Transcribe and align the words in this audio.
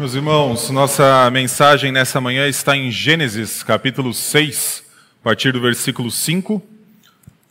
Meus 0.00 0.14
irmãos, 0.14 0.70
nossa 0.70 1.30
mensagem 1.30 1.92
nessa 1.92 2.22
manhã 2.22 2.48
está 2.48 2.74
em 2.74 2.90
Gênesis, 2.90 3.62
capítulo 3.62 4.14
6, 4.14 4.82
a 5.20 5.24
partir 5.24 5.52
do 5.52 5.60
versículo 5.60 6.10
5. 6.10 6.62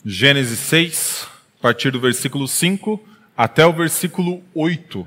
Gênesis 0.04 0.58
6, 0.58 1.28
a 1.60 1.62
partir 1.62 1.92
do 1.92 2.00
versículo 2.00 2.48
5 2.48 3.00
até 3.36 3.64
o 3.64 3.72
versículo 3.72 4.42
8. 4.52 5.06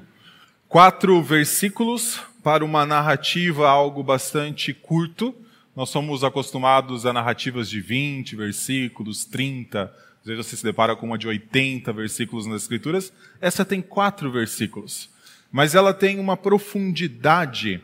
Quatro 0.70 1.22
versículos 1.22 2.22
para 2.42 2.64
uma 2.64 2.86
narrativa 2.86 3.68
algo 3.68 4.02
bastante 4.02 4.74
curto. 4.74 5.36
Nós 5.76 5.90
somos 5.90 6.24
acostumados 6.24 7.06
a 7.06 7.12
narrativas 7.12 7.70
de 7.70 7.82
20 7.82 8.38
versículos, 8.38 9.26
30, 9.26 9.94
às 10.22 10.26
vezes 10.26 10.46
você 10.46 10.56
se 10.56 10.64
depara 10.64 10.96
com 10.96 11.08
uma 11.08 11.18
de 11.18 11.28
80 11.28 11.92
versículos 11.92 12.46
nas 12.48 12.62
Escrituras. 12.62 13.12
Essa 13.42 13.66
tem 13.66 13.82
quatro 13.82 14.32
versículos 14.32 15.12
mas 15.54 15.76
ela 15.76 15.94
tem 15.94 16.20
uma 16.20 16.36
profundidade 16.36 17.80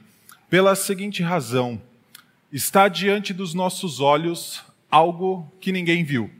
pela 0.49 0.75
seguinte 0.75 1.21
razão: 1.21 1.80
está 2.52 2.88
diante 2.88 3.31
dos 3.31 3.53
nossos 3.53 3.99
olhos 3.99 4.63
algo 4.89 5.49
que 5.61 5.71
ninguém 5.71 6.03
viu. 6.03 6.31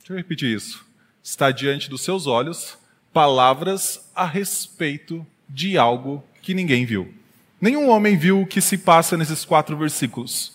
Deixa 0.00 0.12
eu 0.12 0.16
repetir 0.16 0.52
isso. 0.52 0.84
Está 1.22 1.52
diante 1.52 1.88
dos 1.88 2.00
seus 2.00 2.26
olhos 2.26 2.76
palavras 3.12 4.10
a 4.14 4.26
respeito 4.26 5.24
de 5.48 5.78
algo 5.78 6.24
que 6.42 6.52
ninguém 6.52 6.84
viu. 6.84 7.14
Nenhum 7.60 7.88
homem 7.88 8.16
viu 8.16 8.42
o 8.42 8.46
que 8.46 8.60
se 8.60 8.76
passa 8.76 9.16
nesses 9.16 9.44
quatro 9.44 9.76
versículos. 9.76 10.52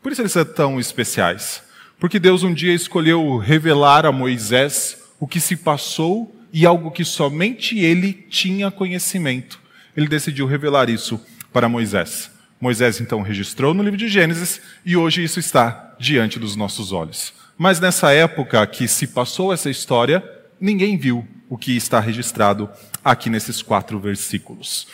Por 0.00 0.12
isso 0.12 0.22
eles 0.22 0.32
são 0.32 0.44
tão 0.44 0.78
especiais. 0.78 1.62
Porque 1.98 2.18
Deus 2.18 2.42
um 2.42 2.54
dia 2.54 2.72
escolheu 2.72 3.38
revelar 3.38 4.06
a 4.06 4.12
Moisés 4.12 4.98
o 5.18 5.26
que 5.26 5.40
se 5.40 5.56
passou 5.56 6.34
e 6.52 6.66
algo 6.66 6.90
que 6.90 7.04
somente 7.04 7.78
ele 7.78 8.12
tinha 8.12 8.70
conhecimento. 8.70 9.60
Ele 9.96 10.08
decidiu 10.08 10.46
revelar 10.46 10.88
isso 10.88 11.20
para 11.52 11.68
Moisés. 11.68 12.30
Moisés 12.60 13.00
então 13.00 13.22
registrou 13.22 13.72
no 13.72 13.82
livro 13.82 13.96
de 13.96 14.08
Gênesis 14.08 14.60
e 14.84 14.96
hoje 14.96 15.24
isso 15.24 15.40
está 15.40 15.96
diante 15.98 16.38
dos 16.38 16.56
nossos 16.56 16.92
olhos. 16.92 17.32
Mas 17.56 17.80
nessa 17.80 18.12
época 18.12 18.66
que 18.66 18.86
se 18.86 19.06
passou 19.06 19.52
essa 19.52 19.70
história, 19.70 20.22
ninguém 20.60 20.96
viu 20.96 21.26
o 21.48 21.56
que 21.56 21.76
está 21.76 22.00
registrado 22.00 22.68
aqui 23.04 23.28
nesses 23.28 23.62
quatro 23.62 23.98
versículos. 23.98 24.86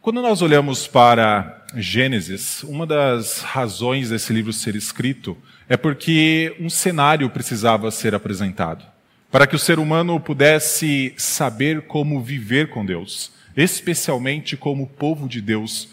Quando 0.00 0.20
nós 0.20 0.42
olhamos 0.42 0.86
para 0.86 1.64
Gênesis, 1.76 2.62
uma 2.64 2.86
das 2.86 3.40
razões 3.40 4.10
desse 4.10 4.32
livro 4.32 4.52
ser 4.52 4.74
escrito 4.74 5.36
é 5.68 5.76
porque 5.76 6.54
um 6.60 6.68
cenário 6.68 7.30
precisava 7.30 7.90
ser 7.90 8.14
apresentado 8.14 8.92
para 9.32 9.46
que 9.46 9.56
o 9.56 9.58
ser 9.58 9.78
humano 9.78 10.20
pudesse 10.20 11.14
saber 11.16 11.86
como 11.86 12.22
viver 12.22 12.68
com 12.68 12.84
Deus, 12.84 13.32
especialmente 13.56 14.58
como 14.58 14.82
o 14.82 14.86
povo 14.86 15.26
de 15.26 15.40
Deus 15.40 15.88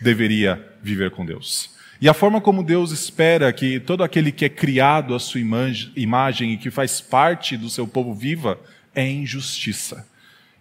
deveria 0.00 0.64
viver 0.80 1.10
com 1.10 1.26
Deus. 1.26 1.70
E 2.00 2.08
a 2.08 2.14
forma 2.14 2.40
como 2.40 2.62
Deus 2.62 2.92
espera 2.92 3.52
que 3.52 3.80
todo 3.80 4.04
aquele 4.04 4.30
que 4.30 4.44
é 4.44 4.48
criado 4.48 5.12
à 5.12 5.18
sua 5.18 5.40
imagem 5.96 6.52
e 6.52 6.56
que 6.56 6.70
faz 6.70 7.00
parte 7.00 7.56
do 7.56 7.68
seu 7.68 7.86
povo 7.88 8.14
viva 8.14 8.60
é 8.94 9.04
em 9.04 9.26
justiça. 9.26 10.06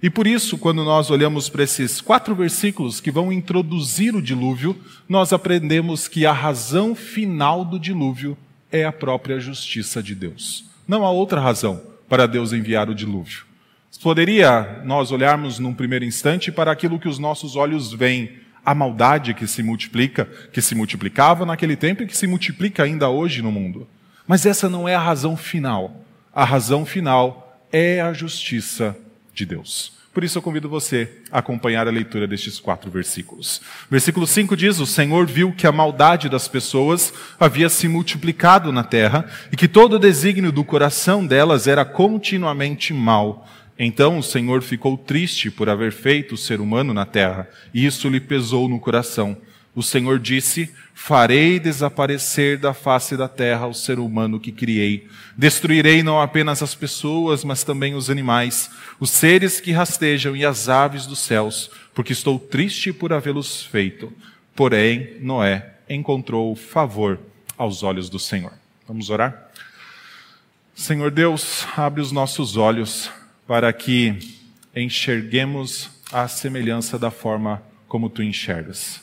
E 0.02 0.10
por 0.10 0.26
isso, 0.26 0.58
quando 0.58 0.84
nós 0.84 1.12
olhamos 1.12 1.50
para 1.50 1.64
esses 1.64 2.02
quatro 2.02 2.34
versículos 2.34 3.00
que 3.00 3.12
vão 3.12 3.32
introduzir 3.32 4.16
o 4.16 4.22
dilúvio, 4.22 4.76
nós 5.08 5.32
aprendemos 5.34 6.08
que 6.08 6.26
a 6.26 6.34
razão 6.34 6.96
final 6.96 7.64
do 7.64 7.80
dilúvio 7.80 8.36
é 8.72 8.84
a 8.84 8.92
própria 8.92 9.40
justiça 9.40 10.02
de 10.02 10.16
Deus. 10.16 10.66
Não 10.88 11.06
há 11.06 11.12
outra 11.12 11.40
razão 11.40 11.93
para 12.08 12.28
Deus 12.28 12.54
enviar 12.54 12.90
o 12.90 12.96
dilúvio. 12.96 13.46
Poderia 14.02 14.82
nós 14.84 15.12
olharmos 15.12 15.60
num 15.60 15.74
primeiro 15.74 16.04
instante 16.04 16.52
para 16.52 16.72
aquilo 16.72 17.00
que 17.00 17.08
os 17.08 17.18
nossos 17.18 17.56
olhos 17.56 17.94
veem, 17.94 18.38
a 18.66 18.74
maldade 18.74 19.34
que 19.34 19.48
se 19.48 19.64
multiplica, 19.64 20.26
que 20.52 20.62
se 20.62 20.76
multiplicava 20.76 21.46
naquele 21.46 21.76
tempo 21.76 22.04
e 22.04 22.08
que 22.08 22.16
se 22.16 22.28
multiplica 22.28 22.84
ainda 22.84 23.10
hoje 23.10 23.42
no 23.42 23.52
mundo. 23.52 23.88
Mas 24.28 24.46
essa 24.46 24.70
não 24.70 24.88
é 24.88 24.96
a 24.96 25.00
razão 25.00 25.38
final. 25.38 26.06
A 26.34 26.44
razão 26.44 26.86
final 26.86 27.62
é 27.72 28.02
a 28.02 28.14
justiça 28.14 28.96
de 29.34 29.46
Deus. 29.46 29.94
Por 30.14 30.24
isso 30.24 30.38
eu 30.38 30.42
convido 30.44 30.70
você 30.70 31.10
a 31.32 31.40
acompanhar 31.40 31.88
a 31.88 31.92
leitura 31.92 32.28
destes 32.28 32.60
quatro 32.60 32.92
versículos. 32.92 33.60
Versículo 33.90 34.28
5 34.28 34.56
diz: 34.56 34.80
O 34.80 34.86
Senhor 34.86 35.26
viu 35.26 35.52
que 35.52 35.66
a 35.66 35.72
maldade 35.72 36.30
das 36.30 36.48
pessoas 36.48 37.12
havia 37.40 37.68
se 37.68 37.88
multiplicado 37.88 38.72
na 38.72 38.84
terra 38.84 39.26
e 39.52 39.58
que 39.58 39.68
todo 39.68 39.94
o 39.94 40.00
desígnio 40.00 40.52
do 40.52 40.64
coração 40.64 41.26
delas 41.26 41.68
era 41.68 41.84
continuamente 41.84 42.94
mal. 42.94 43.48
Então 43.78 44.20
o 44.20 44.24
Senhor 44.24 44.62
ficou 44.62 44.96
triste 44.96 45.50
por 45.50 45.68
haver 45.68 45.92
feito 45.92 46.36
o 46.36 46.38
ser 46.38 46.62
humano 46.62 46.94
na 46.94 47.06
terra, 47.06 47.50
e 47.74 47.84
isso 47.84 48.08
lhe 48.08 48.20
pesou 48.20 48.70
no 48.70 48.80
coração. 48.80 49.36
O 49.76 49.82
Senhor 49.82 50.20
disse: 50.20 50.72
Farei 50.94 51.60
desaparecer 51.60 52.58
da 52.58 52.74
face 52.74 53.18
da 53.18 53.28
terra 53.28 53.68
o 53.68 53.74
ser 53.74 54.00
humano 54.00 54.40
que 54.40 54.52
criei. 54.52 55.08
Destruirei 55.36 56.04
não 56.04 56.22
apenas 56.22 56.62
as 56.62 56.76
pessoas, 56.76 57.44
mas 57.44 57.64
também 57.64 57.96
os 57.96 58.10
animais, 58.10 58.70
os 59.00 59.10
seres 59.10 59.60
que 59.60 59.72
rastejam 59.72 60.36
e 60.36 60.46
as 60.46 60.70
aves 60.70 61.06
dos 61.08 61.20
céus, 61.20 61.72
porque 61.94 62.14
estou 62.14 62.38
triste 62.40 62.94
por 62.94 63.12
havê-los 63.12 63.64
feito. 63.64 64.14
Porém, 64.56 65.18
Noé 65.20 65.74
encontrou 65.90 66.56
favor 66.56 67.20
aos 67.58 67.82
olhos 67.82 68.10
do 68.10 68.20
Senhor. 68.20 68.54
Vamos 68.88 69.10
orar? 69.10 69.50
Senhor 70.76 71.12
Deus, 71.12 71.66
abre 71.76 72.02
os 72.02 72.12
nossos 72.12 72.58
olhos 72.58 73.10
para 73.48 73.72
que 73.74 74.40
enxerguemos 74.76 75.90
a 76.12 76.28
semelhança 76.28 76.98
da 76.98 77.12
forma 77.12 77.62
como 77.88 78.10
tu 78.10 78.24
enxergas. 78.24 79.03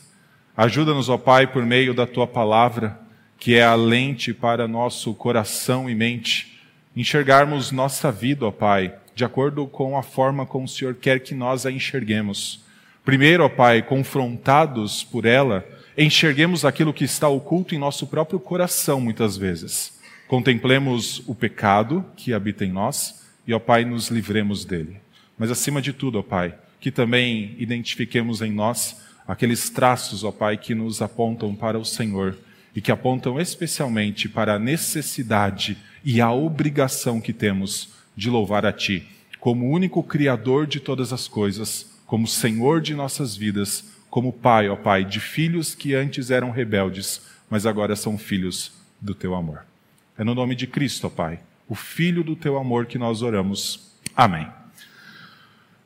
Ajuda-nos, 0.60 1.09
ó 1.09 1.16
Pai, 1.16 1.47
por 1.47 1.65
meio 1.65 1.94
da 1.94 2.06
tua 2.06 2.26
palavra, 2.26 3.00
que 3.38 3.54
é 3.54 3.65
a 3.65 3.75
lente 3.75 4.34
para 4.34 4.69
nosso 4.69 5.15
coração 5.15 5.88
e 5.88 5.94
mente, 5.94 6.60
enxergarmos 6.94 7.72
nossa 7.72 8.12
vida, 8.12 8.44
ó 8.44 8.50
Pai, 8.50 8.94
de 9.15 9.25
acordo 9.25 9.66
com 9.66 9.97
a 9.97 10.03
forma 10.03 10.44
como 10.44 10.66
o 10.66 10.69
Senhor 10.69 10.94
quer 10.97 11.21
que 11.21 11.34
nós 11.34 11.65
a 11.65 11.72
enxerguemos. 11.72 12.62
Primeiro, 13.03 13.43
ó 13.43 13.48
Pai, 13.48 13.81
confrontados 13.81 15.03
por 15.03 15.25
ela, 15.25 15.66
enxerguemos 15.97 16.62
aquilo 16.66 16.92
que 16.92 17.04
está 17.04 17.27
oculto 17.27 17.75
em 17.75 17.78
nosso 17.78 18.06
próprio 18.06 18.38
coração, 18.38 19.00
muitas 19.00 19.38
vezes. 19.38 19.98
Contemplemos 20.28 21.22
o 21.27 21.34
pecado 21.34 22.04
que 22.15 22.34
habita 22.34 22.66
em 22.66 22.71
nós 22.71 23.27
e, 23.47 23.54
ó 23.54 23.59
Pai, 23.59 23.87
nos 23.87 24.09
livremos 24.09 24.66
dele. 24.66 24.98
Mas, 25.38 25.50
acima 25.50 25.81
de 25.81 25.94
tudo, 25.94 26.19
ó 26.19 26.22
Pai, 26.22 26.53
que 26.78 26.91
também 26.91 27.56
identifiquemos 27.59 28.42
em 28.42 28.53
nós 28.53 29.09
aqueles 29.30 29.70
traços, 29.70 30.24
ó 30.24 30.32
Pai, 30.32 30.56
que 30.56 30.74
nos 30.74 31.00
apontam 31.00 31.54
para 31.54 31.78
o 31.78 31.84
Senhor 31.84 32.36
e 32.74 32.80
que 32.80 32.91
apontam 32.91 33.41
especialmente 33.41 34.28
para 34.28 34.54
a 34.54 34.58
necessidade 34.58 35.78
e 36.04 36.20
a 36.20 36.32
obrigação 36.32 37.20
que 37.20 37.32
temos 37.32 37.91
de 38.16 38.28
louvar 38.28 38.66
a 38.66 38.72
Ti, 38.72 39.06
como 39.38 39.70
único 39.70 40.02
Criador 40.02 40.66
de 40.66 40.80
todas 40.80 41.12
as 41.12 41.28
coisas, 41.28 41.88
como 42.06 42.26
Senhor 42.26 42.80
de 42.80 42.92
nossas 42.92 43.36
vidas, 43.36 43.84
como 44.10 44.32
Pai, 44.32 44.68
ó 44.68 44.74
Pai, 44.74 45.04
de 45.04 45.20
filhos 45.20 45.76
que 45.76 45.94
antes 45.94 46.32
eram 46.32 46.50
rebeldes, 46.50 47.22
mas 47.48 47.66
agora 47.66 47.94
são 47.94 48.18
filhos 48.18 48.72
do 49.00 49.14
Teu 49.14 49.36
amor. 49.36 49.64
É 50.18 50.24
no 50.24 50.34
nome 50.34 50.56
de 50.56 50.66
Cristo, 50.66 51.06
ó 51.06 51.10
Pai, 51.10 51.38
o 51.68 51.76
Filho 51.76 52.24
do 52.24 52.34
Teu 52.34 52.58
amor 52.58 52.86
que 52.86 52.98
nós 52.98 53.22
oramos. 53.22 53.92
Amém. 54.16 54.59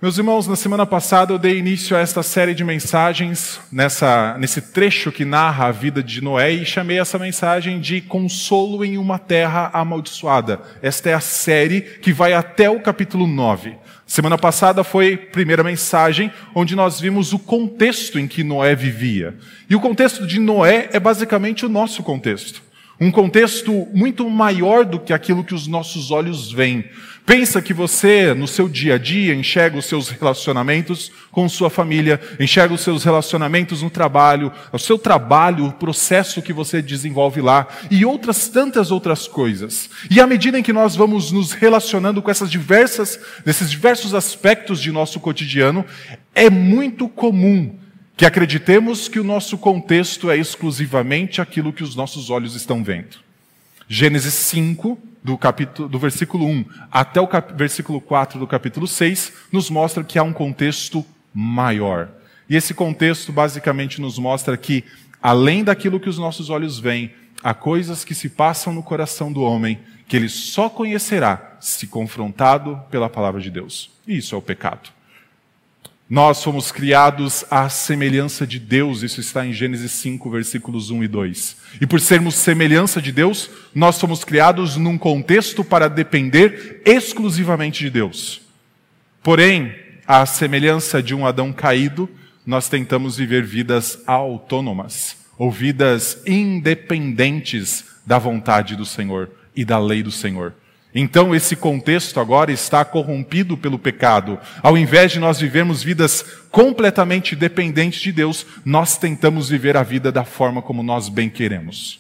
Meus 0.05 0.19
irmãos, 0.19 0.47
na 0.47 0.55
semana 0.55 0.85
passada 0.85 1.33
eu 1.33 1.39
dei 1.39 1.57
início 1.57 1.97
a 1.97 2.01
esta 2.01 2.23
série 2.23 2.53
de 2.53 2.63
mensagens, 2.63 3.59
nessa, 3.73 4.37
nesse 4.39 4.61
trecho 4.61 5.11
que 5.11 5.25
narra 5.25 5.69
a 5.69 5.73
vida 5.73 6.03
de 6.03 6.21
Noé, 6.21 6.53
e 6.53 6.67
chamei 6.67 7.01
essa 7.01 7.19
mensagem 7.19 7.81
de 7.81 8.03
Consolo 8.03 8.85
em 8.85 8.99
uma 8.99 9.19
Terra 9.19 9.71
Amaldiçoada. 9.73 10.61
Esta 10.83 11.09
é 11.09 11.15
a 11.15 11.21
série 11.21 11.81
que 11.81 12.13
vai 12.13 12.35
até 12.35 12.69
o 12.69 12.81
capítulo 12.81 13.27
9. 13.27 13.77
Semana 14.07 14.37
passada 14.37 14.85
foi 14.85 15.15
a 15.15 15.33
primeira 15.33 15.65
mensagem, 15.65 16.31
onde 16.55 16.77
nós 16.77 17.01
vimos 17.01 17.33
o 17.33 17.39
contexto 17.39 18.19
em 18.19 18.29
que 18.29 18.45
Noé 18.45 18.75
vivia. 18.75 19.39
E 19.71 19.75
o 19.75 19.81
contexto 19.81 20.27
de 20.27 20.39
Noé 20.39 20.91
é 20.93 21.01
basicamente 21.01 21.65
o 21.65 21.71
nosso 21.71 22.03
contexto. 22.03 22.63
Um 23.01 23.11
contexto 23.11 23.89
muito 23.93 24.29
maior 24.31 24.85
do 24.85 25.01
que 25.01 25.13
aquilo 25.13 25.43
que 25.43 25.55
os 25.55 25.67
nossos 25.67 26.11
olhos 26.11 26.53
veem. 26.53 26.85
Pensa 27.27 27.63
que 27.63 27.73
você, 27.73 28.35
no 28.35 28.47
seu 28.47 28.69
dia 28.69 28.97
a 28.97 28.99
dia, 28.99 29.35
enxerga 29.35 29.79
os 29.79 29.87
seus 29.87 30.11
relacionamentos 30.11 31.11
com 31.31 31.49
sua 31.49 31.71
família, 31.71 32.21
enxerga 32.39 32.75
os 32.75 32.83
seus 32.83 33.03
relacionamentos 33.03 33.81
no 33.81 33.89
trabalho, 33.89 34.53
o 34.71 34.79
seu 34.79 34.99
trabalho, 34.99 35.65
o 35.65 35.73
processo 35.73 36.43
que 36.43 36.53
você 36.53 36.83
desenvolve 36.83 37.41
lá 37.41 37.67
e 37.91 38.05
outras 38.05 38.49
tantas 38.49 38.91
outras 38.91 39.27
coisas. 39.27 39.89
E 40.11 40.21
à 40.21 40.27
medida 40.27 40.59
em 40.59 40.63
que 40.63 40.73
nós 40.73 40.95
vamos 40.95 41.33
nos 41.33 41.53
relacionando 41.53 42.21
com 42.21 42.31
essas 42.31 42.51
diversas, 42.51 43.19
desses 43.43 43.71
diversos 43.71 44.13
aspectos 44.13 44.79
de 44.79 44.93
nosso 44.93 45.19
cotidiano, 45.19 45.83
é 46.35 46.51
muito 46.51 47.09
comum 47.09 47.75
que 48.19 48.27
acreditemos 48.27 49.09
que 49.09 49.19
o 49.19 49.25
nosso 49.25 49.57
contexto 49.57 50.31
é 50.31 50.37
exclusivamente 50.37 51.41
aquilo 51.41 51.73
que 51.73 51.83
os 51.83 51.97
nossos 51.97 52.29
olhos 52.29 52.55
estão 52.55 52.85
vendo. 52.85 53.17
Gênesis 53.89 54.35
5, 54.35 55.14
do, 55.25 55.39
capítulo, 55.39 55.89
do 55.89 55.99
versículo 55.99 56.47
1 56.47 56.67
até 56.93 57.19
o 57.19 57.27
cap, 57.27 57.55
versículo 57.55 57.99
4 57.99 58.39
do 58.39 58.47
capítulo 58.47 58.87
6, 58.87 59.33
nos 59.51 59.71
mostra 59.71 60.05
que 60.05 60.19
há 60.19 60.23
um 60.23 60.35
contexto 60.35 61.05
maior. 61.33 62.11
E 62.49 62.55
esse 62.55 62.75
contexto 62.75 63.33
basicamente 63.33 64.03
nos 64.03 64.19
mostra 64.19 64.55
que, 64.55 64.85
além 65.23 65.65
daquilo 65.65 65.99
que 65.99 66.11
os 66.11 66.19
nossos 66.19 66.51
olhos 66.51 66.79
veem, 66.79 67.11
há 67.43 67.55
coisas 67.55 68.05
que 68.05 68.15
se 68.15 68.29
passam 68.29 68.75
no 68.75 68.83
coração 68.83 69.33
do 69.33 69.41
homem 69.41 69.81
que 70.07 70.15
ele 70.15 70.29
só 70.29 70.69
conhecerá 70.69 71.57
se 71.59 71.87
confrontado 71.87 72.79
pela 72.91 73.09
palavra 73.09 73.41
de 73.41 73.51
Deus. 73.51 73.91
E 74.07 74.19
isso 74.19 74.35
é 74.35 74.39
o 74.39 74.43
pecado. 74.43 74.91
Nós 76.15 76.45
fomos 76.45 76.71
criados 76.71 77.45
à 77.51 77.69
semelhança 77.69 78.47
de 78.47 78.61
Deus, 78.61 79.03
isso 79.03 79.19
está 79.19 79.45
em 79.45 79.53
Gênesis 79.53 79.91
5, 79.91 80.31
versículos 80.31 80.89
1 80.89 81.03
e 81.03 81.09
2. 81.09 81.57
E 81.81 81.89
por 81.89 82.01
sermos 82.01 82.37
semelhança 82.37 83.03
de 83.03 83.11
Deus, 83.11 83.51
nós 83.75 84.01
fomos 84.01 84.23
criados 84.23 84.77
num 84.77 84.97
contexto 84.97 85.65
para 85.65 85.89
depender 85.89 86.81
exclusivamente 86.85 87.83
de 87.83 87.91
Deus. 87.91 88.43
Porém, 89.25 89.75
à 90.07 90.25
semelhança 90.25 91.03
de 91.03 91.17
um 91.17 91.27
Adão 91.27 91.53
caído, 91.53 92.09
nós 92.47 92.69
tentamos 92.69 93.17
viver 93.17 93.43
vidas 93.43 93.99
autônomas, 94.07 95.17
ou 95.37 95.51
vidas 95.51 96.23
independentes 96.29 97.87
da 98.07 98.21
vontade 98.21 98.77
do 98.77 98.87
Senhor 98.87 99.31
e 99.57 99.65
da 99.65 99.81
lei 99.81 100.01
do 100.01 100.13
Senhor. 100.13 100.55
Então, 100.95 101.35
esse 101.35 101.57
contexto 101.57 102.21
agora 102.21 102.53
está 102.53 102.85
corrompido 102.85 103.57
pelo 103.57 103.79
pecado. 103.79 104.39
Ao 104.63 104.79
invés 104.79 105.11
de 105.11 105.19
nós 105.19 105.41
vivermos 105.41 105.83
vidas 105.83 106.25
completamente 106.53 107.35
dependentes 107.35 108.01
de 108.01 108.13
Deus, 108.13 108.47
nós 108.65 108.97
tentamos 108.97 109.49
viver 109.49 109.77
a 109.77 109.83
vida 109.83 110.13
da 110.13 110.25
forma 110.25 110.63
como 110.63 110.85
nós 110.85 111.09
bem 111.09 111.29
queremos. 111.29 111.99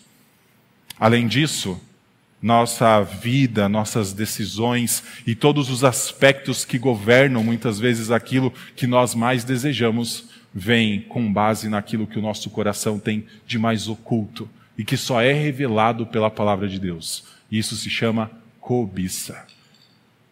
Além 0.98 1.26
disso, 1.26 1.80
nossa 2.40 3.02
vida, 3.02 3.68
nossas 3.68 4.12
decisões 4.12 5.02
e 5.26 5.34
todos 5.34 5.70
os 5.70 5.82
aspectos 5.82 6.64
que 6.64 6.78
governam 6.78 7.42
muitas 7.42 7.80
vezes 7.80 8.12
aquilo 8.12 8.52
que 8.76 8.86
nós 8.86 9.12
mais 9.12 9.42
desejamos, 9.42 10.28
vêm 10.54 11.00
com 11.00 11.32
base 11.32 11.68
naquilo 11.68 12.06
que 12.06 12.18
o 12.18 12.22
nosso 12.22 12.48
coração 12.48 12.96
tem 13.00 13.26
de 13.44 13.58
mais 13.58 13.88
oculto 13.88 14.48
e 14.78 14.84
que 14.84 14.96
só 14.96 15.20
é 15.20 15.32
revelado 15.32 16.06
pela 16.06 16.30
palavra 16.30 16.68
de 16.68 16.78
Deus. 16.78 17.24
Isso 17.50 17.74
se 17.74 17.90
chama 17.90 18.30
cobiça. 18.64 19.46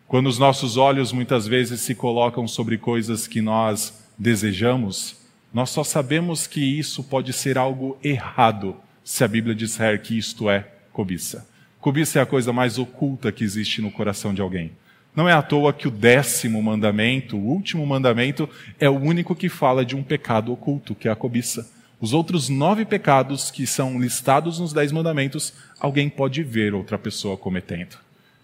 Quando 0.08 0.26
os 0.26 0.38
nossos 0.38 0.79
olhos 0.79 1.12
muitas 1.12 1.46
vezes 1.46 1.82
se 1.82 1.94
colocam 1.94 2.49
sobre 2.49 2.79
coisas 2.79 3.26
que 3.26 3.43
nós 3.43 4.02
desejamos, 4.17 5.17
nós 5.52 5.69
só 5.69 5.84
sabemos 5.84 6.46
que 6.46 6.61
isso 6.61 7.05
pode 7.05 7.31
ser 7.34 7.58
algo 7.58 7.99
errado 8.02 8.75
se 9.05 9.23
a 9.23 9.29
Bíblia 9.29 9.55
disser 9.55 10.00
que 10.00 10.17
isto 10.17 10.49
é 10.49 10.67
cobiça. 10.94 11.46
Cobiça 11.79 12.20
é 12.20 12.23
a 12.23 12.26
coisa 12.26 12.55
mais 12.55 12.79
oculta 12.79 13.31
que 13.31 13.44
existe 13.44 13.82
no 13.82 13.90
coração 13.90 14.32
de 14.32 14.40
alguém. 14.40 14.73
Não 15.14 15.28
é 15.28 15.35
à 15.35 15.43
toa 15.43 15.70
que 15.70 15.87
o 15.87 15.90
décimo 15.90 16.62
mandamento, 16.62 17.37
o 17.37 17.50
último 17.50 17.87
mandamento, 17.87 18.49
é 18.81 18.88
o 18.88 18.99
único 18.99 19.35
que 19.35 19.50
fala 19.50 19.85
de 19.85 19.94
um 19.94 20.02
pecado 20.02 20.50
oculto, 20.50 20.94
que 20.94 21.06
é 21.06 21.11
a 21.11 21.17
cobiça. 21.17 21.70
Os 22.00 22.14
outros 22.14 22.49
nove 22.49 22.87
pecados 22.87 23.50
que 23.50 23.67
são 23.67 24.00
listados 24.00 24.58
nos 24.58 24.73
dez 24.73 24.90
mandamentos, 24.90 25.52
alguém 25.78 26.08
pode 26.08 26.43
ver 26.43 26.73
outra 26.73 26.96
pessoa 26.96 27.37
cometendo. 27.37 27.99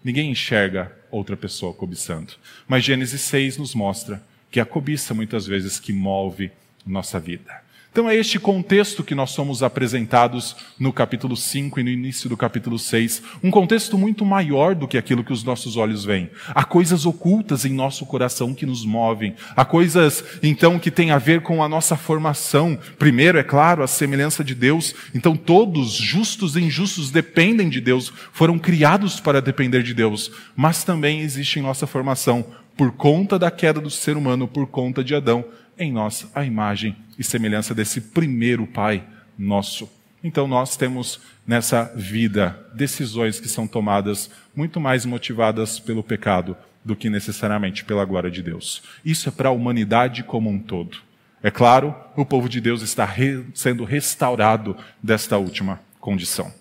Ninguém 0.08 0.30
enxerga 0.30 0.90
outra 1.10 1.36
pessoa 1.36 1.74
cobiçando. 1.74 2.32
Mas 2.66 2.82
Gênesis 2.82 3.20
6 3.20 3.58
nos 3.58 3.74
mostra 3.74 4.22
que 4.50 4.58
a 4.58 4.64
cobiça 4.64 5.12
muitas 5.12 5.46
vezes 5.46 5.78
que 5.78 5.92
move 5.92 6.50
nossa 6.86 7.20
vida. 7.20 7.62
Então 7.90 8.08
é 8.08 8.14
este 8.14 8.38
contexto 8.38 9.02
que 9.02 9.14
nós 9.14 9.30
somos 9.30 9.62
apresentados 9.62 10.54
no 10.78 10.92
capítulo 10.92 11.36
5 11.36 11.80
e 11.80 11.82
no 11.82 11.88
início 11.88 12.28
do 12.28 12.36
capítulo 12.36 12.78
6, 12.78 13.22
um 13.42 13.50
contexto 13.50 13.96
muito 13.96 14.24
maior 14.24 14.74
do 14.74 14.86
que 14.86 14.98
aquilo 14.98 15.24
que 15.24 15.32
os 15.32 15.42
nossos 15.42 15.76
olhos 15.76 16.04
veem. 16.04 16.30
Há 16.48 16.64
coisas 16.64 17.06
ocultas 17.06 17.64
em 17.64 17.72
nosso 17.72 18.04
coração 18.04 18.54
que 18.54 18.66
nos 18.66 18.84
movem, 18.84 19.34
há 19.56 19.64
coisas 19.64 20.22
então 20.42 20.78
que 20.78 20.90
têm 20.90 21.10
a 21.10 21.18
ver 21.18 21.40
com 21.40 21.62
a 21.62 21.68
nossa 21.68 21.96
formação. 21.96 22.78
Primeiro, 22.98 23.38
é 23.38 23.42
claro, 23.42 23.82
a 23.82 23.86
semelhança 23.86 24.44
de 24.44 24.54
Deus. 24.54 24.94
Então 25.14 25.34
todos, 25.34 25.94
justos 25.94 26.56
e 26.56 26.60
injustos, 26.60 27.10
dependem 27.10 27.68
de 27.68 27.80
Deus, 27.80 28.12
foram 28.32 28.58
criados 28.58 29.18
para 29.18 29.42
depender 29.42 29.82
de 29.82 29.94
Deus, 29.94 30.30
mas 30.54 30.84
também 30.84 31.22
existe 31.22 31.58
em 31.58 31.62
nossa 31.62 31.86
formação 31.86 32.44
por 32.76 32.92
conta 32.92 33.36
da 33.40 33.50
queda 33.50 33.80
do 33.80 33.90
ser 33.90 34.16
humano, 34.16 34.46
por 34.46 34.68
conta 34.68 35.02
de 35.02 35.12
Adão, 35.12 35.44
em 35.78 35.92
nós 35.92 36.26
a 36.34 36.44
imagem 36.44 36.96
e 37.18 37.24
semelhança 37.24 37.74
desse 37.74 38.00
primeiro 38.00 38.66
Pai 38.66 39.04
nosso. 39.38 39.88
Então 40.22 40.48
nós 40.48 40.76
temos 40.76 41.20
nessa 41.46 41.84
vida 41.94 42.58
decisões 42.74 43.38
que 43.38 43.48
são 43.48 43.66
tomadas 43.66 44.30
muito 44.54 44.80
mais 44.80 45.06
motivadas 45.06 45.78
pelo 45.78 46.02
pecado 46.02 46.56
do 46.84 46.96
que 46.96 47.08
necessariamente 47.08 47.84
pela 47.84 48.04
glória 48.04 48.30
de 48.30 48.42
Deus. 48.42 48.82
Isso 49.04 49.28
é 49.28 49.32
para 49.32 49.48
a 49.48 49.52
humanidade 49.52 50.22
como 50.22 50.50
um 50.50 50.58
todo. 50.58 50.98
É 51.42 51.50
claro, 51.50 51.94
o 52.16 52.24
povo 52.24 52.48
de 52.48 52.60
Deus 52.60 52.82
está 52.82 53.04
re 53.04 53.44
sendo 53.54 53.84
restaurado 53.84 54.76
desta 55.02 55.38
última 55.38 55.80
condição. 56.00 56.52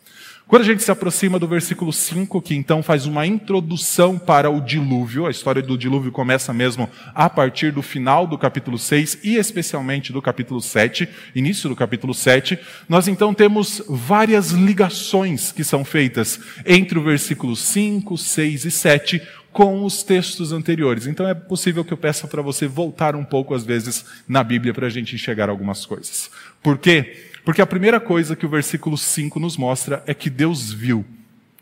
Quando 0.47 0.61
a 0.61 0.65
gente 0.65 0.81
se 0.81 0.89
aproxima 0.89 1.38
do 1.38 1.45
versículo 1.45 1.91
5, 1.91 2.41
que 2.41 2.55
então 2.55 2.81
faz 2.81 3.05
uma 3.05 3.27
introdução 3.27 4.17
para 4.17 4.49
o 4.49 4.61
dilúvio, 4.61 5.25
a 5.25 5.29
história 5.29 5.61
do 5.61 5.77
dilúvio 5.77 6.09
começa 6.09 6.53
mesmo 6.53 6.89
a 7.13 7.29
partir 7.29 7.69
do 7.69 7.81
final 7.81 8.25
do 8.25 8.38
capítulo 8.38 8.77
6 8.77 9.19
e 9.25 9.35
especialmente 9.35 10.13
do 10.13 10.21
capítulo 10.21 10.61
7, 10.61 11.09
início 11.35 11.67
do 11.67 11.75
capítulo 11.75 12.13
7, 12.13 12.57
nós 12.88 13.09
então 13.09 13.33
temos 13.33 13.83
várias 13.89 14.51
ligações 14.51 15.51
que 15.51 15.65
são 15.65 15.83
feitas 15.83 16.39
entre 16.65 16.97
o 16.97 17.03
versículo 17.03 17.53
5, 17.53 18.17
6 18.17 18.63
e 18.63 18.71
7 18.71 19.21
com 19.51 19.83
os 19.83 20.01
textos 20.01 20.53
anteriores. 20.53 21.07
Então 21.07 21.27
é 21.27 21.33
possível 21.33 21.83
que 21.83 21.91
eu 21.91 21.97
peça 21.97 22.25
para 22.25 22.41
você 22.41 22.67
voltar 22.67 23.17
um 23.17 23.25
pouco 23.25 23.53
às 23.53 23.65
vezes 23.65 24.05
na 24.25 24.45
Bíblia 24.45 24.73
para 24.73 24.88
a 24.88 24.89
gente 24.89 25.13
enxergar 25.13 25.49
algumas 25.49 25.85
coisas. 25.85 26.31
Por 26.63 26.77
quê? 26.77 27.31
Porque 27.47 27.61
a 27.61 27.65
primeira 27.65 27.97
coisa 27.97 28.35
que 28.35 28.45
o 28.45 28.49
versículo 28.49 28.97
5 28.97 29.39
nos 29.39 29.55
mostra 29.55 30.03
é 30.05 30.13
que 30.13 30.29
Deus 30.29 30.73
viu 30.73 31.05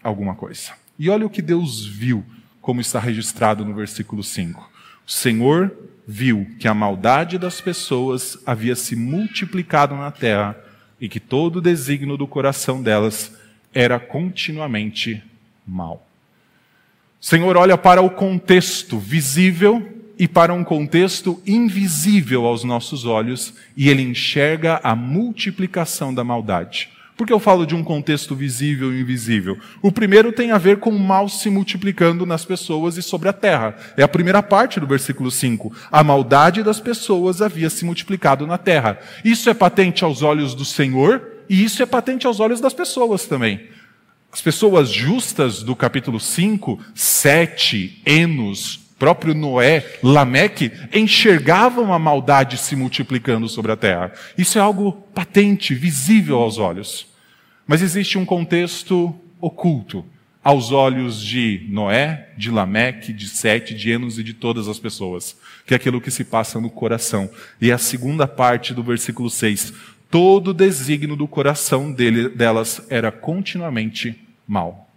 alguma 0.02 0.34
coisa. 0.34 0.72
E 0.98 1.12
olha 1.12 1.28
o 1.28 1.30
que 1.30 1.44
Deus 1.44 1.86
viu, 1.86 2.26
como 2.60 2.82
está 2.82 3.00
registrado 3.00 3.64
no 3.64 3.72
versículo 3.72 4.24
5. 4.24 4.68
O 5.06 5.12
Senhor 5.12 5.72
viu 6.08 6.48
que 6.58 6.68
a 6.68 6.74
maldade 6.74 7.38
das 7.38 7.62
pessoas 7.62 8.36
havia 8.48 8.76
se 8.76 8.96
multiplicado 8.96 9.96
na 9.96 10.10
terra 10.10 10.58
e 11.00 11.08
que 11.08 11.20
todo 11.20 11.58
o 11.58 11.62
desígnio 11.62 12.18
do 12.18 12.26
coração 12.26 12.82
delas 12.82 13.32
era 13.72 14.00
continuamente 14.00 15.22
mal. 15.68 16.04
O 17.22 17.26
Senhor 17.28 17.56
olha 17.56 17.78
para 17.78 18.02
o 18.02 18.10
contexto 18.10 18.98
visível 18.98 19.95
e 20.18 20.28
para 20.28 20.54
um 20.54 20.64
contexto 20.64 21.42
invisível 21.46 22.46
aos 22.46 22.64
nossos 22.64 23.06
olhos, 23.06 23.54
e 23.76 23.90
ele 23.90 24.02
enxerga 24.02 24.80
a 24.84 24.96
multiplicação 24.96 26.14
da 26.14 26.24
maldade. 26.24 26.90
Por 27.18 27.26
que 27.26 27.32
eu 27.32 27.40
falo 27.40 27.66
de 27.66 27.74
um 27.74 27.84
contexto 27.84 28.36
visível 28.36 28.94
e 28.94 29.00
invisível? 29.00 29.58
O 29.82 29.90
primeiro 29.90 30.34
tem 30.34 30.52
a 30.52 30.58
ver 30.58 30.80
com 30.80 30.90
o 30.90 31.00
mal 31.00 31.30
se 31.30 31.50
multiplicando 31.50 32.26
nas 32.26 32.44
pessoas 32.44 32.98
e 32.98 33.02
sobre 33.02 33.30
a 33.30 33.34
terra. 33.34 33.76
É 33.96 34.04
a 34.04 34.08
primeira 34.08 34.44
parte 34.44 34.82
do 34.82 34.88
versículo 34.88 35.32
5. 35.32 35.74
A 35.90 36.04
maldade 36.04 36.62
das 36.62 36.82
pessoas 36.82 37.42
havia 37.42 37.70
se 37.70 37.86
multiplicado 37.86 38.46
na 38.46 38.58
terra. 38.58 39.00
Isso 39.24 39.50
é 39.50 39.54
patente 39.54 40.04
aos 40.04 40.22
olhos 40.22 40.54
do 40.54 40.66
Senhor 40.66 41.22
e 41.50 41.64
isso 41.64 41.82
é 41.82 41.86
patente 41.86 42.28
aos 42.28 42.42
olhos 42.42 42.60
das 42.60 42.74
pessoas 42.74 43.26
também. 43.26 43.62
As 44.30 44.42
pessoas 44.42 44.90
justas 44.90 45.64
do 45.64 45.74
capítulo 45.74 46.20
5, 46.20 46.78
Sete, 46.94 48.02
Enos, 48.06 48.85
próprio 48.98 49.34
Noé, 49.34 49.86
Lameque, 50.02 50.72
enxergavam 50.94 51.94
a 51.94 52.00
maldade 52.00 52.58
se 52.58 52.76
multiplicando 52.76 53.48
sobre 53.50 53.72
a 53.72 53.78
terra. 53.78 54.14
Isso 54.38 54.58
é 54.58 54.62
algo 54.62 54.92
patente, 55.14 55.74
visível 55.74 56.38
aos 56.38 56.58
olhos. 56.58 57.08
Mas 57.68 57.82
existe 57.82 58.18
um 58.18 58.26
contexto 58.26 59.14
oculto 59.42 60.06
aos 60.44 60.72
olhos 60.72 61.20
de 61.20 61.66
Noé, 61.70 62.30
de 62.38 62.52
Lameque, 62.52 63.12
de 63.12 63.28
Sete, 63.28 63.74
de 63.74 63.90
Enos 63.90 64.20
e 64.20 64.24
de 64.24 64.32
todas 64.32 64.68
as 64.68 64.78
pessoas, 64.78 65.36
que 65.66 65.74
é 65.74 65.78
aquilo 65.78 66.00
que 66.00 66.12
se 66.12 66.24
passa 66.24 66.62
no 66.62 66.70
coração. 66.70 67.28
E 67.60 67.72
a 67.72 67.80
segunda 67.80 68.28
parte 68.28 68.72
do 68.72 68.84
versículo 68.84 69.28
6, 69.28 69.74
todo 70.10 70.50
o 70.50 70.54
desígnio 70.54 71.16
do 71.16 71.28
coração 71.28 71.92
dele, 71.92 72.30
delas 72.30 72.80
era 72.92 73.12
continuamente 73.12 74.24
mal. 74.48 74.88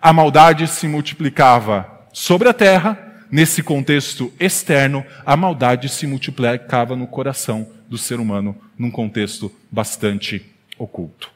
A 0.00 0.12
maldade 0.12 0.68
se 0.68 0.86
multiplicava 0.86 2.06
sobre 2.12 2.48
a 2.48 2.54
terra, 2.54 3.11
nesse 3.32 3.62
contexto 3.62 4.30
externo, 4.38 5.02
a 5.24 5.34
maldade 5.34 5.88
se 5.88 6.06
multiplicava 6.06 6.94
no 6.94 7.06
coração 7.06 7.66
do 7.88 7.96
ser 7.96 8.20
humano, 8.20 8.54
num 8.78 8.90
contexto 8.90 9.50
bastante 9.70 10.44
oculto. 10.78 11.30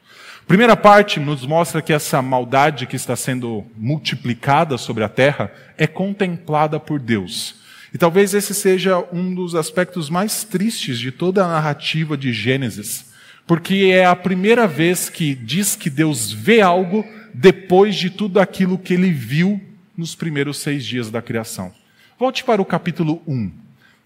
Primeira 0.47 0.77
parte 0.77 1.19
nos 1.19 1.45
mostra 1.45 1.81
que 1.81 1.91
essa 1.91 2.21
maldade 2.21 2.85
que 2.85 2.95
está 2.95 3.15
sendo 3.15 3.65
multiplicada 3.75 4.77
sobre 4.77 5.03
a 5.03 5.09
terra 5.09 5.51
é 5.75 5.87
contemplada 5.87 6.79
por 6.79 6.99
Deus. 6.99 7.55
E 7.93 7.97
talvez 7.97 8.33
esse 8.33 8.53
seja 8.53 9.03
um 9.11 9.33
dos 9.33 9.55
aspectos 9.55 10.09
mais 10.09 10.43
tristes 10.43 10.99
de 10.99 11.11
toda 11.11 11.43
a 11.43 11.47
narrativa 11.47 12.15
de 12.15 12.31
Gênesis, 12.31 13.11
porque 13.45 13.91
é 13.91 14.05
a 14.05 14.15
primeira 14.15 14.67
vez 14.67 15.09
que 15.09 15.33
diz 15.33 15.75
que 15.75 15.89
Deus 15.89 16.31
vê 16.31 16.61
algo 16.61 17.03
depois 17.33 17.95
de 17.95 18.09
tudo 18.09 18.39
aquilo 18.39 18.77
que 18.77 18.93
ele 18.93 19.11
viu 19.11 19.59
nos 19.97 20.15
primeiros 20.15 20.57
seis 20.57 20.85
dias 20.85 21.09
da 21.09 21.21
criação. 21.21 21.73
Volte 22.19 22.43
para 22.43 22.59
o 22.59 22.65
capítulo 22.65 23.21
1. 23.27 23.51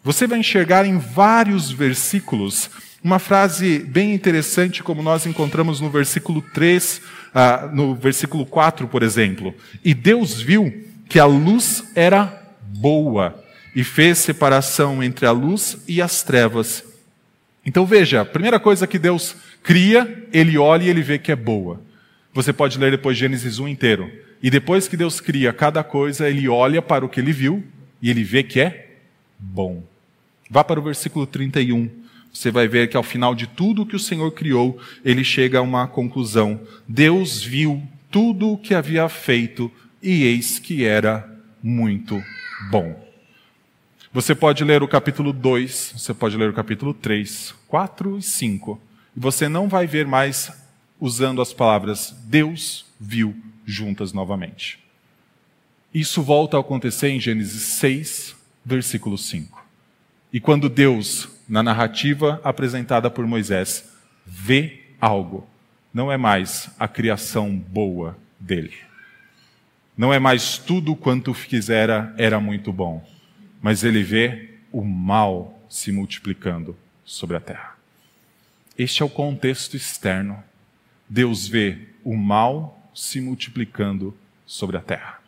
Você 0.04 0.28
vai 0.28 0.38
enxergar 0.38 0.86
em 0.86 0.98
vários 0.98 1.72
versículos 1.72 2.70
uma 3.02 3.20
frase 3.20 3.80
bem 3.80 4.14
interessante, 4.14 4.84
como 4.84 5.02
nós 5.02 5.26
encontramos 5.26 5.80
no 5.80 5.90
versículo 5.90 6.42
3, 6.42 7.02
ah, 7.34 7.70
no 7.72 7.96
versículo 7.96 8.46
4, 8.46 8.86
por 8.90 9.02
exemplo. 9.02 9.56
E 9.82 9.94
Deus 9.94 10.42
viu 10.42 10.86
que 11.08 11.20
a 11.20 11.26
luz 11.26 11.86
era 11.96 12.54
boa 12.62 13.42
e 13.74 13.82
fez 13.82 14.18
separação 14.18 15.02
entre 15.02 15.26
a 15.26 15.32
luz 15.32 15.78
e 15.88 16.02
as 16.02 16.22
trevas. 16.22 16.84
Então 17.66 17.86
veja, 17.86 18.20
a 18.20 18.26
primeira 18.26 18.60
coisa 18.60 18.86
que 18.86 19.00
Deus 19.00 19.38
cria, 19.64 20.28
ele 20.34 20.58
olha 20.58 20.84
e 20.84 20.90
ele 20.90 21.02
vê 21.02 21.18
que 21.18 21.32
é 21.32 21.36
boa. 21.36 21.82
Você 22.34 22.52
pode 22.52 22.78
ler 22.78 22.92
depois 22.92 23.18
Gênesis 23.18 23.58
1 23.58 23.70
inteiro. 23.70 24.12
E 24.44 24.50
depois 24.50 24.90
que 24.90 24.98
Deus 24.98 25.22
cria 25.22 25.54
cada 25.54 25.82
coisa, 25.82 26.30
ele 26.30 26.50
olha 26.50 26.82
para 26.82 27.06
o 27.06 27.10
que 27.10 27.22
ele 27.22 27.32
viu 27.32 27.64
e 28.02 28.10
ele 28.10 28.24
vê 28.24 28.44
que 28.44 28.60
é 28.60 28.98
bom. 29.38 29.84
Vá 30.50 30.64
para 30.64 30.80
o 30.80 30.84
versículo 30.84 31.26
31. 31.26 31.90
Você 32.34 32.50
vai 32.50 32.68
ver 32.68 32.90
que 32.90 32.98
ao 32.98 33.04
final 33.04 33.36
de 33.36 33.48
tudo 33.48 33.86
que 33.86 33.96
o 33.96 34.00
Senhor 34.00 34.32
criou, 34.32 34.80
ele 35.04 35.24
chega 35.24 35.60
a 35.60 35.62
uma 35.62 35.88
conclusão. 35.88 36.62
Deus 36.88 37.44
viu 37.44 37.82
tudo 38.10 38.52
o 38.52 38.58
que 38.58 38.74
havia 38.74 39.08
feito 39.08 39.72
e 40.02 40.24
eis 40.24 40.60
que 40.60 40.86
era 40.86 41.30
muito 41.62 42.22
bom. 42.70 43.08
Você 44.14 44.36
pode 44.36 44.64
ler 44.64 44.84
o 44.84 44.88
capítulo 44.88 45.32
2, 45.32 45.94
você 45.98 46.14
pode 46.14 46.36
ler 46.36 46.50
o 46.50 46.54
capítulo 46.54 46.94
3, 46.94 47.56
4 47.68 48.18
e 48.18 48.22
5. 48.22 48.82
E 49.16 49.20
você 49.20 49.48
não 49.48 49.70
vai 49.70 49.88
ver 49.88 50.06
mais 50.06 50.52
usando 51.00 51.42
as 51.42 51.54
palavras 51.54 52.14
Deus 52.26 52.86
viu 53.00 53.36
juntas 53.66 54.12
novamente. 54.12 54.81
Isso 55.94 56.22
volta 56.22 56.56
a 56.56 56.62
acontecer 56.62 57.10
em 57.10 57.20
Gênesis 57.20 57.62
6, 57.64 58.36
versículo 58.64 59.18
5. 59.18 59.62
E 60.32 60.40
quando 60.40 60.70
Deus, 60.70 61.28
na 61.50 61.62
narrativa 61.62 62.40
apresentada 62.46 63.10
por 63.10 63.28
Moisés, 63.28 63.92
vê 64.26 64.84
algo, 65.02 65.46
não 65.94 66.10
é 66.10 66.16
mais 66.16 66.70
a 66.80 66.88
criação 66.88 67.54
boa 67.54 68.18
dele. 68.40 68.74
Não 69.98 70.14
é 70.14 70.20
mais 70.20 70.58
tudo 70.58 70.96
quanto 70.96 71.34
quisera 71.34 72.16
era 72.18 72.40
muito 72.40 72.72
bom, 72.72 73.06
mas 73.62 73.84
ele 73.84 74.02
vê 74.02 74.52
o 74.72 74.84
mal 74.84 75.62
se 75.70 75.92
multiplicando 75.92 76.78
sobre 77.04 77.36
a 77.36 77.42
terra. 77.42 77.76
Este 78.78 79.04
é 79.04 79.06
o 79.06 79.10
contexto 79.10 79.76
externo. 79.76 80.42
Deus 81.10 81.46
vê 81.48 81.90
o 82.06 82.16
mal 82.16 82.90
se 82.96 83.20
multiplicando 83.20 84.18
sobre 84.46 84.78
a 84.78 84.82
terra. 84.82 85.21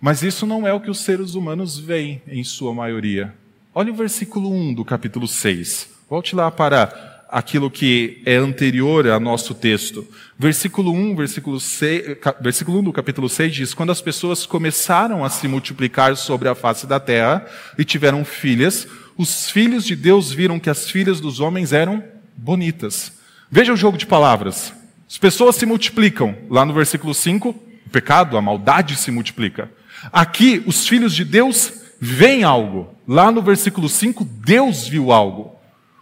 Mas 0.00 0.22
isso 0.22 0.46
não 0.46 0.66
é 0.66 0.72
o 0.72 0.80
que 0.80 0.90
os 0.90 1.00
seres 1.00 1.34
humanos 1.34 1.78
veem 1.78 2.22
em 2.26 2.42
sua 2.42 2.72
maioria. 2.72 3.34
Olha 3.74 3.92
o 3.92 3.96
versículo 3.96 4.50
1 4.50 4.74
do 4.74 4.84
capítulo 4.84 5.28
6. 5.28 5.90
Volte 6.08 6.34
lá 6.34 6.50
para 6.50 7.26
aquilo 7.28 7.70
que 7.70 8.20
é 8.24 8.36
anterior 8.36 9.06
ao 9.06 9.20
nosso 9.20 9.54
texto. 9.54 10.06
Versículo 10.38 10.92
1, 10.92 11.14
versículo, 11.14 11.60
6, 11.60 12.16
versículo 12.40 12.78
1 12.80 12.84
do 12.84 12.92
capítulo 12.92 13.28
6 13.28 13.54
diz: 13.54 13.74
Quando 13.74 13.92
as 13.92 14.00
pessoas 14.00 14.46
começaram 14.46 15.24
a 15.24 15.30
se 15.30 15.46
multiplicar 15.46 16.16
sobre 16.16 16.48
a 16.48 16.54
face 16.54 16.86
da 16.86 16.98
terra 16.98 17.46
e 17.78 17.84
tiveram 17.84 18.24
filhas, 18.24 18.88
os 19.16 19.50
filhos 19.50 19.84
de 19.84 19.94
Deus 19.94 20.32
viram 20.32 20.58
que 20.58 20.70
as 20.70 20.90
filhas 20.90 21.20
dos 21.20 21.40
homens 21.40 21.72
eram 21.72 22.02
bonitas. 22.36 23.12
Veja 23.50 23.72
o 23.72 23.76
jogo 23.76 23.98
de 23.98 24.06
palavras. 24.06 24.72
As 25.08 25.18
pessoas 25.18 25.56
se 25.56 25.66
multiplicam. 25.66 26.34
Lá 26.48 26.64
no 26.64 26.72
versículo 26.72 27.12
5, 27.12 27.50
o 27.50 27.90
pecado, 27.90 28.36
a 28.36 28.42
maldade 28.42 28.96
se 28.96 29.10
multiplica. 29.10 29.70
Aqui, 30.12 30.62
os 30.66 30.88
filhos 30.88 31.14
de 31.14 31.24
Deus 31.24 31.72
veem 32.00 32.42
algo. 32.42 32.94
Lá 33.06 33.30
no 33.30 33.42
versículo 33.42 33.88
5, 33.88 34.24
Deus 34.24 34.88
viu 34.88 35.12
algo. 35.12 35.56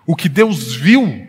O 0.07 0.14
que 0.14 0.28
Deus 0.28 0.75
viu 0.75 1.26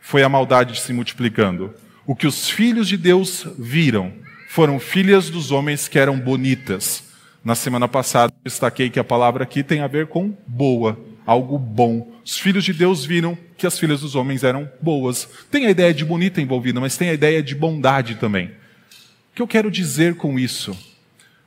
foi 0.00 0.22
a 0.22 0.28
maldade 0.28 0.78
se 0.80 0.92
multiplicando. 0.92 1.72
O 2.06 2.16
que 2.16 2.26
os 2.26 2.50
filhos 2.50 2.88
de 2.88 2.96
Deus 2.96 3.46
viram 3.58 4.12
foram 4.48 4.78
filhas 4.78 5.30
dos 5.30 5.50
homens 5.50 5.88
que 5.88 5.98
eram 5.98 6.18
bonitas. 6.18 7.04
Na 7.44 7.54
semana 7.54 7.88
passada, 7.88 8.32
destaquei 8.44 8.90
que 8.90 9.00
a 9.00 9.04
palavra 9.04 9.44
aqui 9.44 9.62
tem 9.62 9.80
a 9.80 9.86
ver 9.86 10.08
com 10.08 10.36
boa, 10.46 10.98
algo 11.24 11.58
bom. 11.58 12.12
Os 12.24 12.38
filhos 12.38 12.64
de 12.64 12.72
Deus 12.72 13.04
viram 13.04 13.38
que 13.56 13.66
as 13.66 13.78
filhas 13.78 14.00
dos 14.00 14.14
homens 14.14 14.44
eram 14.44 14.70
boas. 14.80 15.28
Tem 15.50 15.66
a 15.66 15.70
ideia 15.70 15.94
de 15.94 16.04
bonita 16.04 16.40
envolvida, 16.40 16.80
mas 16.80 16.96
tem 16.96 17.08
a 17.08 17.14
ideia 17.14 17.42
de 17.42 17.54
bondade 17.54 18.16
também. 18.16 18.46
O 18.46 19.34
que 19.36 19.42
eu 19.42 19.48
quero 19.48 19.70
dizer 19.70 20.16
com 20.16 20.38
isso? 20.38 20.76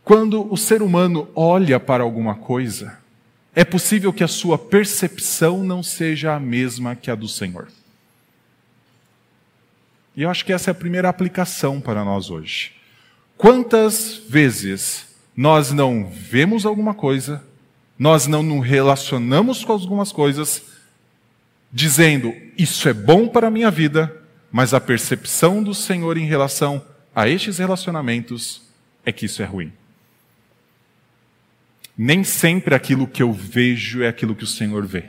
Quando 0.05 0.53
o 0.53 0.55
ser 0.55 0.83
humano 0.83 1.27
olha 1.33 1.79
para 1.79 2.03
alguma 2.03 2.35
coisa, 2.35 2.99
é 3.55 3.65
possível 3.65 4.13
que 4.13 4.23
a 4.23 4.27
sua 4.27 4.55
percepção 4.55 5.63
não 5.63 5.81
seja 5.81 6.35
a 6.35 6.39
mesma 6.39 6.95
que 6.95 7.09
a 7.09 7.15
do 7.15 7.27
Senhor. 7.27 7.69
E 10.15 10.21
eu 10.21 10.29
acho 10.29 10.45
que 10.45 10.53
essa 10.53 10.69
é 10.69 10.73
a 10.73 10.75
primeira 10.75 11.09
aplicação 11.09 11.81
para 11.81 12.05
nós 12.05 12.29
hoje. 12.29 12.73
Quantas 13.35 14.21
vezes 14.29 15.07
nós 15.35 15.71
não 15.71 16.05
vemos 16.05 16.67
alguma 16.67 16.93
coisa, 16.93 17.43
nós 17.97 18.27
não 18.27 18.43
nos 18.43 18.63
relacionamos 18.63 19.65
com 19.65 19.71
algumas 19.71 20.11
coisas, 20.11 20.61
dizendo, 21.73 22.31
isso 22.55 22.87
é 22.87 22.93
bom 22.93 23.27
para 23.27 23.47
a 23.47 23.51
minha 23.51 23.71
vida, 23.71 24.15
mas 24.51 24.71
a 24.71 24.79
percepção 24.79 25.63
do 25.63 25.73
Senhor 25.73 26.15
em 26.15 26.27
relação 26.27 26.85
a 27.15 27.27
estes 27.27 27.57
relacionamentos 27.57 28.61
é 29.03 29.11
que 29.11 29.25
isso 29.25 29.41
é 29.41 29.45
ruim. 29.45 29.73
Nem 31.97 32.23
sempre 32.23 32.75
aquilo 32.75 33.07
que 33.07 33.23
eu 33.23 33.31
vejo 33.31 34.03
é 34.03 34.07
aquilo 34.07 34.35
que 34.35 34.43
o 34.43 34.47
Senhor 34.47 34.85
vê. 34.85 35.05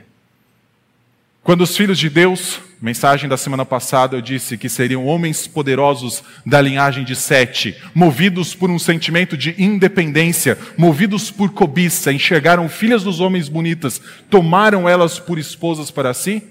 Quando 1.47 1.61
os 1.61 1.77
filhos 1.77 1.97
de 1.97 2.09
Deus, 2.09 2.59
mensagem 2.81 3.29
da 3.29 3.37
semana 3.37 3.65
passada, 3.65 4.17
eu 4.17 4.21
disse 4.21 4.57
que 4.57 4.67
seriam 4.67 5.05
homens 5.05 5.47
poderosos 5.47 6.21
da 6.45 6.59
linhagem 6.59 7.05
de 7.05 7.15
Sete, 7.15 7.73
movidos 7.95 8.53
por 8.53 8.69
um 8.69 8.77
sentimento 8.77 9.37
de 9.37 9.55
independência, 9.57 10.57
movidos 10.77 11.31
por 11.31 11.51
cobiça, 11.51 12.11
enxergaram 12.11 12.67
filhas 12.67 13.01
dos 13.01 13.21
homens 13.21 13.47
bonitas, 13.47 14.01
tomaram 14.29 14.89
elas 14.89 15.19
por 15.19 15.39
esposas 15.39 15.89
para 15.89 16.13
si, 16.13 16.43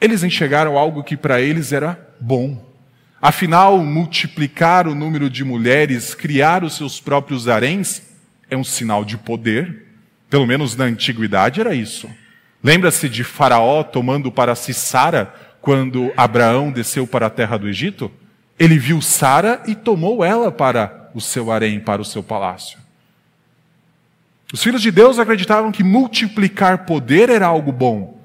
eles 0.00 0.22
enxergaram 0.22 0.78
algo 0.78 1.04
que 1.04 1.18
para 1.18 1.42
eles 1.42 1.70
era 1.70 1.98
bom. 2.18 2.62
Afinal, 3.20 3.78
multiplicar 3.78 4.88
o 4.88 4.94
número 4.94 5.28
de 5.28 5.44
mulheres, 5.44 6.14
criar 6.14 6.64
os 6.64 6.76
seus 6.76 6.98
próprios 6.98 7.46
haréns, 7.46 8.02
é 8.50 8.56
um 8.56 8.64
sinal 8.64 9.04
de 9.04 9.16
poder. 9.16 9.86
Pelo 10.28 10.46
menos 10.46 10.76
na 10.76 10.84
antiguidade 10.84 11.60
era 11.60 11.74
isso. 11.74 12.08
Lembra-se 12.62 13.08
de 13.08 13.22
Faraó 13.22 13.82
tomando 13.82 14.32
para 14.32 14.54
si 14.54 14.72
Sara 14.72 15.34
quando 15.60 16.12
Abraão 16.16 16.70
desceu 16.72 17.06
para 17.06 17.26
a 17.26 17.30
terra 17.30 17.56
do 17.56 17.68
Egito? 17.68 18.10
Ele 18.58 18.78
viu 18.78 19.00
Sara 19.00 19.62
e 19.66 19.74
tomou 19.74 20.24
ela 20.24 20.50
para 20.50 21.10
o 21.14 21.20
seu 21.20 21.50
harém, 21.50 21.80
para 21.80 22.02
o 22.02 22.04
seu 22.04 22.22
palácio. 22.22 22.78
Os 24.52 24.62
filhos 24.62 24.82
de 24.82 24.90
Deus 24.90 25.18
acreditavam 25.18 25.72
que 25.72 25.82
multiplicar 25.82 26.86
poder 26.86 27.28
era 27.28 27.46
algo 27.46 27.72
bom. 27.72 28.20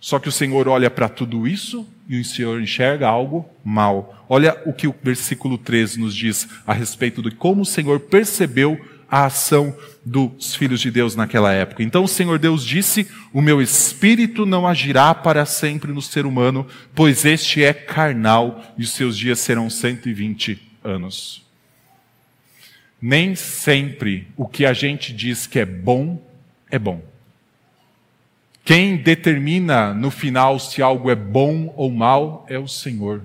Só 0.00 0.18
que 0.18 0.28
o 0.28 0.32
Senhor 0.32 0.68
olha 0.68 0.90
para 0.90 1.08
tudo 1.08 1.46
isso 1.46 1.86
e 2.08 2.20
o 2.20 2.24
Senhor 2.24 2.60
enxerga 2.60 3.08
algo 3.08 3.48
mal. 3.64 4.24
Olha 4.28 4.56
o 4.64 4.72
que 4.72 4.86
o 4.86 4.94
versículo 5.02 5.58
13 5.58 6.00
nos 6.00 6.14
diz 6.14 6.48
a 6.66 6.72
respeito 6.72 7.20
de 7.20 7.32
como 7.32 7.62
o 7.62 7.66
Senhor 7.66 7.98
percebeu 8.00 8.80
a 9.10 9.24
ação 9.24 9.74
dos 10.04 10.54
filhos 10.54 10.80
de 10.80 10.90
Deus 10.90 11.16
naquela 11.16 11.52
época. 11.52 11.82
Então 11.82 12.04
o 12.04 12.08
Senhor 12.08 12.38
Deus 12.38 12.64
disse: 12.64 13.08
O 13.32 13.40
meu 13.40 13.60
espírito 13.62 14.44
não 14.44 14.66
agirá 14.66 15.14
para 15.14 15.46
sempre 15.46 15.92
no 15.92 16.02
ser 16.02 16.26
humano, 16.26 16.66
pois 16.94 17.24
este 17.24 17.62
é 17.64 17.72
carnal 17.72 18.62
e 18.76 18.82
os 18.82 18.90
seus 18.90 19.16
dias 19.16 19.38
serão 19.38 19.70
120 19.70 20.60
anos. 20.84 21.46
Nem 23.00 23.34
sempre 23.34 24.28
o 24.36 24.46
que 24.46 24.66
a 24.66 24.72
gente 24.72 25.12
diz 25.12 25.46
que 25.46 25.58
é 25.58 25.64
bom 25.64 26.20
é 26.70 26.78
bom. 26.78 27.02
Quem 28.64 28.96
determina 28.98 29.94
no 29.94 30.10
final 30.10 30.58
se 30.58 30.82
algo 30.82 31.10
é 31.10 31.14
bom 31.14 31.72
ou 31.74 31.90
mal 31.90 32.44
é 32.50 32.58
o 32.58 32.68
Senhor. 32.68 33.22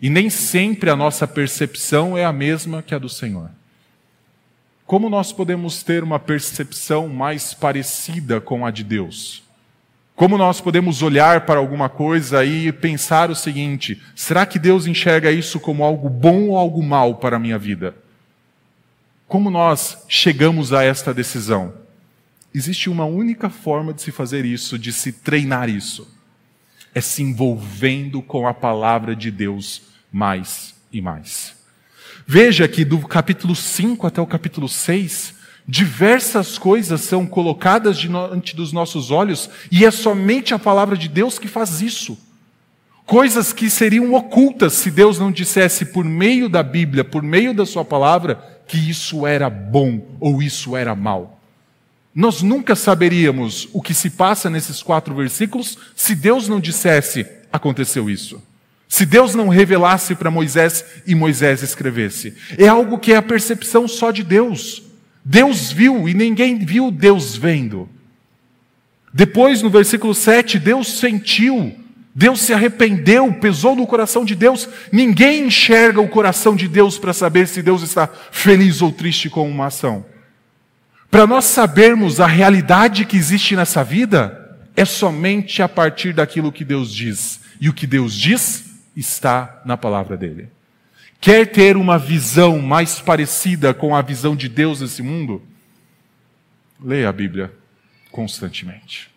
E 0.00 0.08
nem 0.08 0.30
sempre 0.30 0.88
a 0.88 0.96
nossa 0.96 1.26
percepção 1.26 2.16
é 2.16 2.24
a 2.24 2.32
mesma 2.32 2.82
que 2.82 2.94
a 2.94 2.98
do 2.98 3.08
Senhor. 3.08 3.50
Como 4.90 5.08
nós 5.08 5.30
podemos 5.32 5.84
ter 5.84 6.02
uma 6.02 6.18
percepção 6.18 7.06
mais 7.06 7.54
parecida 7.54 8.40
com 8.40 8.66
a 8.66 8.72
de 8.72 8.82
Deus? 8.82 9.40
Como 10.16 10.36
nós 10.36 10.60
podemos 10.60 11.00
olhar 11.00 11.46
para 11.46 11.60
alguma 11.60 11.88
coisa 11.88 12.44
e 12.44 12.72
pensar 12.72 13.30
o 13.30 13.36
seguinte: 13.36 14.02
será 14.16 14.44
que 14.44 14.58
Deus 14.58 14.88
enxerga 14.88 15.30
isso 15.30 15.60
como 15.60 15.84
algo 15.84 16.08
bom 16.08 16.48
ou 16.48 16.56
algo 16.56 16.82
mal 16.82 17.14
para 17.14 17.36
a 17.36 17.38
minha 17.38 17.56
vida? 17.56 17.94
Como 19.28 19.48
nós 19.48 20.04
chegamos 20.08 20.72
a 20.72 20.82
esta 20.82 21.14
decisão? 21.14 21.72
Existe 22.52 22.90
uma 22.90 23.04
única 23.04 23.48
forma 23.48 23.94
de 23.94 24.02
se 24.02 24.10
fazer 24.10 24.44
isso, 24.44 24.76
de 24.76 24.92
se 24.92 25.12
treinar 25.12 25.68
isso: 25.68 26.12
é 26.92 27.00
se 27.00 27.22
envolvendo 27.22 28.20
com 28.20 28.44
a 28.44 28.52
palavra 28.52 29.14
de 29.14 29.30
Deus 29.30 29.82
mais 30.10 30.74
e 30.92 31.00
mais. 31.00 31.59
Veja 32.26 32.66
que 32.68 32.84
do 32.84 32.98
capítulo 33.00 33.54
5 33.54 34.06
até 34.06 34.20
o 34.20 34.26
capítulo 34.26 34.68
6, 34.68 35.40
Diversas 35.70 36.58
coisas 36.58 37.00
são 37.02 37.24
colocadas 37.24 37.96
diante 37.96 38.56
dos 38.56 38.72
nossos 38.72 39.12
olhos 39.12 39.48
e 39.70 39.84
é 39.84 39.90
somente 39.92 40.52
a 40.52 40.58
palavra 40.58 40.96
de 40.96 41.08
Deus 41.08 41.38
que 41.38 41.46
faz 41.46 41.80
isso. 41.80 42.18
Coisas 43.06 43.52
que 43.52 43.70
seriam 43.70 44.12
ocultas 44.14 44.72
se 44.72 44.90
Deus 44.90 45.20
não 45.20 45.30
dissesse 45.30 45.86
por 45.86 46.04
meio 46.04 46.48
da 46.48 46.60
Bíblia, 46.60 47.04
por 47.04 47.22
meio 47.22 47.54
da 47.54 47.64
Sua 47.64 47.84
palavra, 47.84 48.62
que 48.66 48.78
isso 48.78 49.24
era 49.24 49.48
bom 49.48 50.04
ou 50.18 50.42
isso 50.42 50.76
era 50.76 50.92
mal. 50.96 51.40
Nós 52.12 52.42
nunca 52.42 52.74
saberíamos 52.74 53.68
o 53.72 53.80
que 53.80 53.94
se 53.94 54.10
passa 54.10 54.50
nesses 54.50 54.82
quatro 54.82 55.14
versículos 55.14 55.78
se 55.94 56.16
Deus 56.16 56.48
não 56.48 56.58
dissesse 56.58 57.24
aconteceu 57.52 58.10
isso. 58.10 58.42
Se 58.90 59.06
Deus 59.06 59.36
não 59.36 59.46
revelasse 59.46 60.16
para 60.16 60.32
Moisés 60.32 60.84
e 61.06 61.14
Moisés 61.14 61.62
escrevesse. 61.62 62.34
É 62.58 62.66
algo 62.66 62.98
que 62.98 63.12
é 63.12 63.16
a 63.16 63.22
percepção 63.22 63.86
só 63.86 64.10
de 64.10 64.24
Deus. 64.24 64.82
Deus 65.24 65.70
viu 65.70 66.08
e 66.08 66.12
ninguém 66.12 66.58
viu 66.58 66.90
Deus 66.90 67.36
vendo. 67.36 67.88
Depois, 69.14 69.62
no 69.62 69.70
versículo 69.70 70.12
7, 70.12 70.58
Deus 70.58 70.98
sentiu, 70.98 71.72
Deus 72.12 72.40
se 72.40 72.52
arrependeu, 72.52 73.32
pesou 73.34 73.76
no 73.76 73.86
coração 73.86 74.24
de 74.24 74.34
Deus. 74.34 74.68
Ninguém 74.90 75.46
enxerga 75.46 76.00
o 76.00 76.08
coração 76.08 76.56
de 76.56 76.66
Deus 76.66 76.98
para 76.98 77.12
saber 77.12 77.46
se 77.46 77.62
Deus 77.62 77.82
está 77.82 78.08
feliz 78.32 78.82
ou 78.82 78.90
triste 78.90 79.30
com 79.30 79.48
uma 79.48 79.66
ação. 79.66 80.04
Para 81.08 81.28
nós 81.28 81.44
sabermos 81.44 82.18
a 82.18 82.26
realidade 82.26 83.04
que 83.04 83.16
existe 83.16 83.54
nessa 83.54 83.84
vida, 83.84 84.58
é 84.76 84.84
somente 84.84 85.62
a 85.62 85.68
partir 85.68 86.12
daquilo 86.12 86.50
que 86.50 86.64
Deus 86.64 86.92
diz. 86.92 87.38
E 87.60 87.68
o 87.68 87.72
que 87.72 87.86
Deus 87.86 88.14
diz 88.14 88.69
está 88.96 89.62
na 89.64 89.76
palavra 89.76 90.16
dele. 90.16 90.48
Quer 91.20 91.46
ter 91.46 91.76
uma 91.76 91.98
visão 91.98 92.58
mais 92.58 93.00
parecida 93.00 93.74
com 93.74 93.94
a 93.94 94.00
visão 94.00 94.34
de 94.34 94.48
Deus 94.48 94.80
nesse 94.80 95.02
mundo? 95.02 95.42
Leia 96.82 97.08
a 97.08 97.12
Bíblia 97.12 97.52
constantemente. 98.10 99.10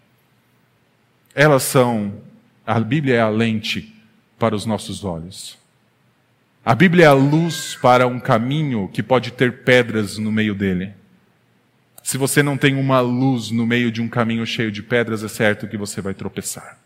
Elas 1.33 1.63
são, 1.63 2.21
a 2.65 2.79
Bíblia 2.79 3.15
é 3.15 3.21
a 3.21 3.29
lente 3.29 3.93
para 4.37 4.55
os 4.55 4.65
nossos 4.65 5.03
olhos. 5.03 5.57
A 6.65 6.75
Bíblia 6.75 7.05
é 7.05 7.07
a 7.07 7.13
luz 7.13 7.75
para 7.81 8.05
um 8.05 8.19
caminho 8.19 8.87
que 8.87 9.01
pode 9.01 9.31
ter 9.31 9.63
pedras 9.63 10.17
no 10.17 10.31
meio 10.31 10.53
dele. 10.53 10.93
Se 12.03 12.17
você 12.17 12.43
não 12.43 12.57
tem 12.57 12.75
uma 12.75 12.99
luz 12.99 13.49
no 13.49 13.65
meio 13.65 13.89
de 13.89 14.01
um 14.01 14.09
caminho 14.09 14.45
cheio 14.45 14.71
de 14.71 14.83
pedras, 14.83 15.23
é 15.23 15.29
certo 15.29 15.67
que 15.67 15.77
você 15.77 16.01
vai 16.01 16.13
tropeçar. 16.13 16.82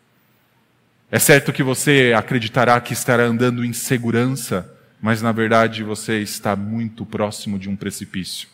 É 1.10 1.20
certo 1.20 1.54
que 1.54 1.64
você 1.64 2.14
acreditará 2.16 2.80
que 2.82 2.92
estará 2.92 3.24
andando 3.24 3.64
em 3.64 3.72
segurança, 3.72 4.70
mas 5.02 5.22
na 5.22 5.32
verdade 5.32 5.82
você 5.82 6.20
está 6.20 6.54
muito 6.54 7.06
próximo 7.06 7.58
de 7.58 7.70
um 7.70 7.78
precipício. 7.78 8.50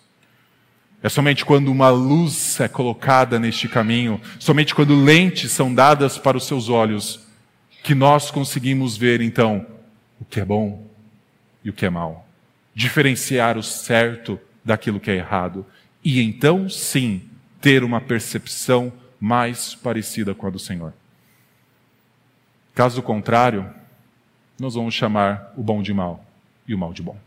É 1.02 1.10
somente 1.10 1.44
quando 1.44 1.72
uma 1.72 1.90
luz 1.90 2.60
é 2.60 2.68
colocada 2.68 3.40
neste 3.40 3.68
caminho, 3.68 4.22
somente 4.40 4.76
quando 4.76 4.96
lentes 4.96 5.52
são 5.52 5.74
dadas 5.74 6.20
para 6.20 6.38
os 6.38 6.46
seus 6.46 6.70
olhos, 6.70 7.22
que 7.82 7.96
nós 7.96 8.30
conseguimos 8.30 8.96
ver 8.96 9.20
então 9.20 9.66
o 10.22 10.24
que 10.24 10.40
é 10.40 10.46
bom 10.46 10.88
e 11.64 11.72
o 11.72 11.74
que 11.74 11.88
é 11.88 11.90
mal. 11.90 12.28
Diferenciar 12.76 13.58
o 13.58 13.64
certo 13.64 14.40
daquilo 14.64 15.00
que 15.00 15.10
é 15.10 15.16
errado 15.16 15.66
e 16.06 16.22
então 16.22 16.70
sim 16.70 17.24
ter 17.60 17.84
uma 17.84 18.00
percepção 18.00 18.94
mais 19.20 19.74
parecida 19.74 20.36
com 20.36 20.46
a 20.46 20.52
do 20.52 20.60
Senhor. 20.60 20.94
Caso 22.74 23.02
contrário, 23.02 23.70
nós 24.60 24.76
vamos 24.76 24.94
chamar 24.94 25.54
o 25.56 25.64
bom 25.64 25.82
de 25.82 25.94
mal 25.94 26.26
e 26.68 26.74
o 26.74 26.78
mal 26.78 26.94
de 26.94 27.02
bom. 27.02 27.18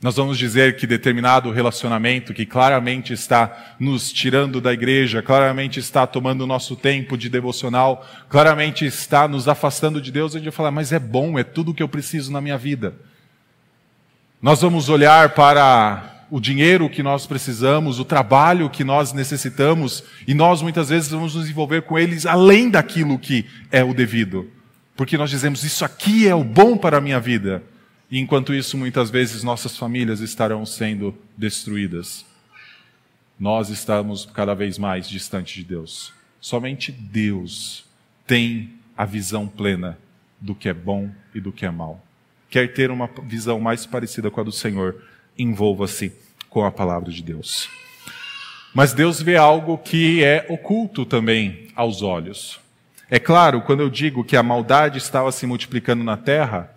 Nós 0.00 0.14
vamos 0.14 0.38
dizer 0.38 0.76
que 0.76 0.86
determinado 0.86 1.50
relacionamento 1.50 2.32
que 2.32 2.46
claramente 2.46 3.12
está 3.12 3.74
nos 3.80 4.12
tirando 4.12 4.60
da 4.60 4.72
igreja, 4.72 5.20
claramente 5.20 5.80
está 5.80 6.06
tomando 6.06 6.42
o 6.42 6.46
nosso 6.46 6.76
tempo 6.76 7.18
de 7.18 7.28
devocional, 7.28 8.06
claramente 8.28 8.84
está 8.84 9.26
nos 9.26 9.48
afastando 9.48 10.00
de 10.00 10.12
Deus, 10.12 10.34
a 10.34 10.38
gente 10.38 10.46
vai 10.46 10.52
falar, 10.52 10.70
mas 10.70 10.92
é 10.92 11.00
bom, 11.00 11.36
é 11.36 11.42
tudo 11.42 11.72
o 11.72 11.74
que 11.74 11.82
eu 11.82 11.88
preciso 11.88 12.30
na 12.30 12.40
minha 12.40 12.56
vida. 12.56 12.94
Nós 14.40 14.62
vamos 14.62 14.88
olhar 14.88 15.30
para 15.34 16.17
o 16.30 16.40
dinheiro 16.40 16.88
que 16.90 17.02
nós 17.02 17.26
precisamos, 17.26 17.98
o 17.98 18.04
trabalho 18.04 18.68
que 18.70 18.84
nós 18.84 19.12
necessitamos, 19.12 20.04
e 20.26 20.34
nós 20.34 20.60
muitas 20.62 20.88
vezes 20.88 21.10
vamos 21.10 21.34
nos 21.34 21.48
envolver 21.48 21.82
com 21.82 21.98
eles 21.98 22.26
além 22.26 22.70
daquilo 22.70 23.18
que 23.18 23.46
é 23.70 23.82
o 23.82 23.94
devido. 23.94 24.50
Porque 24.96 25.16
nós 25.16 25.30
dizemos, 25.30 25.62
isso 25.62 25.84
aqui 25.84 26.26
é 26.26 26.34
o 26.34 26.44
bom 26.44 26.76
para 26.76 26.98
a 26.98 27.00
minha 27.00 27.20
vida. 27.20 27.62
E 28.10 28.18
enquanto 28.18 28.54
isso, 28.54 28.76
muitas 28.76 29.10
vezes 29.10 29.42
nossas 29.42 29.76
famílias 29.76 30.20
estarão 30.20 30.66
sendo 30.66 31.14
destruídas. 31.36 32.24
Nós 33.38 33.68
estamos 33.68 34.26
cada 34.26 34.54
vez 34.54 34.78
mais 34.78 35.08
distantes 35.08 35.54
de 35.54 35.64
Deus. 35.64 36.12
Somente 36.40 36.90
Deus 36.90 37.84
tem 38.26 38.72
a 38.96 39.04
visão 39.04 39.46
plena 39.46 39.96
do 40.40 40.54
que 40.54 40.68
é 40.68 40.74
bom 40.74 41.10
e 41.34 41.40
do 41.40 41.52
que 41.52 41.64
é 41.64 41.70
mal. 41.70 42.04
Quer 42.50 42.72
ter 42.72 42.90
uma 42.90 43.08
visão 43.24 43.60
mais 43.60 43.86
parecida 43.86 44.30
com 44.30 44.40
a 44.40 44.44
do 44.44 44.52
Senhor, 44.52 45.02
envolva-se 45.38 46.12
com 46.50 46.64
a 46.64 46.70
palavra 46.70 47.10
de 47.10 47.22
Deus. 47.22 47.68
Mas 48.74 48.92
Deus 48.92 49.22
vê 49.22 49.36
algo 49.36 49.78
que 49.78 50.22
é 50.22 50.46
oculto 50.48 51.06
também 51.06 51.68
aos 51.74 52.02
olhos. 52.02 52.60
É 53.10 53.18
claro, 53.18 53.62
quando 53.62 53.80
eu 53.80 53.88
digo 53.88 54.22
que 54.22 54.36
a 54.36 54.42
maldade 54.42 54.98
estava 54.98 55.32
se 55.32 55.46
multiplicando 55.46 56.04
na 56.04 56.16
terra, 56.16 56.70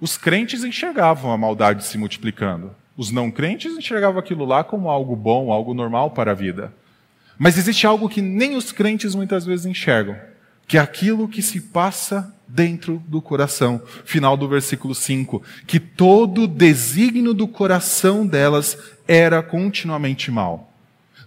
os 0.00 0.16
crentes 0.16 0.62
enxergavam 0.62 1.32
a 1.32 1.38
maldade 1.38 1.84
se 1.84 1.98
multiplicando. 1.98 2.74
Os 2.96 3.10
não 3.10 3.30
crentes 3.30 3.76
enxergavam 3.76 4.20
aquilo 4.20 4.44
lá 4.44 4.62
como 4.62 4.88
algo 4.88 5.16
bom, 5.16 5.52
algo 5.52 5.74
normal 5.74 6.10
para 6.12 6.30
a 6.30 6.34
vida. 6.34 6.72
Mas 7.38 7.58
existe 7.58 7.86
algo 7.86 8.08
que 8.08 8.22
nem 8.22 8.56
os 8.56 8.72
crentes 8.72 9.14
muitas 9.14 9.44
vezes 9.44 9.66
enxergam, 9.66 10.16
que 10.66 10.78
é 10.78 10.80
aquilo 10.80 11.28
que 11.28 11.42
se 11.42 11.60
passa 11.60 12.34
dentro 12.48 13.02
do 13.06 13.20
coração. 13.20 13.80
Final 14.04 14.36
do 14.36 14.48
versículo 14.48 14.94
5. 14.94 15.42
Que 15.66 15.80
todo 15.80 16.46
desígnio 16.46 17.34
do 17.34 17.48
coração 17.48 18.26
delas 18.26 18.78
era 19.06 19.42
continuamente 19.42 20.30
mal. 20.30 20.72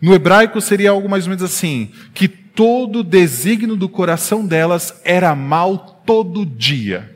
No 0.02 0.14
hebraico 0.14 0.62
seria 0.62 0.92
algo 0.92 1.10
mais 1.10 1.26
ou 1.26 1.30
menos 1.30 1.44
assim: 1.44 1.92
que 2.14 2.28
todo 2.28 3.04
desígnio 3.04 3.76
do 3.76 3.90
coração 3.90 4.46
delas 4.46 5.02
era 5.04 5.36
mal 5.36 6.02
todo 6.06 6.46
dia. 6.46 7.16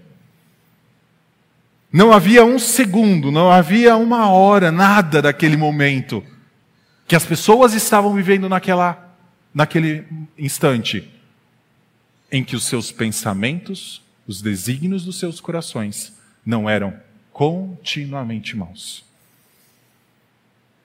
Não 1.91 2.11
havia 2.11 2.43
um 2.43 2.57
segundo, 2.57 3.31
não 3.31 3.51
havia 3.51 3.95
uma 3.95 4.29
hora, 4.29 4.71
nada 4.71 5.21
daquele 5.21 5.55
momento 5.55 6.23
que 7.07 7.15
as 7.15 7.25
pessoas 7.25 7.73
estavam 7.73 8.13
vivendo 8.13 8.49
naquela, 8.49 9.15
naquele 9.53 10.05
instante 10.37 11.07
em 12.33 12.43
que 12.43 12.55
os 12.55 12.65
seus 12.65 12.91
pensamentos, 12.91 14.01
os 14.27 14.41
desígnios 14.41 15.05
dos 15.05 15.19
seus 15.19 15.39
corações 15.39 16.13
não 16.43 16.67
eram 16.67 16.91
continuamente 17.31 18.57
maus. 18.57 19.05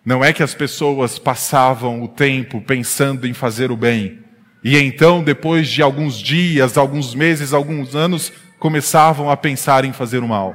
Não 0.04 0.22
é 0.22 0.30
que 0.30 0.42
as 0.42 0.54
pessoas 0.54 1.18
passavam 1.18 2.02
o 2.02 2.08
tempo 2.08 2.60
pensando 2.60 3.26
em 3.26 3.32
fazer 3.32 3.70
o 3.70 3.76
bem, 3.76 4.18
e 4.62 4.76
então, 4.76 5.24
depois 5.24 5.68
de 5.68 5.80
alguns 5.80 6.18
dias, 6.18 6.76
alguns 6.76 7.14
meses, 7.14 7.54
alguns 7.54 7.94
anos, 7.94 8.30
começavam 8.58 9.30
a 9.30 9.36
pensar 9.36 9.84
em 9.86 9.92
fazer 9.92 10.18
o 10.18 10.28
mal. 10.28 10.54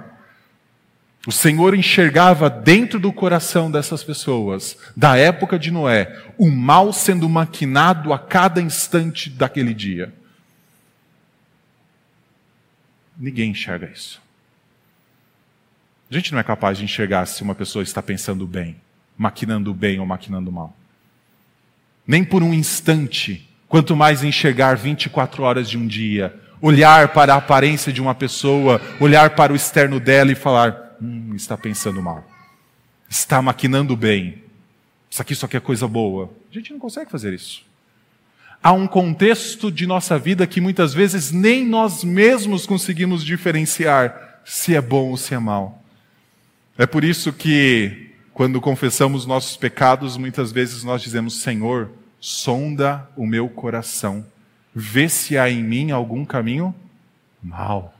O 1.25 1.31
Senhor 1.31 1.73
enxergava 1.73 2.49
dentro 2.49 2.99
do 2.99 3.11
coração 3.11 3.71
dessas 3.71 4.03
pessoas, 4.03 4.77
da 4.95 5.17
época 5.17 5.57
de 5.57 5.71
Noé, 5.71 6.15
o 6.37 6.51
mal 6.51 6.93
sendo 6.93 7.27
maquinado 7.27 8.13
a 8.13 8.19
cada 8.19 8.61
instante 8.61 9.29
daquele 9.29 9.73
dia. 9.73 10.13
Ninguém 13.17 13.51
enxerga 13.51 13.89
isso. 13.93 14.21
A 16.09 16.13
gente 16.13 16.31
não 16.31 16.39
é 16.39 16.43
capaz 16.43 16.77
de 16.77 16.83
enxergar 16.83 17.25
se 17.25 17.41
uma 17.41 17.55
pessoa 17.55 17.83
está 17.83 18.01
pensando 18.01 18.45
bem, 18.45 18.75
maquinando 19.17 19.73
bem 19.73 19.99
ou 19.99 20.05
maquinando 20.05 20.51
mal. 20.51 20.75
Nem 22.05 22.23
por 22.23 22.43
um 22.43 22.53
instante, 22.53 23.49
quanto 23.67 23.95
mais 23.95 24.23
enxergar 24.23 24.75
24 24.75 25.43
horas 25.43 25.69
de 25.69 25.77
um 25.77 25.87
dia, 25.87 26.39
olhar 26.61 27.09
para 27.13 27.33
a 27.33 27.37
aparência 27.37 27.91
de 27.91 28.01
uma 28.01 28.13
pessoa, 28.13 28.81
olhar 28.99 29.31
para 29.31 29.53
o 29.53 29.55
externo 29.55 29.99
dela 29.99 30.31
e 30.31 30.35
falar: 30.35 30.97
hum, 31.01 31.33
está 31.35 31.57
pensando 31.57 32.01
mal, 32.01 32.23
está 33.09 33.41
maquinando 33.41 33.95
bem, 33.95 34.43
isso 35.09 35.21
aqui 35.21 35.33
só 35.33 35.47
quer 35.47 35.61
coisa 35.61 35.87
boa. 35.87 36.29
A 36.51 36.53
gente 36.53 36.71
não 36.71 36.79
consegue 36.79 37.09
fazer 37.09 37.33
isso 37.33 37.65
há 38.63 38.71
um 38.71 38.87
contexto 38.87 39.69
de 39.69 39.85
nossa 39.85 40.17
vida 40.17 40.47
que 40.47 40.61
muitas 40.61 40.93
vezes 40.93 41.31
nem 41.31 41.67
nós 41.67 42.01
mesmos 42.01 42.65
conseguimos 42.65 43.23
diferenciar 43.23 44.39
se 44.45 44.73
é 44.73 44.81
bom 44.81 45.09
ou 45.09 45.17
se 45.17 45.33
é 45.33 45.39
mal. 45.39 45.83
É 46.77 46.85
por 46.85 47.03
isso 47.03 47.33
que, 47.33 48.11
quando 48.33 48.61
confessamos 48.61 49.25
nossos 49.25 49.57
pecados, 49.57 50.15
muitas 50.15 50.51
vezes 50.51 50.83
nós 50.83 51.01
dizemos: 51.01 51.41
Senhor, 51.41 51.91
sonda 52.19 53.07
o 53.17 53.27
meu 53.27 53.49
coração, 53.49 54.25
vê 54.73 55.09
se 55.09 55.37
há 55.37 55.49
em 55.49 55.61
mim 55.61 55.91
algum 55.91 56.23
caminho 56.23 56.73
mal. 57.43 57.93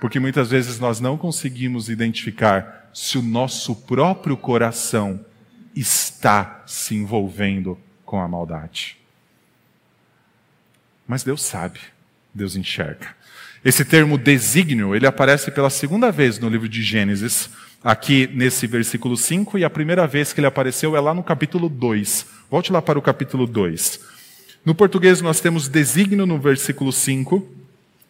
Porque 0.00 0.18
muitas 0.18 0.50
vezes 0.50 0.80
nós 0.80 0.98
não 0.98 1.16
conseguimos 1.16 1.88
identificar 1.88 2.90
se 2.92 3.16
o 3.18 3.22
nosso 3.22 3.76
próprio 3.76 4.36
coração 4.36 5.24
está 5.76 6.64
se 6.66 6.94
envolvendo 6.96 7.78
com 8.12 8.20
a 8.20 8.28
maldade. 8.28 8.98
Mas 11.08 11.24
Deus 11.24 11.40
sabe, 11.40 11.80
Deus 12.34 12.56
enxerga. 12.56 13.08
Esse 13.64 13.86
termo 13.86 14.18
desígnio, 14.18 14.94
ele 14.94 15.06
aparece 15.06 15.50
pela 15.50 15.70
segunda 15.70 16.12
vez 16.12 16.38
no 16.38 16.50
livro 16.50 16.68
de 16.68 16.82
Gênesis, 16.82 17.48
aqui 17.82 18.28
nesse 18.34 18.66
versículo 18.66 19.16
5, 19.16 19.56
e 19.56 19.64
a 19.64 19.70
primeira 19.70 20.06
vez 20.06 20.30
que 20.30 20.40
ele 20.40 20.46
apareceu 20.46 20.94
é 20.94 21.00
lá 21.00 21.14
no 21.14 21.22
capítulo 21.22 21.70
2. 21.70 22.26
Volte 22.50 22.70
lá 22.70 22.82
para 22.82 22.98
o 22.98 23.02
capítulo 23.02 23.46
2. 23.46 24.00
No 24.62 24.74
português 24.74 25.22
nós 25.22 25.40
temos 25.40 25.66
desígnio 25.66 26.26
no 26.26 26.38
versículo 26.38 26.92
5, 26.92 27.42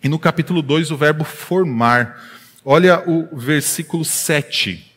e 0.03 0.09
no 0.09 0.19
capítulo 0.19 0.63
2 0.63 0.91
o 0.91 0.97
verbo 0.97 1.23
formar. 1.23 2.21
Olha 2.65 3.09
o 3.09 3.37
versículo 3.37 4.05
7. 4.05 4.92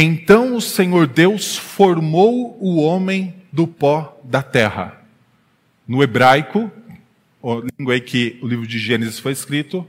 Então 0.00 0.54
o 0.54 0.60
Senhor 0.60 1.08
Deus 1.08 1.56
formou 1.56 2.56
o 2.60 2.76
homem 2.76 3.34
do 3.50 3.66
pó 3.66 4.16
da 4.22 4.40
terra. 4.40 5.02
No 5.88 6.04
hebraico, 6.04 6.70
a 7.42 7.66
língua 7.76 7.96
em 7.96 8.00
que 8.00 8.38
o 8.40 8.46
livro 8.46 8.64
de 8.64 8.78
Gênesis 8.78 9.18
foi 9.18 9.32
escrito, 9.32 9.84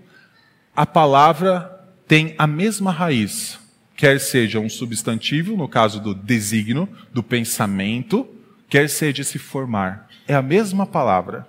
a 0.75 0.83
palavra 0.83 1.85
tem 2.07 2.33
a 2.39 2.47
mesma 2.47 2.91
raiz, 2.91 3.59
quer 3.95 4.19
seja 4.19 4.59
um 4.59 4.67
substantivo, 4.67 5.55
no 5.55 5.67
caso 5.67 5.99
do 5.99 6.15
designo, 6.15 6.89
do 7.13 7.21
pensamento, 7.21 8.27
quer 8.67 8.89
seja 8.89 9.23
se 9.23 9.37
formar. 9.37 10.09
É 10.27 10.33
a 10.33 10.41
mesma 10.41 10.87
palavra. 10.87 11.47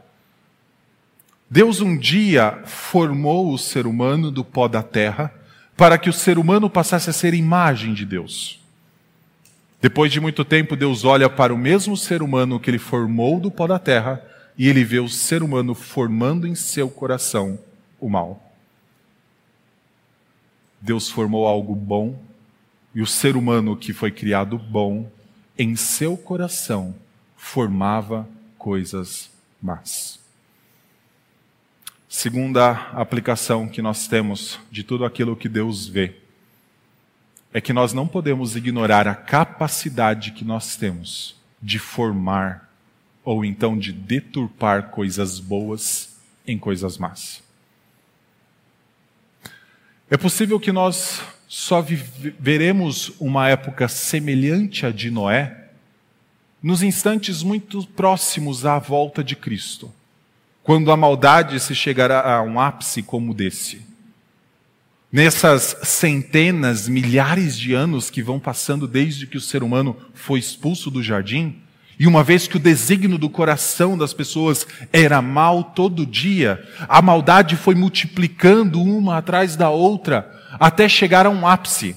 Deus 1.48 1.80
um 1.80 1.96
dia 1.96 2.60
formou 2.66 3.54
o 3.54 3.58
ser 3.58 3.86
humano 3.86 4.30
do 4.30 4.44
pó 4.44 4.68
da 4.68 4.82
terra 4.82 5.39
para 5.80 5.96
que 5.96 6.10
o 6.10 6.12
ser 6.12 6.38
humano 6.38 6.68
passasse 6.68 7.08
a 7.08 7.12
ser 7.12 7.32
imagem 7.32 7.94
de 7.94 8.04
Deus. 8.04 8.60
Depois 9.80 10.12
de 10.12 10.20
muito 10.20 10.44
tempo, 10.44 10.76
Deus 10.76 11.06
olha 11.06 11.26
para 11.30 11.54
o 11.54 11.56
mesmo 11.56 11.96
ser 11.96 12.20
humano 12.20 12.60
que 12.60 12.68
ele 12.68 12.78
formou 12.78 13.40
do 13.40 13.50
pó 13.50 13.66
da 13.66 13.78
terra 13.78 14.22
e 14.58 14.68
ele 14.68 14.84
vê 14.84 15.00
o 15.00 15.08
ser 15.08 15.42
humano 15.42 15.74
formando 15.74 16.46
em 16.46 16.54
seu 16.54 16.90
coração 16.90 17.58
o 17.98 18.10
mal. 18.10 18.52
Deus 20.78 21.08
formou 21.08 21.46
algo 21.46 21.74
bom 21.74 22.22
e 22.94 23.00
o 23.00 23.06
ser 23.06 23.34
humano 23.34 23.74
que 23.74 23.94
foi 23.94 24.10
criado 24.10 24.58
bom, 24.58 25.10
em 25.58 25.76
seu 25.76 26.14
coração, 26.14 26.94
formava 27.38 28.28
coisas 28.58 29.30
más. 29.62 30.19
Segunda 32.12 32.72
aplicação 32.92 33.68
que 33.68 33.80
nós 33.80 34.08
temos 34.08 34.58
de 34.68 34.82
tudo 34.82 35.04
aquilo 35.04 35.36
que 35.36 35.48
Deus 35.48 35.86
vê 35.86 36.16
é 37.52 37.60
que 37.60 37.72
nós 37.72 37.92
não 37.92 38.06
podemos 38.06 38.56
ignorar 38.56 39.06
a 39.06 39.14
capacidade 39.14 40.32
que 40.32 40.44
nós 40.44 40.74
temos 40.74 41.36
de 41.62 41.78
formar 41.78 42.68
ou 43.24 43.44
então 43.44 43.78
de 43.78 43.92
deturpar 43.92 44.90
coisas 44.90 45.38
boas 45.38 46.16
em 46.44 46.58
coisas 46.58 46.98
más. 46.98 47.44
É 50.10 50.16
possível 50.16 50.58
que 50.58 50.72
nós 50.72 51.22
só 51.46 51.80
veremos 52.40 53.12
uma 53.20 53.48
época 53.48 53.86
semelhante 53.86 54.84
à 54.84 54.90
de 54.90 55.12
Noé 55.12 55.68
nos 56.60 56.82
instantes 56.82 57.44
muito 57.44 57.86
próximos 57.86 58.66
à 58.66 58.80
volta 58.80 59.22
de 59.22 59.36
Cristo, 59.36 59.94
quando 60.62 60.90
a 60.92 60.96
maldade 60.96 61.58
se 61.60 61.74
chegará 61.74 62.36
a 62.36 62.42
um 62.42 62.60
ápice 62.60 63.02
como 63.02 63.34
desse. 63.34 63.82
Nessas 65.12 65.76
centenas, 65.82 66.88
milhares 66.88 67.58
de 67.58 67.74
anos 67.74 68.10
que 68.10 68.22
vão 68.22 68.38
passando 68.38 68.86
desde 68.86 69.26
que 69.26 69.36
o 69.36 69.40
ser 69.40 69.62
humano 69.62 69.96
foi 70.14 70.38
expulso 70.38 70.90
do 70.90 71.02
jardim, 71.02 71.60
e 71.98 72.06
uma 72.06 72.24
vez 72.24 72.46
que 72.46 72.56
o 72.56 72.60
desígnio 72.60 73.18
do 73.18 73.28
coração 73.28 73.98
das 73.98 74.14
pessoas 74.14 74.66
era 74.90 75.20
mal 75.20 75.62
todo 75.62 76.06
dia, 76.06 76.66
a 76.88 77.02
maldade 77.02 77.56
foi 77.56 77.74
multiplicando 77.74 78.80
uma 78.80 79.18
atrás 79.18 79.54
da 79.54 79.68
outra, 79.68 80.30
até 80.52 80.88
chegar 80.88 81.26
a 81.26 81.30
um 81.30 81.46
ápice. 81.46 81.94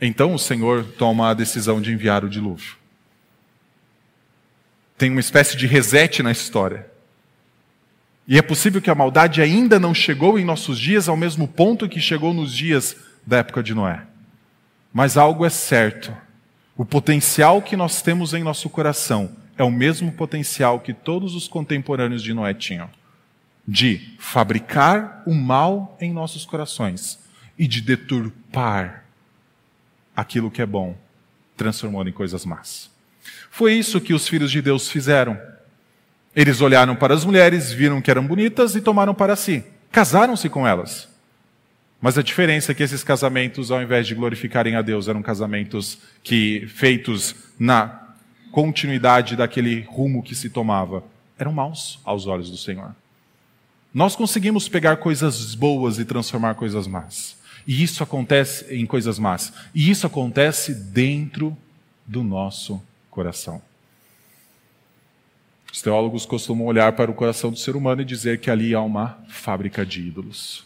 Então 0.00 0.34
o 0.34 0.38
Senhor 0.38 0.84
toma 0.98 1.30
a 1.30 1.34
decisão 1.34 1.80
de 1.80 1.92
enviar 1.92 2.24
o 2.24 2.28
dilúvio. 2.28 2.76
Tem 4.98 5.10
uma 5.10 5.20
espécie 5.20 5.56
de 5.56 5.66
reset 5.66 6.22
na 6.22 6.32
história. 6.32 6.86
E 8.26 8.38
é 8.38 8.42
possível 8.42 8.82
que 8.82 8.90
a 8.90 8.94
maldade 8.94 9.40
ainda 9.40 9.78
não 9.78 9.94
chegou 9.94 10.38
em 10.38 10.44
nossos 10.44 10.78
dias 10.78 11.08
ao 11.08 11.16
mesmo 11.16 11.46
ponto 11.46 11.88
que 11.88 12.00
chegou 12.00 12.34
nos 12.34 12.52
dias 12.52 12.96
da 13.26 13.38
época 13.38 13.62
de 13.62 13.74
Noé. 13.74 14.02
Mas 14.92 15.16
algo 15.16 15.44
é 15.44 15.50
certo 15.50 16.12
o 16.76 16.84
potencial 16.84 17.62
que 17.62 17.74
nós 17.74 18.02
temos 18.02 18.34
em 18.34 18.42
nosso 18.42 18.68
coração 18.68 19.34
é 19.56 19.64
o 19.64 19.70
mesmo 19.70 20.12
potencial 20.12 20.78
que 20.78 20.92
todos 20.92 21.34
os 21.34 21.48
contemporâneos 21.48 22.22
de 22.22 22.34
Noé 22.34 22.52
tinham 22.52 22.90
de 23.66 24.14
fabricar 24.18 25.22
o 25.26 25.34
mal 25.34 25.96
em 26.00 26.12
nossos 26.12 26.44
corações 26.44 27.18
e 27.58 27.66
de 27.66 27.80
deturpar 27.80 29.04
aquilo 30.14 30.50
que 30.50 30.60
é 30.60 30.66
bom, 30.66 30.96
transformando 31.56 32.10
em 32.10 32.12
coisas 32.12 32.44
más. 32.44 32.90
Foi 33.50 33.72
isso 33.72 34.00
que 34.00 34.12
os 34.12 34.28
filhos 34.28 34.52
de 34.52 34.60
Deus 34.60 34.88
fizeram. 34.88 35.40
Eles 36.36 36.60
olharam 36.60 36.94
para 36.94 37.14
as 37.14 37.24
mulheres, 37.24 37.72
viram 37.72 38.02
que 38.02 38.10
eram 38.10 38.26
bonitas 38.26 38.76
e 38.76 38.82
tomaram 38.82 39.14
para 39.14 39.34
si. 39.34 39.64
Casaram-se 39.90 40.50
com 40.50 40.68
elas. 40.68 41.08
Mas 41.98 42.18
a 42.18 42.22
diferença 42.22 42.72
é 42.72 42.74
que 42.74 42.82
esses 42.82 43.02
casamentos, 43.02 43.70
ao 43.70 43.82
invés 43.82 44.06
de 44.06 44.14
glorificarem 44.14 44.76
a 44.76 44.82
Deus, 44.82 45.08
eram 45.08 45.22
casamentos 45.22 45.96
que 46.22 46.66
feitos 46.66 47.34
na 47.58 48.02
continuidade 48.52 49.34
daquele 49.34 49.80
rumo 49.88 50.22
que 50.22 50.34
se 50.34 50.50
tomava, 50.50 51.02
eram 51.38 51.52
maus 51.52 51.98
aos 52.04 52.26
olhos 52.26 52.50
do 52.50 52.58
Senhor. 52.58 52.94
Nós 53.92 54.14
conseguimos 54.14 54.68
pegar 54.68 54.98
coisas 54.98 55.54
boas 55.54 55.98
e 55.98 56.04
transformar 56.04 56.54
coisas 56.54 56.86
más. 56.86 57.38
E 57.66 57.82
isso 57.82 58.02
acontece 58.02 58.74
em 58.74 58.84
coisas 58.84 59.18
más. 59.18 59.54
E 59.74 59.90
isso 59.90 60.06
acontece 60.06 60.74
dentro 60.74 61.56
do 62.06 62.22
nosso 62.22 62.80
coração. 63.10 63.62
Os 65.76 65.82
teólogos 65.82 66.24
costumam 66.24 66.66
olhar 66.66 66.92
para 66.92 67.10
o 67.10 67.14
coração 67.14 67.50
do 67.50 67.58
ser 67.58 67.76
humano 67.76 68.00
e 68.00 68.04
dizer 68.06 68.40
que 68.40 68.50
ali 68.50 68.74
há 68.74 68.80
uma 68.80 69.18
fábrica 69.28 69.84
de 69.84 70.00
ídolos. 70.00 70.64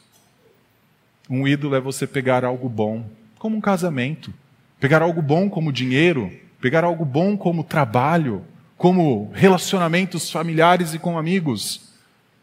Um 1.29 1.49
ídolo 1.49 1.75
é 1.75 1.81
você 1.81 2.07
pegar 2.07 2.45
algo 2.45 2.69
bom, 2.69 3.05
como 3.37 3.57
um 3.57 3.61
casamento, 3.61 4.33
pegar 4.79 5.03
algo 5.03 5.21
bom 5.21 5.51
como 5.51 5.73
dinheiro, 5.73 6.33
pegar 6.61 6.85
algo 6.85 7.05
bom 7.05 7.37
como 7.37 7.65
trabalho, 7.65 8.45
como 8.77 9.33
relacionamentos 9.35 10.31
familiares 10.31 10.95
e 10.95 10.99
com 11.01 11.19
amigos, 11.19 11.93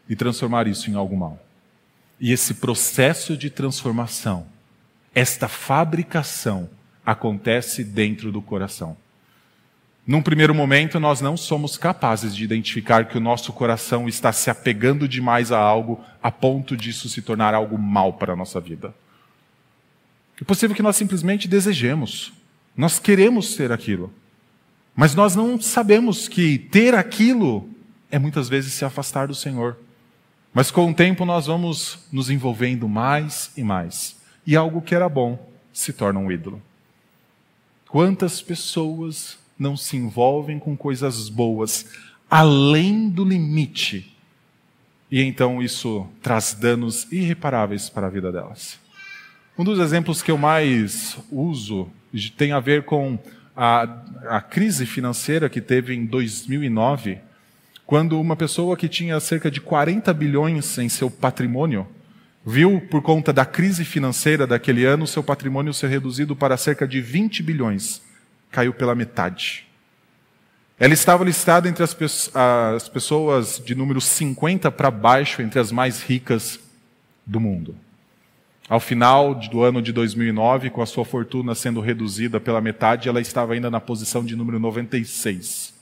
e 0.10 0.14
transformar 0.14 0.68
isso 0.68 0.92
em 0.92 0.96
algo 0.96 1.16
mal. 1.16 1.42
E 2.20 2.34
esse 2.34 2.56
processo 2.56 3.38
de 3.38 3.50
transformação, 3.50 4.46
esta 5.16 5.48
fabricação, 5.48 6.70
acontece 7.06 7.82
dentro 7.82 8.30
do 8.30 8.42
coração. 8.42 8.98
Num 10.08 10.22
primeiro 10.22 10.56
momento, 10.56 11.02
nós 11.02 11.20
não 11.20 11.36
somos 11.36 11.78
capazes 11.78 12.34
de 12.34 12.42
identificar 12.42 13.10
que 13.10 13.18
o 13.18 13.22
nosso 13.22 13.52
coração 13.52 14.08
está 14.08 14.32
se 14.32 14.50
apegando 14.50 15.06
demais 15.06 15.52
a 15.52 15.60
algo 15.60 16.02
a 16.24 16.32
ponto 16.32 16.78
disso 16.78 17.10
se 17.10 17.22
tornar 17.22 17.54
algo 17.54 17.78
mal 17.78 18.14
para 18.14 18.32
a 18.32 18.36
nossa 18.36 18.62
vida. 18.62 18.96
É 20.40 20.46
possível 20.46 20.74
que 20.74 20.82
nós 20.82 20.96
simplesmente 20.96 21.46
desejemos, 21.46 22.32
nós 22.76 23.00
queremos 23.00 23.56
ter 23.56 23.70
aquilo, 23.70 24.14
mas 24.96 25.14
nós 25.14 25.36
não 25.36 25.60
sabemos 25.60 26.30
que 26.30 26.58
ter 26.58 26.96
aquilo 26.96 27.70
é 28.10 28.18
muitas 28.18 28.48
vezes 28.48 28.72
se 28.72 28.86
afastar 28.86 29.28
do 29.28 29.36
Senhor. 29.36 29.78
Mas 30.54 30.72
com 30.72 30.90
o 30.90 30.94
tempo 30.94 31.26
nós 31.26 31.48
vamos 31.48 32.00
nos 32.12 32.30
envolvendo 32.30 32.88
mais 32.88 33.52
e 33.58 33.64
mais, 33.64 34.16
e 34.46 34.56
algo 34.56 34.82
que 34.82 34.96
era 34.96 35.10
bom 35.10 35.52
se 35.74 35.92
torna 35.92 36.20
um 36.20 36.32
ídolo. 36.32 36.62
Quantas 37.90 38.42
pessoas 38.42 39.38
não 39.58 39.76
se 39.76 39.98
envolvem 39.98 40.60
com 40.60 40.76
coisas 40.76 41.30
boas 41.30 41.86
além 42.30 43.10
do 43.10 43.24
limite. 43.24 44.14
E 45.10 45.22
então 45.22 45.62
isso 45.62 46.06
traz 46.22 46.54
danos 46.54 47.10
irreparáveis 47.12 47.90
para 47.90 48.08
a 48.08 48.10
vida 48.10 48.32
delas. 48.32 48.80
Um 49.58 49.64
dos 49.64 49.80
exemplos 49.80 50.22
que 50.22 50.30
eu 50.30 50.38
mais 50.38 51.18
uso 51.32 51.90
tem 52.38 52.52
a 52.52 52.60
ver 52.60 52.84
com 52.84 53.18
a, 53.56 53.84
a 54.30 54.42
crise 54.42 54.86
financeira 54.86 55.50
que 55.50 55.62
teve 55.62 55.96
em 55.96 56.06
2009, 56.06 57.20
quando 57.86 58.20
uma 58.20 58.36
pessoa 58.36 58.76
que 58.76 58.90
tinha 58.90 59.20
cerca 59.20 59.50
de 59.50 59.62
40 59.62 60.14
bilhões 60.14 60.78
em 60.78 60.90
seu 60.90 61.10
patrimônio 61.10 61.88
viu, 62.46 62.82
por 62.90 63.02
conta 63.02 63.34
da 63.34 63.46
crise 63.46 63.84
financeira 63.84 64.46
daquele 64.46 64.86
ano, 64.86 65.08
seu 65.08 65.24
patrimônio 65.24 65.74
ser 65.74 65.88
reduzido 65.88 66.36
para 66.36 66.58
cerca 66.58 66.88
de 66.88 67.02
20 67.02 67.42
bilhões 67.42 68.02
caiu 68.52 68.74
pela 68.74 68.96
metade. 68.96 69.68
Ela 70.80 70.94
estava 70.94 71.24
listada 71.24 71.68
entre 71.68 71.84
as, 71.84 71.94
pe 71.94 72.06
as 72.06 72.88
pessoas 72.88 73.62
de 73.66 73.74
número 73.74 74.00
50 74.00 74.70
para 74.72 74.92
baixo, 74.92 75.42
entre 75.42 75.60
as 75.60 75.72
mais 75.72 76.04
ricas 76.04 76.60
do 77.26 77.40
mundo. 77.40 77.76
Ao 78.70 78.80
final 78.80 79.34
do 79.34 79.64
ano 79.64 79.82
de 79.82 79.92
2009, 79.92 80.70
com 80.70 80.82
a 80.82 80.86
sua 80.86 81.06
fortuna 81.06 81.56
sendo 81.56 81.80
reduzida 81.80 82.40
pela 82.40 82.62
metade, 82.62 83.10
ela 83.10 83.22
estava 83.22 83.54
ainda 83.54 83.72
na 83.72 83.80
posição 83.80 84.24
de 84.24 84.36
número 84.36 84.60
96. 84.60 85.74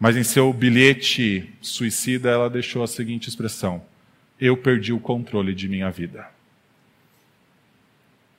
Mas 0.00 0.16
em 0.16 0.24
seu 0.24 0.52
bilhete 0.52 1.52
suicida, 1.60 2.30
ela 2.30 2.48
deixou 2.48 2.82
a 2.82 2.86
seguinte 2.86 3.28
expressão: 3.28 3.82
Eu 4.40 4.56
perdi 4.56 4.92
o 4.92 4.98
controle 4.98 5.54
de 5.54 5.68
minha 5.68 5.90
vida. 5.90 6.26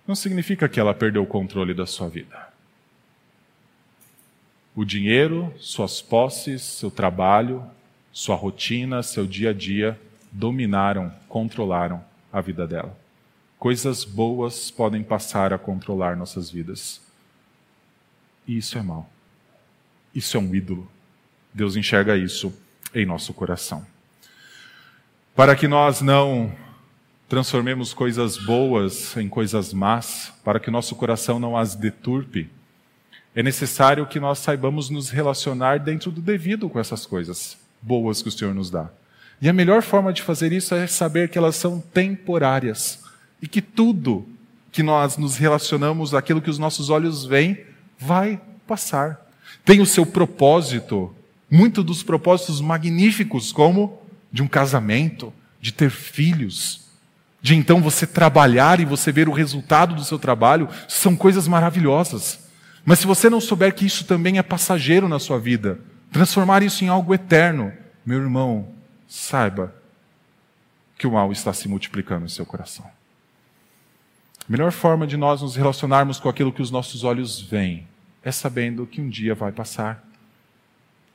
Não 0.07 0.15
significa 0.15 0.67
que 0.67 0.79
ela 0.79 0.93
perdeu 0.93 1.21
o 1.21 1.27
controle 1.27 1.73
da 1.73 1.85
sua 1.85 2.09
vida. 2.09 2.48
O 4.79 4.85
dinheiro, 4.85 5.53
suas 5.57 6.01
posses, 6.01 6.61
seu 6.61 6.89
trabalho, 6.89 7.69
sua 8.13 8.37
rotina, 8.37 9.03
seu 9.03 9.27
dia 9.27 9.49
a 9.49 9.53
dia 9.53 9.99
dominaram, 10.31 11.13
controlaram 11.27 12.01
a 12.31 12.39
vida 12.39 12.65
dela. 12.65 12.97
Coisas 13.57 14.05
boas 14.05 14.71
podem 14.71 15.03
passar 15.03 15.51
a 15.51 15.57
controlar 15.57 16.15
nossas 16.15 16.49
vidas. 16.49 17.01
E 18.47 18.55
isso 18.55 18.77
é 18.77 18.81
mal. 18.81 19.09
Isso 20.15 20.37
é 20.37 20.39
um 20.39 20.55
ídolo. 20.55 20.89
Deus 21.53 21.75
enxerga 21.75 22.15
isso 22.15 22.57
em 22.95 23.05
nosso 23.05 23.33
coração. 23.33 23.85
Para 25.35 25.57
que 25.57 25.67
nós 25.67 25.99
não 25.99 26.55
transformemos 27.27 27.93
coisas 27.93 28.37
boas 28.37 29.17
em 29.17 29.27
coisas 29.27 29.73
más, 29.73 30.31
para 30.41 30.57
que 30.57 30.71
nosso 30.71 30.95
coração 30.95 31.37
não 31.37 31.57
as 31.57 31.75
deturpe, 31.75 32.49
é 33.35 33.43
necessário 33.43 34.05
que 34.07 34.19
nós 34.19 34.39
saibamos 34.39 34.89
nos 34.89 35.09
relacionar 35.09 35.79
dentro 35.79 36.11
do 36.11 36.21
devido 36.21 36.69
com 36.69 36.79
essas 36.79 37.05
coisas 37.05 37.57
boas 37.81 38.21
que 38.21 38.29
o 38.29 38.31
Senhor 38.31 38.53
nos 38.53 38.69
dá. 38.69 38.89
E 39.41 39.47
a 39.47 39.53
melhor 39.53 39.81
forma 39.81 40.11
de 40.11 40.21
fazer 40.21 40.51
isso 40.51 40.75
é 40.75 40.85
saber 40.87 41.29
que 41.29 41.37
elas 41.37 41.55
são 41.55 41.79
temporárias 41.79 43.03
e 43.41 43.47
que 43.47 43.61
tudo 43.61 44.27
que 44.71 44.83
nós 44.83 45.17
nos 45.17 45.37
relacionamos, 45.37 46.13
aquilo 46.13 46.41
que 46.41 46.49
os 46.49 46.59
nossos 46.59 46.89
olhos 46.89 47.25
veem, 47.25 47.65
vai 47.97 48.39
passar. 48.67 49.25
Tem 49.63 49.79
o 49.79 49.85
seu 49.85 50.05
propósito, 50.05 51.13
muito 51.49 51.83
dos 51.83 52.03
propósitos 52.03 52.59
magníficos, 52.59 53.51
como 53.51 53.99
de 54.31 54.43
um 54.43 54.47
casamento, 54.47 55.33
de 55.61 55.71
ter 55.71 55.89
filhos, 55.89 56.81
de 57.41 57.55
então 57.55 57.81
você 57.81 58.05
trabalhar 58.05 58.79
e 58.79 58.85
você 58.85 59.11
ver 59.11 59.29
o 59.29 59.33
resultado 59.33 59.95
do 59.95 60.03
seu 60.03 60.19
trabalho, 60.19 60.67
são 60.87 61.15
coisas 61.15 61.47
maravilhosas. 61.47 62.48
Mas 62.85 62.99
se 62.99 63.07
você 63.07 63.29
não 63.29 63.41
souber 63.41 63.73
que 63.73 63.85
isso 63.85 64.05
também 64.05 64.37
é 64.37 64.43
passageiro 64.43 65.07
na 65.07 65.19
sua 65.19 65.39
vida, 65.39 65.79
transformar 66.11 66.63
isso 66.63 66.83
em 66.83 66.87
algo 66.87 67.13
eterno, 67.13 67.73
meu 68.05 68.19
irmão, 68.19 68.73
saiba 69.07 69.75
que 70.97 71.07
o 71.07 71.11
mal 71.11 71.31
está 71.31 71.53
se 71.53 71.67
multiplicando 71.67 72.25
em 72.25 72.29
seu 72.29 72.45
coração. 72.45 72.85
A 74.47 74.51
melhor 74.51 74.71
forma 74.71 75.05
de 75.05 75.15
nós 75.15 75.41
nos 75.41 75.55
relacionarmos 75.55 76.19
com 76.19 76.27
aquilo 76.27 76.51
que 76.51 76.61
os 76.61 76.71
nossos 76.71 77.03
olhos 77.03 77.39
veem 77.39 77.87
é 78.23 78.31
sabendo 78.31 78.85
que 78.85 78.99
um 78.99 79.07
dia 79.07 79.35
vai 79.35 79.51
passar. 79.51 80.03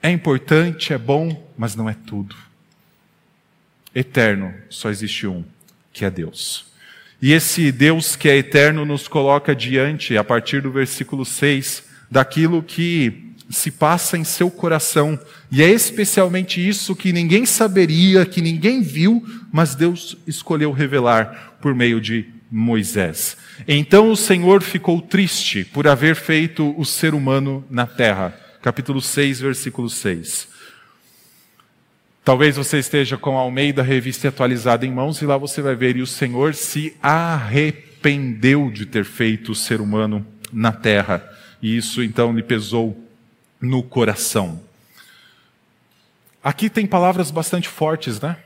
É 0.02 0.10
importante, 0.10 0.92
é 0.92 0.98
bom, 0.98 1.50
mas 1.56 1.74
não 1.74 1.88
é 1.88 1.94
tudo. 1.94 2.36
Eterno, 3.94 4.54
só 4.68 4.90
existe 4.90 5.26
um, 5.26 5.44
que 5.92 6.04
é 6.04 6.10
Deus. 6.10 6.73
E 7.20 7.32
esse 7.32 7.72
Deus 7.72 8.16
que 8.16 8.28
é 8.28 8.36
eterno 8.36 8.84
nos 8.84 9.08
coloca 9.08 9.54
diante, 9.54 10.16
a 10.16 10.24
partir 10.24 10.60
do 10.60 10.70
versículo 10.70 11.24
6, 11.24 11.84
daquilo 12.10 12.62
que 12.62 13.32
se 13.50 13.70
passa 13.70 14.16
em 14.16 14.24
seu 14.24 14.50
coração. 14.50 15.18
E 15.50 15.62
é 15.62 15.70
especialmente 15.70 16.66
isso 16.66 16.96
que 16.96 17.12
ninguém 17.12 17.46
saberia, 17.46 18.26
que 18.26 18.40
ninguém 18.40 18.82
viu, 18.82 19.24
mas 19.52 19.74
Deus 19.74 20.16
escolheu 20.26 20.72
revelar 20.72 21.56
por 21.60 21.74
meio 21.74 22.00
de 22.00 22.26
Moisés. 22.50 23.36
Então 23.66 24.10
o 24.10 24.16
Senhor 24.16 24.62
ficou 24.62 25.00
triste 25.00 25.64
por 25.64 25.88
haver 25.88 26.16
feito 26.16 26.74
o 26.78 26.84
ser 26.84 27.14
humano 27.14 27.64
na 27.70 27.86
terra. 27.86 28.34
Capítulo 28.62 29.00
6, 29.00 29.40
versículo 29.40 29.90
6. 29.90 30.53
Talvez 32.24 32.56
você 32.56 32.78
esteja 32.78 33.18
com 33.18 33.36
a 33.36 33.42
Almeida 33.42 33.82
Revista 33.82 34.28
atualizada 34.28 34.86
em 34.86 34.90
mãos 34.90 35.20
e 35.20 35.26
lá 35.26 35.36
você 35.36 35.60
vai 35.60 35.74
ver, 35.74 35.96
e 35.96 36.00
o 36.00 36.06
Senhor 36.06 36.54
se 36.54 36.96
arrependeu 37.02 38.70
de 38.70 38.86
ter 38.86 39.04
feito 39.04 39.52
o 39.52 39.54
ser 39.54 39.78
humano 39.78 40.26
na 40.50 40.72
terra. 40.72 41.22
E 41.60 41.76
isso 41.76 42.02
então 42.02 42.32
lhe 42.32 42.42
pesou 42.42 42.98
no 43.60 43.82
coração. 43.82 44.58
Aqui 46.42 46.70
tem 46.70 46.86
palavras 46.86 47.30
bastante 47.30 47.68
fortes, 47.68 48.18
né? 48.18 48.38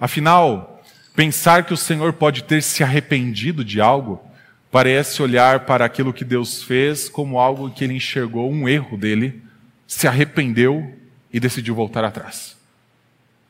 Afinal, 0.00 0.82
pensar 1.14 1.64
que 1.64 1.74
o 1.74 1.76
Senhor 1.76 2.14
pode 2.14 2.44
ter 2.44 2.62
se 2.62 2.82
arrependido 2.82 3.62
de 3.62 3.82
algo 3.82 4.18
parece 4.70 5.22
olhar 5.22 5.66
para 5.66 5.84
aquilo 5.84 6.14
que 6.14 6.24
Deus 6.24 6.62
fez 6.62 7.10
como 7.10 7.38
algo 7.38 7.70
que 7.70 7.84
ele 7.84 7.92
enxergou 7.92 8.50
um 8.50 8.66
erro 8.66 8.96
dele, 8.96 9.42
se 9.86 10.08
arrependeu 10.08 10.98
e 11.30 11.38
decidiu 11.38 11.74
voltar 11.74 12.02
atrás. 12.02 12.61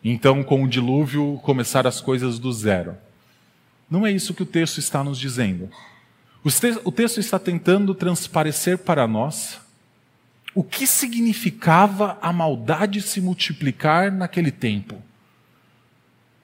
Então, 0.05 0.43
com 0.43 0.65
o 0.65 0.69
dilúvio, 0.69 1.39
começar 1.43 1.87
as 1.87 2.01
coisas 2.01 2.39
do 2.39 2.53
zero. 2.53 2.97
Não 3.91 4.07
é 4.07 4.11
isso 4.11 4.35
que 4.35 4.43
o 4.43 4.47
texto 4.47 4.79
está 4.79 5.05
nos 5.05 5.19
dizendo. 5.19 5.71
O 6.85 6.91
texto 6.91 7.21
está 7.21 7.39
tentando 7.39 7.95
transparecer 7.95 8.79
para 8.79 9.07
nós 9.07 9.61
o 10.55 10.65
que 10.65 10.87
significava 10.87 12.19
a 12.21 12.33
maldade 12.33 13.01
se 13.01 13.21
multiplicar 13.21 14.11
naquele 14.11 14.51
tempo. 14.51 15.01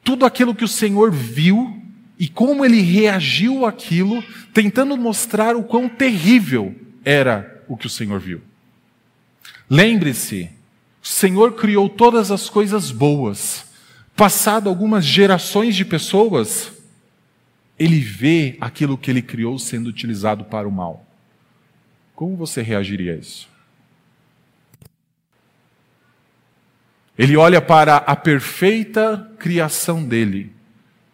Tudo 0.04 0.24
aquilo 0.24 0.54
que 0.54 0.64
o 0.64 0.68
Senhor 0.68 1.10
viu 1.10 1.82
e 2.18 2.28
como 2.28 2.64
ele 2.64 2.80
reagiu 2.80 3.66
àquilo, 3.66 4.22
tentando 4.54 4.96
mostrar 4.96 5.56
o 5.56 5.62
quão 5.62 5.88
terrível 5.88 6.74
era 7.04 7.64
o 7.68 7.76
que 7.76 7.86
o 7.86 7.90
Senhor 7.90 8.18
viu. 8.18 8.40
Lembre-se, 9.68 10.50
o 11.02 11.06
Senhor 11.06 11.54
criou 11.54 11.88
todas 11.88 12.30
as 12.30 12.48
coisas 12.48 12.90
boas. 12.90 13.66
Passado 14.16 14.68
algumas 14.68 15.04
gerações 15.04 15.76
de 15.76 15.84
pessoas, 15.84 16.72
ele 17.78 18.00
vê 18.00 18.56
aquilo 18.60 18.98
que 18.98 19.10
ele 19.10 19.22
criou 19.22 19.58
sendo 19.58 19.88
utilizado 19.88 20.44
para 20.44 20.66
o 20.66 20.72
mal. 20.72 21.06
Como 22.14 22.36
você 22.36 22.62
reagiria 22.62 23.14
a 23.14 23.16
isso? 23.16 23.48
Ele 27.16 27.36
olha 27.36 27.60
para 27.60 27.96
a 27.96 28.16
perfeita 28.16 29.30
criação 29.38 30.04
dele, 30.04 30.52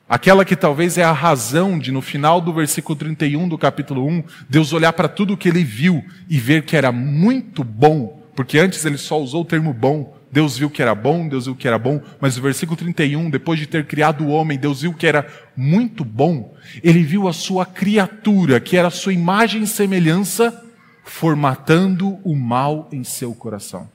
aquela 0.08 0.44
que 0.44 0.56
talvez 0.56 0.98
é 0.98 1.02
a 1.02 1.12
razão 1.12 1.78
de, 1.78 1.90
no 1.92 2.02
final 2.02 2.40
do 2.40 2.52
versículo 2.52 2.96
31 2.96 3.48
do 3.48 3.58
capítulo 3.58 4.06
1, 4.06 4.24
Deus 4.48 4.72
olhar 4.72 4.92
para 4.92 5.08
tudo 5.08 5.32
o 5.32 5.36
que 5.36 5.48
ele 5.48 5.64
viu 5.64 6.04
e 6.28 6.38
ver 6.38 6.64
que 6.64 6.76
era 6.76 6.92
muito 6.92 7.64
bom, 7.64 8.22
porque 8.34 8.58
antes 8.58 8.84
ele 8.84 8.98
só 8.98 9.20
usou 9.20 9.42
o 9.42 9.46
termo 9.46 9.72
bom. 9.72 10.16
Deus 10.30 10.58
viu 10.58 10.68
que 10.68 10.82
era 10.82 10.94
bom, 10.94 11.28
Deus 11.28 11.46
viu 11.46 11.54
que 11.54 11.68
era 11.68 11.78
bom, 11.78 12.02
mas 12.20 12.36
o 12.36 12.42
versículo 12.42 12.76
31, 12.76 13.30
depois 13.30 13.58
de 13.58 13.66
ter 13.66 13.86
criado 13.86 14.24
o 14.24 14.28
homem, 14.28 14.58
Deus 14.58 14.82
viu 14.82 14.92
que 14.92 15.06
era 15.06 15.26
muito 15.56 16.04
bom. 16.04 16.56
Ele 16.82 17.04
viu 17.04 17.28
a 17.28 17.32
sua 17.32 17.64
criatura, 17.64 18.58
que 18.58 18.76
era 18.76 18.88
a 18.88 18.90
sua 18.90 19.12
imagem 19.12 19.62
e 19.62 19.66
semelhança, 19.66 20.64
formatando 21.04 22.18
o 22.24 22.34
mal 22.34 22.88
em 22.90 23.04
seu 23.04 23.32
coração. 23.32 23.88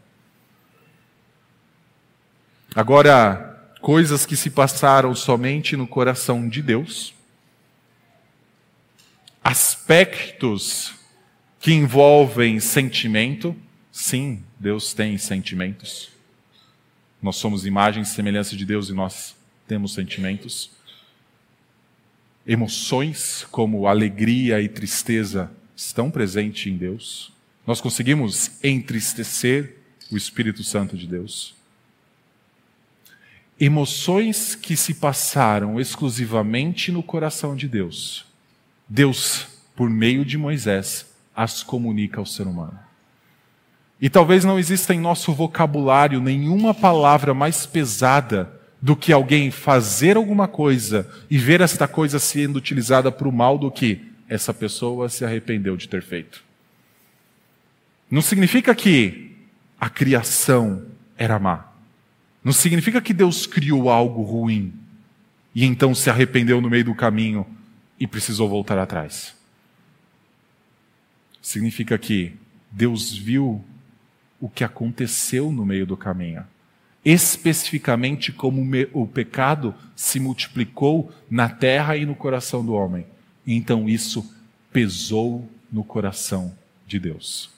Agora, 2.74 3.74
coisas 3.82 4.26
que 4.26 4.38
se 4.38 4.50
passaram 4.50 5.14
somente 5.14 5.76
no 5.76 5.88
coração 5.88 6.48
de 6.48 6.62
Deus, 6.62 7.14
aspectos 9.44 10.94
que 11.60 11.74
envolvem 11.74 12.60
sentimento, 12.60 13.56
sim, 14.02 14.44
Deus 14.60 14.94
tem 14.94 15.18
sentimentos. 15.18 16.10
Nós 17.22 17.36
somos 17.36 17.66
imagem 17.66 18.04
e 18.04 18.06
semelhança 18.06 18.56
de 18.56 18.66
Deus 18.66 18.90
e 18.90 18.94
nós 18.94 19.36
temos 19.68 19.94
sentimentos. 19.94 20.72
Emoções 22.48 23.46
como 23.52 23.88
alegria 23.88 24.62
e 24.62 24.68
tristeza 24.70 25.52
estão 25.76 26.10
presentes 26.10 26.72
em 26.72 26.78
Deus. 26.78 27.32
Nós 27.68 27.82
conseguimos 27.82 28.52
entristecer 28.64 29.78
o 30.12 30.18
Espírito 30.18 30.64
Santo 30.64 30.98
de 30.98 31.06
Deus 31.06 31.60
emoções 33.60 34.56
que 34.56 34.78
se 34.78 34.94
passaram 34.94 35.80
exclusivamente 35.80 36.92
no 36.92 37.04
coração 37.04 37.56
de 37.56 37.68
Deus, 37.68 38.26
Deus, 38.88 39.48
por 39.76 39.90
meio 39.90 40.24
de 40.24 40.38
Moisés, 40.38 41.06
as 41.36 41.62
comunica 41.62 42.20
ao 42.20 42.26
ser 42.26 42.48
humano. 42.48 42.80
E 44.02 44.10
talvez 44.10 44.46
não 44.46 44.58
exista 44.58 44.94
em 44.94 45.00
nosso 45.00 45.34
vocabulário 45.34 46.22
nenhuma 46.22 46.74
palavra 46.74 47.34
mais 47.34 47.66
pesada 47.66 48.52
do 48.82 48.96
que 48.96 49.12
alguém 49.12 49.52
fazer 49.52 50.16
alguma 50.16 50.48
coisa 50.48 51.10
e 51.30 51.38
ver 51.38 51.60
esta 51.60 51.88
coisa 51.88 52.18
sendo 52.18 52.56
utilizada 52.56 53.12
para 53.12 53.28
o 53.28 53.32
mal 53.32 53.58
do 53.58 53.70
que 53.70 54.02
essa 54.28 54.54
pessoa 54.54 55.10
se 55.10 55.26
arrependeu 55.26 55.76
de 55.76 55.90
ter 55.90 56.02
feito. 56.02 56.44
Não 58.10 58.22
significa 58.22 58.74
que 58.74 59.36
a 59.80 59.90
criação 59.90 60.86
era 61.18 61.38
má. 61.38 61.66
Não 62.42 62.54
significa 62.54 63.02
que 63.02 63.14
Deus 63.14 63.46
criou 63.46 63.90
algo 63.90 64.22
ruim 64.24 64.74
e 65.54 65.66
então 65.66 65.94
se 65.94 66.10
arrependeu 66.10 66.62
no 66.62 66.70
meio 66.70 66.86
do 66.86 66.96
caminho 66.96 67.46
e 68.00 68.08
precisou 68.08 68.48
voltar 68.48 68.78
atrás. 68.78 69.36
Significa 71.42 71.98
que 71.98 72.34
Deus 72.72 73.12
viu 73.12 73.64
o 74.40 74.50
que 74.50 74.64
aconteceu 74.64 75.52
no 75.52 75.66
meio 75.66 75.86
do 75.86 75.98
caminho. 75.98 76.44
Especificamente 77.04 78.32
como 78.32 78.66
o 78.94 79.08
pecado 79.08 79.74
se 79.96 80.20
multiplicou 80.20 81.12
na 81.30 81.50
terra 81.50 81.96
e 81.96 82.06
no 82.06 82.16
coração 82.16 82.66
do 82.66 82.74
homem. 82.74 83.06
Então 83.48 83.88
isso 83.88 84.34
pesou 84.72 85.50
no 85.72 85.84
coração 85.84 86.54
de 86.86 87.00
Deus. 87.00 87.50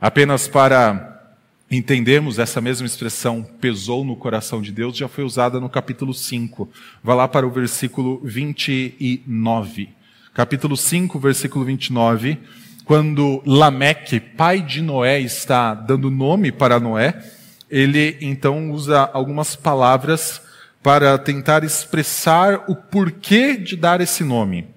Apenas 0.00 0.46
para 0.46 1.34
entendermos 1.70 2.38
essa 2.38 2.60
mesma 2.60 2.86
expressão 2.86 3.42
pesou 3.60 4.04
no 4.04 4.14
coração 4.14 4.62
de 4.62 4.70
Deus, 4.70 4.96
já 4.96 5.08
foi 5.08 5.24
usada 5.24 5.58
no 5.58 5.68
capítulo 5.68 6.14
5. 6.14 6.68
Vá 7.02 7.14
lá 7.14 7.26
para 7.26 7.46
o 7.46 7.50
versículo 7.50 8.20
29. 8.22 9.88
Capítulo 10.32 10.76
5, 10.76 11.18
versículo 11.18 11.64
29, 11.64 12.38
quando 12.86 13.42
Lameque, 13.44 14.20
pai 14.20 14.62
de 14.62 14.80
Noé, 14.80 15.18
está 15.18 15.74
dando 15.74 16.08
nome 16.08 16.52
para 16.52 16.78
Noé, 16.78 17.20
ele 17.68 18.16
então 18.20 18.70
usa 18.70 19.10
algumas 19.12 19.56
palavras 19.56 20.40
para 20.84 21.18
tentar 21.18 21.64
expressar 21.64 22.64
o 22.68 22.76
porquê 22.76 23.56
de 23.56 23.74
dar 23.74 24.00
esse 24.00 24.22
nome. 24.22 24.68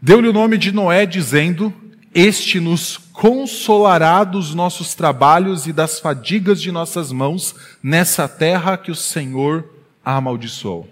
Deu-lhe 0.00 0.28
o 0.28 0.32
nome 0.32 0.58
de 0.58 0.70
Noé, 0.70 1.06
dizendo: 1.06 1.72
Este 2.14 2.60
nos 2.60 2.98
consolará 2.98 4.24
dos 4.24 4.54
nossos 4.54 4.94
trabalhos 4.94 5.66
e 5.66 5.72
das 5.72 5.98
fadigas 5.98 6.60
de 6.60 6.70
nossas 6.70 7.10
mãos 7.10 7.54
nessa 7.82 8.28
terra 8.28 8.76
que 8.76 8.90
o 8.90 8.94
Senhor 8.94 9.64
amaldiçoou. 10.04 10.86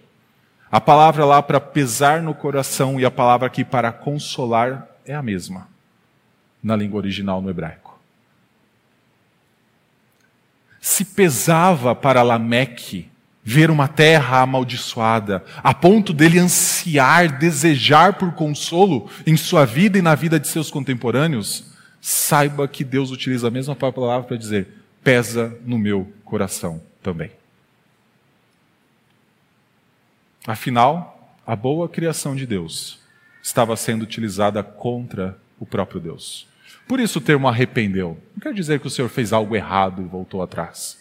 A 0.72 0.80
palavra 0.80 1.26
lá 1.26 1.42
para 1.42 1.60
pesar 1.60 2.22
no 2.22 2.32
coração 2.32 2.98
e 2.98 3.04
a 3.04 3.10
palavra 3.10 3.46
aqui 3.46 3.62
para 3.62 3.92
consolar 3.92 4.88
é 5.04 5.14
a 5.14 5.22
mesma 5.22 5.75
na 6.66 6.74
língua 6.74 6.98
original 6.98 7.40
no 7.40 7.48
hebraico. 7.48 7.96
Se 10.80 11.04
pesava 11.04 11.94
para 11.94 12.24
Lameque 12.24 13.08
ver 13.44 13.70
uma 13.70 13.86
terra 13.86 14.40
amaldiçoada, 14.40 15.44
a 15.62 15.72
ponto 15.72 16.12
dele 16.12 16.40
ansiar, 16.40 17.38
desejar 17.38 18.14
por 18.14 18.32
consolo 18.32 19.08
em 19.24 19.36
sua 19.36 19.64
vida 19.64 19.96
e 19.96 20.02
na 20.02 20.16
vida 20.16 20.40
de 20.40 20.48
seus 20.48 20.68
contemporâneos, 20.68 21.72
saiba 22.00 22.66
que 22.66 22.82
Deus 22.82 23.12
utiliza 23.12 23.46
a 23.46 23.50
mesma 23.50 23.76
palavra 23.76 24.26
para 24.26 24.36
dizer: 24.36 24.66
pesa 25.04 25.56
no 25.64 25.78
meu 25.78 26.12
coração 26.24 26.82
também. 27.00 27.30
Afinal, 30.44 31.32
a 31.46 31.54
boa 31.54 31.88
criação 31.88 32.34
de 32.34 32.44
Deus 32.44 32.98
estava 33.40 33.76
sendo 33.76 34.02
utilizada 34.02 34.64
contra 34.64 35.38
o 35.60 35.64
próprio 35.64 36.00
Deus. 36.00 36.48
Por 36.86 37.00
isso 37.00 37.18
o 37.18 37.22
termo 37.22 37.48
arrependeu. 37.48 38.20
Não 38.34 38.40
quer 38.40 38.54
dizer 38.54 38.80
que 38.80 38.86
o 38.86 38.90
Senhor 38.90 39.08
fez 39.08 39.32
algo 39.32 39.56
errado 39.56 40.02
e 40.02 40.04
voltou 40.04 40.42
atrás. 40.42 40.98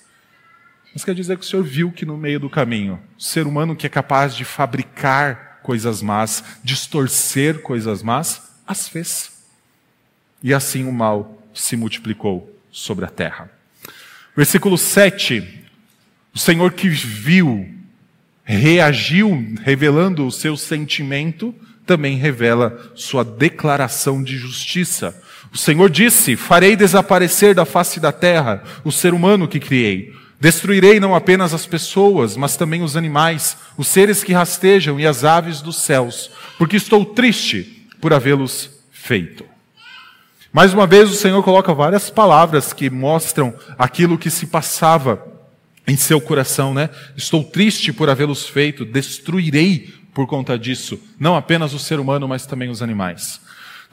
Mas 0.93 1.03
quer 1.03 1.13
dizer 1.13 1.37
que 1.37 1.43
o 1.43 1.47
Senhor 1.47 1.63
viu 1.63 1.91
que 1.91 2.05
no 2.05 2.17
meio 2.17 2.39
do 2.39 2.49
caminho, 2.49 2.99
o 3.17 3.21
ser 3.21 3.45
humano 3.45 3.75
que 3.75 3.85
é 3.85 3.89
capaz 3.89 4.35
de 4.35 4.45
fabricar 4.45 5.59
coisas 5.61 6.01
más, 6.01 6.43
distorcer 6.63 7.61
coisas 7.61 8.01
más, 8.01 8.43
as 8.65 8.87
fez. 8.87 9.31
E 10.41 10.53
assim 10.53 10.85
o 10.85 10.91
mal 10.93 11.41
se 11.53 11.75
multiplicou 11.75 12.55
sobre 12.71 13.05
a 13.05 13.09
terra. 13.09 13.51
Versículo 14.35 14.77
7. 14.77 15.63
O 16.33 16.39
Senhor 16.39 16.73
que 16.73 16.89
viu, 16.89 17.67
reagiu, 18.43 19.55
revelando 19.61 20.25
o 20.27 20.31
seu 20.31 20.55
sentimento, 20.55 21.55
também 21.85 22.17
revela 22.17 22.91
sua 22.95 23.23
declaração 23.23 24.23
de 24.23 24.37
justiça. 24.37 25.21
O 25.55 25.57
Senhor 25.57 25.89
disse: 25.89 26.35
Farei 26.35 26.75
desaparecer 26.75 27.55
da 27.55 27.63
face 27.63 27.97
da 27.97 28.11
terra 28.11 28.61
o 28.83 28.91
ser 28.91 29.13
humano 29.13 29.47
que 29.47 29.57
criei. 29.57 30.13
Destruirei 30.37 30.99
não 30.99 31.15
apenas 31.15 31.53
as 31.53 31.65
pessoas, 31.65 32.35
mas 32.35 32.57
também 32.57 32.83
os 32.83 32.97
animais, 32.97 33.55
os 33.77 33.87
seres 33.87 34.21
que 34.21 34.33
rastejam 34.33 34.99
e 34.99 35.07
as 35.07 35.23
aves 35.23 35.61
dos 35.61 35.77
céus, 35.77 36.29
porque 36.57 36.75
estou 36.75 37.05
triste 37.05 37.87
por 38.01 38.11
havê-los 38.11 38.69
feito. 38.91 39.45
Mais 40.51 40.73
uma 40.73 40.85
vez, 40.85 41.09
o 41.09 41.15
Senhor 41.15 41.41
coloca 41.41 41.73
várias 41.73 42.09
palavras 42.09 42.73
que 42.73 42.89
mostram 42.89 43.53
aquilo 43.79 44.17
que 44.17 44.29
se 44.29 44.47
passava 44.47 45.25
em 45.87 45.95
seu 45.95 46.19
coração, 46.19 46.73
né? 46.73 46.89
Estou 47.15 47.45
triste 47.45 47.93
por 47.93 48.09
havê-los 48.09 48.45
feito, 48.45 48.83
destruirei 48.83 49.93
por 50.13 50.27
conta 50.27 50.59
disso, 50.59 50.99
não 51.17 51.33
apenas 51.33 51.73
o 51.73 51.79
ser 51.79 51.97
humano, 51.97 52.27
mas 52.27 52.45
também 52.45 52.69
os 52.69 52.81
animais. 52.81 53.39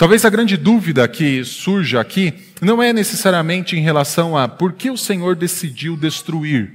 Talvez 0.03 0.25
a 0.25 0.31
grande 0.31 0.57
dúvida 0.57 1.07
que 1.07 1.45
surja 1.45 2.01
aqui 2.01 2.35
não 2.61 2.83
é 2.83 2.93
necessariamente 2.93 3.77
em 3.77 3.81
relação 3.81 4.37
a 4.37 4.49
por 4.49 4.73
que 4.73 4.91
o 4.91 4.97
Senhor 4.97 5.37
decidiu 5.37 5.97
destruir. 5.97 6.73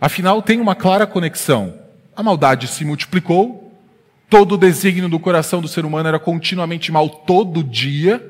Afinal, 0.00 0.40
tem 0.40 0.60
uma 0.60 0.76
clara 0.76 1.04
conexão. 1.04 1.76
A 2.14 2.22
maldade 2.22 2.68
se 2.68 2.84
multiplicou, 2.84 3.76
todo 4.30 4.52
o 4.52 4.56
desígnio 4.56 5.08
do 5.08 5.18
coração 5.18 5.60
do 5.60 5.66
ser 5.66 5.84
humano 5.84 6.06
era 6.06 6.20
continuamente 6.20 6.92
mal 6.92 7.08
todo 7.08 7.64
dia, 7.64 8.24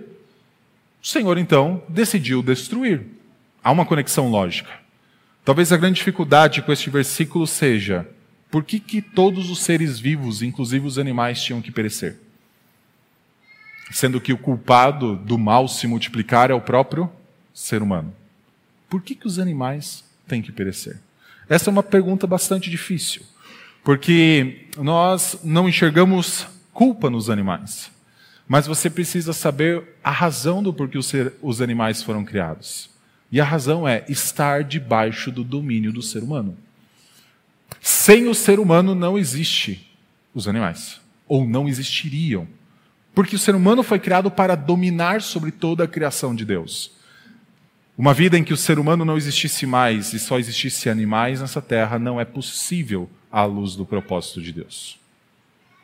o 1.02 1.06
Senhor 1.06 1.36
então 1.36 1.82
decidiu 1.86 2.42
destruir. 2.42 3.02
Há 3.62 3.70
uma 3.70 3.84
conexão 3.84 4.30
lógica. 4.30 4.70
Talvez 5.44 5.74
a 5.74 5.76
grande 5.76 5.96
dificuldade 5.96 6.62
com 6.62 6.72
este 6.72 6.88
versículo 6.88 7.46
seja: 7.46 8.08
por 8.50 8.64
que, 8.64 8.80
que 8.80 9.02
todos 9.02 9.50
os 9.50 9.58
seres 9.58 10.00
vivos, 10.00 10.40
inclusive 10.40 10.86
os 10.86 10.98
animais, 10.98 11.42
tinham 11.42 11.60
que 11.60 11.70
perecer? 11.70 12.31
Sendo 13.92 14.20
que 14.20 14.32
o 14.32 14.38
culpado 14.38 15.16
do 15.16 15.38
mal 15.38 15.68
se 15.68 15.86
multiplicar 15.86 16.50
é 16.50 16.54
o 16.54 16.60
próprio 16.60 17.10
ser 17.52 17.82
humano. 17.82 18.12
Por 18.88 19.02
que, 19.02 19.14
que 19.14 19.26
os 19.26 19.38
animais 19.38 20.04
têm 20.26 20.42
que 20.42 20.50
perecer? 20.50 20.98
Essa 21.48 21.68
é 21.68 21.72
uma 21.72 21.82
pergunta 21.82 22.26
bastante 22.26 22.70
difícil, 22.70 23.22
porque 23.84 24.66
nós 24.78 25.38
não 25.44 25.68
enxergamos 25.68 26.46
culpa 26.72 27.10
nos 27.10 27.28
animais. 27.28 27.90
Mas 28.48 28.66
você 28.66 28.90
precisa 28.90 29.32
saber 29.32 29.96
a 30.02 30.10
razão 30.10 30.62
do 30.62 30.72
porquê 30.72 30.98
os 31.40 31.60
animais 31.60 32.02
foram 32.02 32.24
criados. 32.24 32.90
E 33.30 33.40
a 33.40 33.44
razão 33.44 33.88
é 33.88 34.04
estar 34.08 34.62
debaixo 34.62 35.30
do 35.30 35.42
domínio 35.42 35.92
do 35.92 36.02
ser 36.02 36.22
humano. 36.22 36.56
Sem 37.80 38.28
o 38.28 38.34
ser 38.34 38.58
humano 38.58 38.94
não 38.94 39.18
existe 39.18 39.90
os 40.34 40.46
animais, 40.46 41.00
ou 41.26 41.46
não 41.46 41.68
existiriam. 41.68 42.46
Porque 43.14 43.36
o 43.36 43.38
ser 43.38 43.54
humano 43.54 43.82
foi 43.82 43.98
criado 43.98 44.30
para 44.30 44.54
dominar 44.54 45.20
sobre 45.20 45.50
toda 45.50 45.84
a 45.84 45.88
criação 45.88 46.34
de 46.34 46.44
Deus. 46.44 46.92
Uma 47.96 48.14
vida 48.14 48.38
em 48.38 48.44
que 48.44 48.54
o 48.54 48.56
ser 48.56 48.78
humano 48.78 49.04
não 49.04 49.16
existisse 49.16 49.66
mais 49.66 50.12
e 50.12 50.18
só 50.18 50.38
existisse 50.38 50.88
animais 50.88 51.40
nessa 51.40 51.60
terra 51.60 51.98
não 51.98 52.20
é 52.20 52.24
possível 52.24 53.08
à 53.30 53.44
luz 53.44 53.76
do 53.76 53.84
propósito 53.84 54.40
de 54.40 54.52
Deus. 54.52 54.98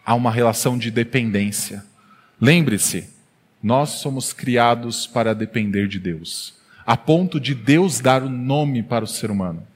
Há 0.04 0.14
uma 0.14 0.32
relação 0.32 0.78
de 0.78 0.90
dependência. 0.90 1.84
Lembre-se, 2.40 3.10
nós 3.62 3.90
somos 3.90 4.32
criados 4.32 5.06
para 5.06 5.34
depender 5.34 5.86
de 5.86 5.98
Deus, 5.98 6.54
a 6.86 6.96
ponto 6.96 7.38
de 7.38 7.54
Deus 7.54 8.00
dar 8.00 8.22
o 8.22 8.30
nome 8.30 8.82
para 8.82 9.04
o 9.04 9.08
ser 9.08 9.30
humano. 9.30 9.66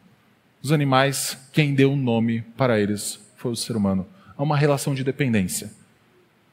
Os 0.62 0.73
animais, 0.73 1.37
quem 1.53 1.75
deu 1.75 1.93
o 1.93 1.97
nome 1.97 2.43
para 2.57 2.81
eles 2.81 3.21
foi 3.37 3.53
o 3.53 3.57
ser 3.57 3.77
humano. 3.77 4.07
Há 4.38 4.43
uma 4.43 4.57
relação 4.57 4.95
de 4.95 5.05
dependência. 5.05 5.71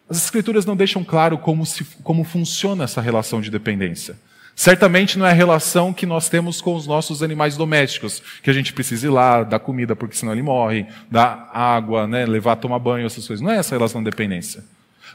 As 0.10 0.18
Escrituras 0.18 0.66
não 0.66 0.76
deixam 0.76 1.04
claro 1.04 1.38
como, 1.38 1.66
se, 1.66 1.86
como 2.04 2.24
funciona 2.24 2.86
essa 2.86 3.00
relação 3.00 3.40
de 3.40 3.52
dependência. 3.52 4.16
Certamente 4.56 5.18
não 5.18 5.26
é 5.26 5.30
a 5.30 5.34
relação 5.34 5.94
que 5.94 6.06
nós 6.06 6.28
temos 6.28 6.60
com 6.60 6.76
os 6.76 6.88
nossos 6.88 7.22
animais 7.22 7.56
domésticos, 7.56 8.22
que 8.44 8.50
a 8.50 8.54
gente 8.54 8.74
precisa 8.74 9.06
ir 9.06 9.10
lá, 9.10 9.44
dar 9.44 9.60
comida 9.60 9.96
porque 9.96 10.16
senão 10.16 10.34
ele 10.34 10.42
morre, 10.42 10.86
dar 11.10 11.50
água, 11.54 12.08
né, 12.08 12.26
levar 12.26 12.54
a 12.54 12.56
tomar 12.58 12.80
banho, 12.80 13.06
essas 13.06 13.26
coisas. 13.26 13.42
Não 13.42 13.52
é 13.52 13.58
essa 13.58 13.76
relação 13.76 14.04
de 14.04 14.10
dependência. 14.10 14.66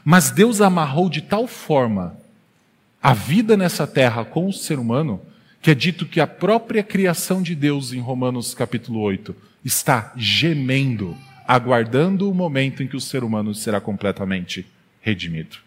Mas 0.03 0.31
Deus 0.31 0.61
amarrou 0.61 1.09
de 1.09 1.21
tal 1.21 1.45
forma 1.45 2.17
a 3.03 3.13
vida 3.13 3.55
nessa 3.55 3.85
terra 3.85 4.25
com 4.25 4.47
o 4.47 4.53
ser 4.53 4.79
humano, 4.79 5.21
que 5.61 5.69
é 5.69 5.75
dito 5.75 6.05
que 6.07 6.19
a 6.19 6.25
própria 6.25 6.81
criação 6.81 7.41
de 7.41 7.53
Deus, 7.53 7.93
em 7.93 7.99
Romanos 7.99 8.53
capítulo 8.55 8.99
8, 9.01 9.35
está 9.63 10.11
gemendo, 10.15 11.15
aguardando 11.47 12.31
o 12.31 12.33
momento 12.33 12.81
em 12.81 12.87
que 12.87 12.95
o 12.95 13.01
ser 13.01 13.23
humano 13.23 13.53
será 13.53 13.79
completamente 13.79 14.65
redimido. 15.05 15.57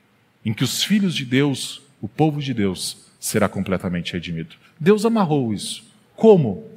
Em 0.45 0.53
que 0.53 0.65
os 0.65 0.83
filhos 0.83 1.15
de 1.15 1.25
Deus, 1.25 1.81
o 2.01 2.09
povo 2.09 2.41
de 2.41 2.53
Deus, 2.53 3.07
será 3.21 3.49
completamente 3.49 4.13
redimido. 4.13 4.57
Deus 4.79 5.05
amarrou 5.05 5.55
isso. 5.55 5.85
Como? 6.17 6.69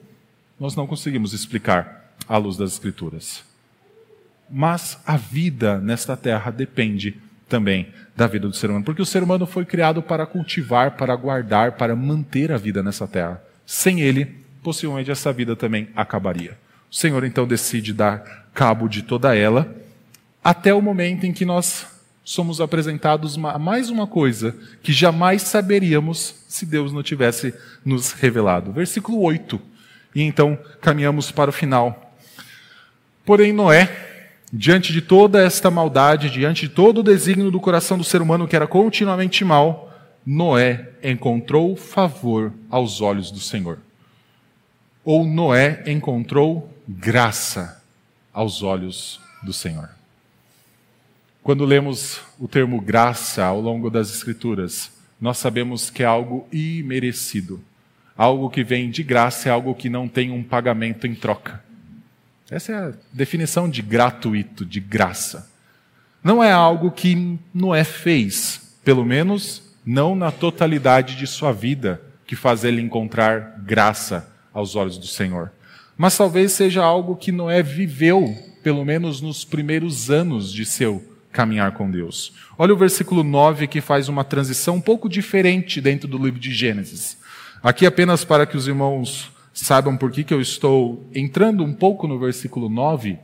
Nós 0.59 0.75
não 0.75 0.85
conseguimos 0.85 1.33
explicar 1.33 2.13
à 2.29 2.37
luz 2.37 2.55
das 2.57 2.73
Escrituras. 2.73 3.43
Mas 4.47 4.99
a 5.07 5.17
vida 5.17 5.79
nesta 5.79 6.15
terra 6.15 6.51
depende 6.51 7.17
também 7.49 7.87
da 8.15 8.27
vida 8.27 8.47
do 8.47 8.53
ser 8.53 8.69
humano, 8.69 8.85
porque 8.85 9.01
o 9.01 9.05
ser 9.05 9.23
humano 9.23 9.47
foi 9.47 9.65
criado 9.65 10.03
para 10.03 10.27
cultivar, 10.27 10.91
para 10.91 11.15
guardar, 11.15 11.71
para 11.73 11.95
manter 11.95 12.51
a 12.51 12.57
vida 12.57 12.83
nessa 12.83 13.07
terra. 13.07 13.41
Sem 13.65 14.01
ele, 14.01 14.25
possivelmente 14.61 15.09
essa 15.09 15.33
vida 15.33 15.55
também 15.55 15.89
acabaria. 15.95 16.57
O 16.91 16.95
Senhor 16.95 17.23
então 17.23 17.47
decide 17.47 17.91
dar 17.91 18.49
cabo 18.53 18.87
de 18.87 19.01
toda 19.01 19.35
ela, 19.35 19.73
até 20.43 20.73
o 20.73 20.81
momento 20.81 21.25
em 21.25 21.33
que 21.33 21.45
nós 21.45 21.87
somos 22.23 22.61
apresentados 22.61 23.37
a 23.37 23.57
mais 23.57 23.89
uma 23.89 24.05
coisa 24.05 24.55
que 24.81 24.93
jamais 24.93 25.41
saberíamos 25.41 26.35
se 26.47 26.65
Deus 26.65 26.93
não 26.93 27.01
tivesse 27.01 27.53
nos 27.83 28.11
revelado. 28.11 28.71
Versículo 28.71 29.19
8. 29.21 29.59
E 30.13 30.21
então 30.21 30.57
caminhamos 30.81 31.31
para 31.31 31.49
o 31.49 31.53
final. 31.53 32.13
Porém, 33.25 33.53
Noé, 33.53 33.89
diante 34.51 34.91
de 34.91 35.01
toda 35.01 35.41
esta 35.41 35.71
maldade, 35.71 36.29
diante 36.29 36.67
de 36.67 36.73
todo 36.73 36.99
o 36.99 37.03
desígnio 37.03 37.51
do 37.51 37.59
coração 37.59 37.97
do 37.97 38.03
ser 38.03 38.21
humano 38.21 38.47
que 38.47 38.55
era 38.55 38.67
continuamente 38.67 39.43
mal, 39.43 39.91
Noé 40.25 40.89
encontrou 41.03 41.75
favor 41.75 42.53
aos 42.69 43.01
olhos 43.01 43.31
do 43.31 43.39
Senhor. 43.39 43.79
Ou 45.03 45.25
Noé 45.25 45.83
encontrou 45.87 46.71
graça 46.87 47.81
aos 48.31 48.61
olhos 48.61 49.19
do 49.41 49.51
Senhor. 49.51 50.00
Quando 51.43 51.65
lemos 51.65 52.21
o 52.39 52.47
termo 52.47 52.79
graça 52.79 53.43
ao 53.43 53.59
longo 53.59 53.89
das 53.89 54.13
Escrituras, 54.13 54.91
nós 55.19 55.39
sabemos 55.39 55.89
que 55.89 56.03
é 56.03 56.05
algo 56.05 56.47
imerecido. 56.51 57.59
Algo 58.15 58.47
que 58.47 58.63
vem 58.63 58.91
de 58.91 59.01
graça 59.01 59.49
é 59.49 59.51
algo 59.51 59.73
que 59.73 59.89
não 59.89 60.07
tem 60.07 60.29
um 60.29 60.43
pagamento 60.43 61.07
em 61.07 61.15
troca. 61.15 61.63
Essa 62.47 62.71
é 62.71 62.75
a 62.75 62.93
definição 63.11 63.67
de 63.67 63.81
gratuito, 63.81 64.63
de 64.63 64.79
graça. 64.79 65.49
Não 66.23 66.43
é 66.43 66.51
algo 66.51 66.91
que 66.91 67.39
Noé 67.51 67.83
fez, 67.83 68.77
pelo 68.85 69.03
menos 69.03 69.63
não 69.83 70.15
na 70.15 70.31
totalidade 70.31 71.15
de 71.15 71.25
sua 71.25 71.51
vida, 71.51 71.99
que 72.27 72.35
faz 72.35 72.63
ele 72.63 72.81
encontrar 72.83 73.59
graça 73.65 74.31
aos 74.53 74.75
olhos 74.75 74.95
do 74.95 75.07
Senhor. 75.07 75.51
Mas 75.97 76.15
talvez 76.15 76.51
seja 76.51 76.83
algo 76.83 77.15
que 77.15 77.31
Noé 77.31 77.63
viveu, 77.63 78.31
pelo 78.61 78.85
menos 78.85 79.21
nos 79.21 79.43
primeiros 79.43 80.11
anos 80.11 80.53
de 80.53 80.65
seu 80.65 81.10
caminhar 81.31 81.71
com 81.73 81.89
Deus. 81.89 82.33
Olha 82.57 82.73
o 82.73 82.77
versículo 82.77 83.23
9 83.23 83.67
que 83.67 83.81
faz 83.81 84.09
uma 84.09 84.23
transição 84.23 84.75
um 84.75 84.81
pouco 84.81 85.07
diferente 85.07 85.79
dentro 85.79 86.07
do 86.07 86.17
livro 86.17 86.39
de 86.39 86.53
Gênesis. 86.53 87.17
Aqui 87.63 87.85
apenas 87.85 88.23
para 88.23 88.45
que 88.45 88.57
os 88.57 88.67
irmãos 88.67 89.31
saibam 89.53 89.97
por 89.97 90.11
que, 90.11 90.23
que 90.23 90.33
eu 90.33 90.41
estou 90.41 91.09
entrando 91.13 91.63
um 91.63 91.73
pouco 91.73 92.07
no 92.07 92.19
versículo 92.19 92.69
9, 92.69 93.17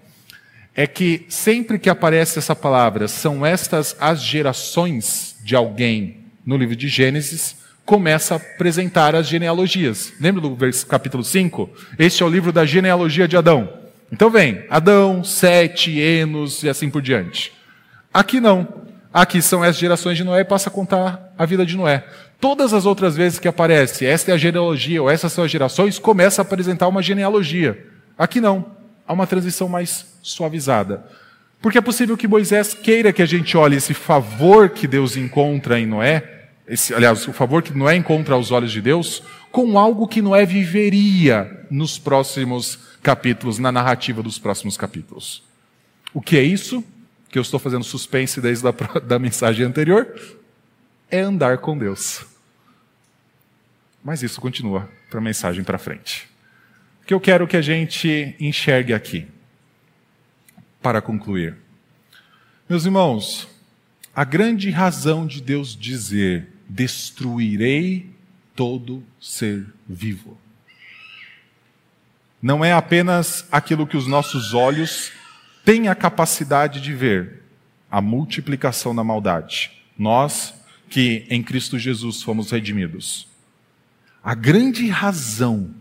é 0.75 0.85
que 0.85 1.25
sempre 1.27 1.79
que 1.79 1.89
aparece 1.89 2.37
essa 2.37 2.55
palavra, 2.55 3.07
são 3.07 3.45
estas 3.45 3.95
as 3.99 4.21
gerações 4.21 5.35
de 5.43 5.55
alguém 5.55 6.25
no 6.45 6.55
livro 6.55 6.75
de 6.75 6.87
Gênesis, 6.87 7.57
começa 7.83 8.35
a 8.35 8.37
apresentar 8.37 9.15
as 9.15 9.27
genealogias. 9.27 10.13
Lembra 10.19 10.41
do 10.41 10.57
capítulo 10.87 11.23
5? 11.23 11.69
Este 11.97 12.21
é 12.21 12.25
o 12.25 12.29
livro 12.29 12.51
da 12.51 12.65
genealogia 12.65 13.27
de 13.27 13.35
Adão. 13.37 13.73
Então 14.11 14.29
vem 14.29 14.63
Adão, 14.69 15.23
Sete, 15.23 15.97
Enos 15.99 16.63
e 16.63 16.69
assim 16.69 16.89
por 16.89 17.01
diante. 17.01 17.56
Aqui 18.17 18.39
não. 18.39 18.67
Aqui 19.13 19.43
são 19.43 19.61
as 19.61 19.77
gerações 19.77 20.17
de 20.17 20.23
Noé 20.23 20.41
e 20.41 20.43
passa 20.43 20.69
a 20.69 20.73
contar 20.73 21.35
a 21.37 21.45
vida 21.45 21.63
de 21.63 21.77
Noé. 21.77 22.03
Todas 22.41 22.73
as 22.73 22.83
outras 22.83 23.15
vezes 23.15 23.37
que 23.37 23.47
aparece, 23.47 24.07
esta 24.07 24.31
é 24.31 24.33
a 24.33 24.37
genealogia 24.37 25.03
ou 25.03 25.07
essas 25.07 25.31
são 25.31 25.43
as 25.43 25.51
gerações, 25.51 25.99
começa 25.99 26.41
a 26.41 26.43
apresentar 26.43 26.87
uma 26.87 27.03
genealogia. 27.03 27.85
Aqui 28.17 28.41
não. 28.41 28.71
Há 29.07 29.13
uma 29.13 29.27
transição 29.27 29.69
mais 29.69 30.03
suavizada. 30.23 31.05
Porque 31.61 31.77
é 31.77 31.81
possível 31.81 32.17
que 32.17 32.27
Moisés 32.27 32.73
queira 32.73 33.13
que 33.13 33.21
a 33.21 33.25
gente 33.27 33.55
olhe 33.55 33.75
esse 33.75 33.93
favor 33.93 34.69
que 34.69 34.87
Deus 34.87 35.15
encontra 35.15 35.79
em 35.79 35.85
Noé, 35.85 36.47
esse, 36.67 36.95
aliás, 36.95 37.27
o 37.27 37.33
favor 37.33 37.61
que 37.61 37.77
Noé 37.77 37.95
encontra 37.97 38.33
aos 38.33 38.49
olhos 38.49 38.71
de 38.71 38.81
Deus, 38.81 39.21
com 39.51 39.77
algo 39.77 40.07
que 40.07 40.23
Noé 40.23 40.43
viveria 40.43 41.67
nos 41.69 41.99
próximos 41.99 42.79
capítulos, 43.03 43.59
na 43.59 43.71
narrativa 43.71 44.23
dos 44.23 44.39
próximos 44.39 44.75
capítulos. 44.75 45.43
O 46.11 46.19
que 46.19 46.35
é 46.35 46.41
isso? 46.41 46.83
Que 47.29 47.37
eu 47.37 47.41
estou 47.41 47.59
fazendo 47.59 47.83
suspense 47.83 48.39
desde 48.39 48.67
a 48.67 48.71
da 48.99 49.19
mensagem 49.19 49.65
anterior. 49.65 50.07
É 51.09 51.19
andar 51.19 51.59
com 51.59 51.77
Deus. 51.77 52.25
Mas 54.03 54.23
isso 54.23 54.39
continua 54.39 54.89
para 55.09 55.19
a 55.19 55.21
mensagem 55.21 55.63
para 55.63 55.77
frente. 55.77 56.29
O 57.01 57.05
que 57.05 57.13
eu 57.13 57.19
quero 57.19 57.47
que 57.47 57.57
a 57.57 57.61
gente 57.61 58.35
enxergue 58.39 58.93
aqui 58.93 59.27
para 60.81 61.01
concluir. 61.01 61.57
Meus 62.69 62.85
irmãos, 62.85 63.47
a 64.15 64.23
grande 64.23 64.69
razão 64.69 65.27
de 65.27 65.41
Deus 65.41 65.75
dizer: 65.75 66.47
destruirei 66.67 68.09
todo 68.55 69.03
ser 69.19 69.65
vivo. 69.87 70.37
Não 72.41 72.63
é 72.63 72.71
apenas 72.71 73.47
aquilo 73.51 73.87
que 73.87 73.97
os 73.97 74.07
nossos 74.07 74.53
olhos 74.53 75.11
têm 75.67 75.89
a 75.89 75.95
capacidade 75.95 76.79
de 76.79 76.93
ver, 76.93 77.43
a 77.91 77.99
multiplicação 77.99 78.95
da 78.95 79.03
maldade. 79.03 79.83
Nós 79.99 80.53
que 80.89 81.27
em 81.29 81.43
Cristo 81.43 81.77
Jesus 81.77 82.23
fomos 82.23 82.51
redimidos. 82.51 83.27
A 84.23 84.33
grande 84.33 84.87
razão 84.87 85.75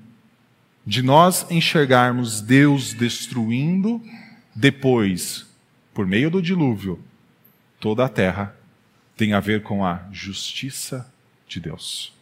de 0.84 1.02
nós 1.02 1.48
enxergarmos 1.48 2.40
Deus 2.40 2.94
destruindo 2.94 4.02
depois, 4.52 5.46
por 5.94 6.04
meio 6.04 6.32
do 6.32 6.42
dilúvio, 6.42 7.00
toda 7.78 8.04
a 8.04 8.08
terra 8.08 8.56
tem 9.16 9.34
a 9.34 9.40
ver 9.40 9.62
com 9.62 9.84
a 9.84 10.08
justiça 10.10 11.08
de 11.46 11.60
Deus. 11.60 12.12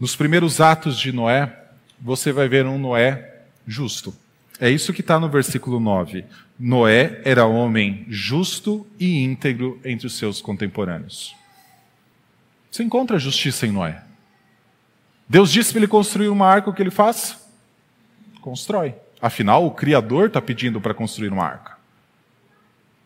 Nos 0.00 0.16
primeiros 0.16 0.58
atos 0.58 0.98
de 0.98 1.12
Noé, 1.12 1.54
você 2.00 2.32
vai 2.32 2.48
ver 2.48 2.64
um 2.64 2.78
Noé 2.78 3.42
justo. 3.66 4.24
É 4.58 4.70
isso 4.70 4.92
que 4.92 5.02
está 5.02 5.20
no 5.20 5.28
versículo 5.28 5.78
9. 5.78 6.24
Noé 6.58 7.20
era 7.24 7.44
homem 7.44 8.06
justo 8.08 8.86
e 8.98 9.22
íntegro 9.22 9.78
entre 9.84 10.06
os 10.06 10.16
seus 10.16 10.40
contemporâneos. 10.40 11.34
Você 12.70 12.82
encontra 12.82 13.18
justiça 13.18 13.66
em 13.66 13.72
Noé. 13.72 14.02
Deus 15.28 15.50
disse 15.50 15.72
para 15.72 15.80
ele 15.80 15.88
construir 15.88 16.28
uma 16.28 16.46
arca, 16.46 16.70
o 16.70 16.72
que 16.72 16.82
ele 16.82 16.90
faz? 16.90 17.38
Constrói. 18.40 18.94
Afinal, 19.20 19.66
o 19.66 19.70
Criador 19.70 20.28
está 20.28 20.40
pedindo 20.40 20.80
para 20.80 20.94
construir 20.94 21.32
uma 21.32 21.44
arca. 21.44 21.76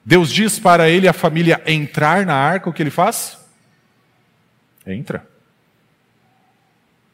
Deus 0.05 0.31
diz 0.31 0.59
para 0.59 0.89
ele 0.89 1.09
a 1.09 1.13
família 1.13 1.63
entrar 1.67 2.27
na 2.27 2.35
arca, 2.35 2.69
o 2.69 2.73
que 2.73 2.83
ele 2.83 2.91
faz? 2.91 3.39
Entra. 4.87 5.29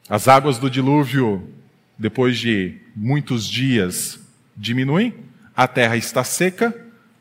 As 0.08 0.28
águas 0.28 0.58
do 0.58 0.70
dilúvio, 0.70 1.52
depois 1.98 2.38
de 2.38 2.80
muitos 2.94 3.48
dias, 3.48 4.25
diminuem, 4.56 5.14
a 5.54 5.68
terra 5.68 5.96
está 5.96 6.24
seca, 6.24 6.74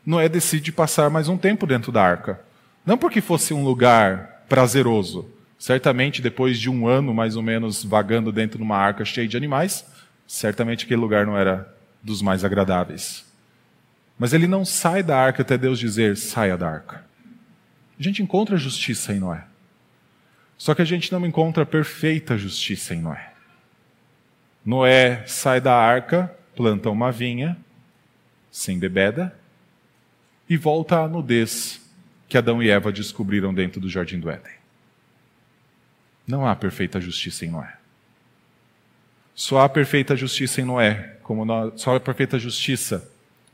Noé 0.04 0.28
decide 0.28 0.70
passar 0.70 1.10
mais 1.10 1.28
um 1.28 1.36
tempo 1.36 1.66
dentro 1.66 1.90
da 1.90 2.02
arca. 2.02 2.40
Não 2.84 2.96
porque 2.96 3.20
fosse 3.20 3.52
um 3.52 3.64
lugar 3.64 4.44
prazeroso. 4.48 5.28
Certamente, 5.58 6.22
depois 6.22 6.58
de 6.58 6.70
um 6.70 6.86
ano 6.86 7.12
mais 7.12 7.34
ou 7.34 7.42
menos 7.42 7.82
vagando 7.82 8.30
dentro 8.30 8.58
de 8.58 8.64
uma 8.64 8.76
arca 8.76 9.04
cheia 9.04 9.26
de 9.26 9.36
animais, 9.36 9.84
certamente 10.26 10.84
aquele 10.84 11.00
lugar 11.00 11.26
não 11.26 11.36
era 11.36 11.74
dos 12.02 12.22
mais 12.22 12.44
agradáveis. 12.44 13.24
Mas 14.18 14.32
ele 14.32 14.46
não 14.46 14.64
sai 14.64 15.02
da 15.02 15.18
arca 15.18 15.42
até 15.42 15.58
Deus 15.58 15.78
dizer: 15.78 16.16
saia 16.16 16.56
da 16.56 16.68
arca. 16.70 17.04
A 17.98 18.02
gente 18.02 18.22
encontra 18.22 18.56
justiça 18.56 19.12
em 19.12 19.18
Noé. 19.18 19.44
Só 20.56 20.74
que 20.74 20.82
a 20.82 20.86
gente 20.86 21.12
não 21.12 21.24
encontra 21.26 21.66
perfeita 21.66 22.38
justiça 22.38 22.94
em 22.94 23.00
Noé. 23.00 23.32
Noé 24.64 25.24
sai 25.26 25.60
da 25.60 25.74
arca, 25.74 26.34
planta 26.56 26.90
uma 26.90 27.12
vinha, 27.12 27.56
sem 28.50 28.78
bebeda, 28.78 29.38
e 30.48 30.56
volta 30.56 31.00
à 31.00 31.08
nudez 31.08 31.80
que 32.28 32.38
Adão 32.38 32.62
e 32.62 32.70
Eva 32.70 32.90
descobriram 32.90 33.54
dentro 33.54 33.80
do 33.80 33.88
jardim 33.88 34.18
do 34.18 34.30
Éden. 34.30 34.54
Não 36.26 36.46
há 36.46 36.56
perfeita 36.56 37.00
justiça 37.00 37.44
em 37.44 37.50
Noé. 37.50 37.76
Só 39.34 39.60
há 39.60 39.68
perfeita 39.68 40.16
justiça 40.16 40.60
em 40.60 40.64
Noé, 40.64 41.18
como 41.22 41.44
nós, 41.44 41.80
só 41.80 41.94
há 41.94 42.00
perfeita 42.00 42.38
justiça, 42.38 43.08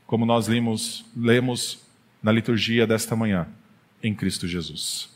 como 0.07 0.25
nós 0.25 0.47
lemos 0.47 1.83
na 2.21 2.31
liturgia 2.31 2.87
desta 2.87 3.15
manhã, 3.15 3.47
em 4.01 4.15
Cristo 4.15 4.47
Jesus. 4.47 5.09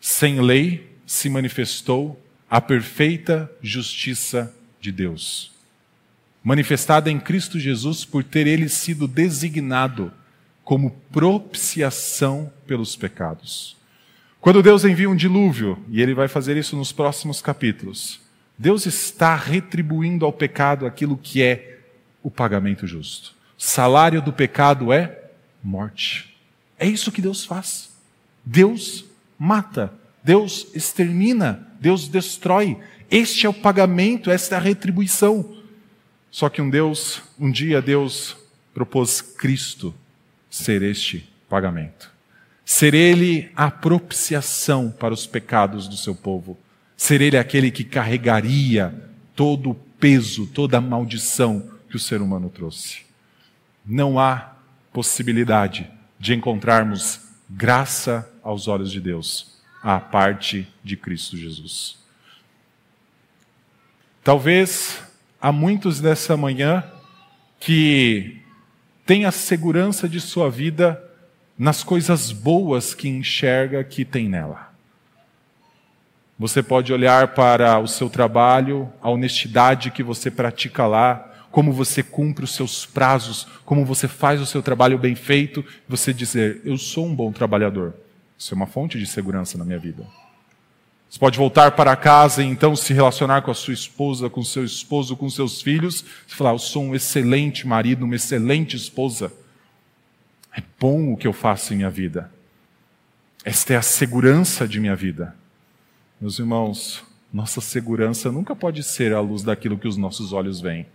Sem 0.00 0.40
lei 0.40 0.96
se 1.06 1.28
manifestou 1.28 2.20
a 2.48 2.60
perfeita 2.60 3.50
justiça 3.60 4.54
de 4.80 4.90
Deus, 4.90 5.52
manifestada 6.42 7.10
em 7.10 7.18
Cristo 7.18 7.58
Jesus 7.58 8.04
por 8.04 8.22
ter 8.24 8.46
ele 8.46 8.68
sido 8.68 9.06
designado 9.06 10.12
como 10.64 10.90
propiciação 11.10 12.52
pelos 12.66 12.94
pecados. 12.94 13.76
Quando 14.40 14.62
Deus 14.62 14.84
envia 14.84 15.10
um 15.10 15.16
dilúvio, 15.16 15.78
e 15.88 16.00
ele 16.00 16.14
vai 16.14 16.28
fazer 16.28 16.56
isso 16.56 16.76
nos 16.76 16.92
próximos 16.92 17.42
capítulos, 17.42 18.20
Deus 18.56 18.86
está 18.86 19.34
retribuindo 19.34 20.24
ao 20.24 20.32
pecado 20.32 20.86
aquilo 20.86 21.16
que 21.16 21.42
é 21.42 21.80
o 22.22 22.30
pagamento 22.30 22.86
justo. 22.86 23.34
Salário 23.56 24.22
do 24.22 24.32
pecado 24.32 24.92
é 24.92 25.30
morte. 25.62 26.36
É 26.78 26.86
isso 26.86 27.10
que 27.10 27.20
Deus 27.20 27.44
faz. 27.44 27.90
Deus 28.44 29.04
mata, 29.38 29.92
Deus 30.22 30.68
extermina, 30.74 31.66
Deus 31.80 32.08
destrói. 32.08 32.78
Este 33.10 33.46
é 33.46 33.48
o 33.48 33.54
pagamento, 33.54 34.30
esta 34.30 34.54
é 34.54 34.58
a 34.58 34.62
retribuição. 34.62 35.57
Só 36.30 36.48
que 36.48 36.60
um 36.60 36.68
Deus, 36.68 37.22
um 37.38 37.50
dia 37.50 37.80
Deus 37.80 38.36
propôs 38.74 39.20
Cristo 39.20 39.94
ser 40.50 40.82
este 40.82 41.28
pagamento. 41.48 42.10
Ser 42.64 42.94
Ele 42.94 43.50
a 43.56 43.70
propiciação 43.70 44.90
para 44.90 45.14
os 45.14 45.26
pecados 45.26 45.88
do 45.88 45.96
seu 45.96 46.14
povo. 46.14 46.58
Ser 46.96 47.20
Ele 47.20 47.38
aquele 47.38 47.70
que 47.70 47.84
carregaria 47.84 48.94
todo 49.34 49.70
o 49.70 49.74
peso, 49.74 50.46
toda 50.46 50.78
a 50.78 50.80
maldição 50.80 51.70
que 51.88 51.96
o 51.96 52.00
ser 52.00 52.20
humano 52.20 52.50
trouxe. 52.50 53.06
Não 53.84 54.18
há 54.18 54.54
possibilidade 54.92 55.90
de 56.18 56.34
encontrarmos 56.34 57.20
graça 57.48 58.30
aos 58.42 58.68
olhos 58.68 58.90
de 58.90 59.00
Deus 59.00 59.58
à 59.82 59.98
parte 59.98 60.68
de 60.84 60.96
Cristo 60.96 61.36
Jesus. 61.36 61.98
Talvez 64.22 65.00
há 65.40 65.52
muitos 65.52 66.00
dessa 66.00 66.36
manhã 66.36 66.84
que 67.60 68.40
têm 69.06 69.24
a 69.24 69.30
segurança 69.30 70.08
de 70.08 70.20
sua 70.20 70.50
vida 70.50 71.02
nas 71.58 71.82
coisas 71.82 72.30
boas 72.30 72.94
que 72.94 73.08
enxerga 73.08 73.82
que 73.82 74.04
tem 74.04 74.28
nela. 74.28 74.68
Você 76.38 76.62
pode 76.62 76.92
olhar 76.92 77.34
para 77.34 77.80
o 77.80 77.88
seu 77.88 78.08
trabalho, 78.08 78.92
a 79.02 79.10
honestidade 79.10 79.90
que 79.90 80.04
você 80.04 80.30
pratica 80.30 80.86
lá, 80.86 81.24
como 81.50 81.72
você 81.72 82.00
cumpre 82.02 82.44
os 82.44 82.54
seus 82.54 82.86
prazos, 82.86 83.46
como 83.64 83.84
você 83.84 84.06
faz 84.06 84.40
o 84.40 84.46
seu 84.46 84.62
trabalho 84.62 84.98
bem 84.98 85.16
feito, 85.16 85.64
você 85.88 86.12
dizer: 86.12 86.60
Eu 86.64 86.78
sou 86.78 87.06
um 87.06 87.14
bom 87.14 87.32
trabalhador. 87.32 87.94
Isso 88.38 88.54
é 88.54 88.56
uma 88.56 88.66
fonte 88.66 88.98
de 88.98 89.06
segurança 89.06 89.58
na 89.58 89.64
minha 89.64 89.78
vida. 89.80 90.06
Você 91.08 91.18
pode 91.18 91.38
voltar 91.38 91.72
para 91.72 91.96
casa 91.96 92.42
e 92.42 92.46
então 92.46 92.76
se 92.76 92.92
relacionar 92.92 93.40
com 93.40 93.50
a 93.50 93.54
sua 93.54 93.72
esposa, 93.72 94.28
com 94.28 94.42
seu 94.42 94.64
esposo, 94.64 95.16
com 95.16 95.28
seus 95.30 95.62
filhos, 95.62 96.04
e 96.28 96.34
falar: 96.34 96.52
Eu 96.52 96.58
sou 96.58 96.82
um 96.82 96.94
excelente 96.94 97.66
marido, 97.66 98.04
uma 98.04 98.16
excelente 98.16 98.76
esposa. 98.76 99.32
É 100.54 100.62
bom 100.78 101.12
o 101.12 101.16
que 101.16 101.26
eu 101.26 101.32
faço 101.32 101.72
em 101.72 101.78
minha 101.78 101.90
vida. 101.90 102.30
Esta 103.44 103.74
é 103.74 103.76
a 103.76 103.82
segurança 103.82 104.68
de 104.68 104.78
minha 104.80 104.94
vida. 104.94 105.34
Meus 106.20 106.38
irmãos, 106.38 107.02
nossa 107.32 107.60
segurança 107.60 108.30
nunca 108.30 108.54
pode 108.54 108.82
ser 108.82 109.14
à 109.14 109.20
luz 109.20 109.42
daquilo 109.42 109.78
que 109.78 109.88
os 109.88 109.96
nossos 109.96 110.32
olhos 110.32 110.60
veem. 110.60 110.86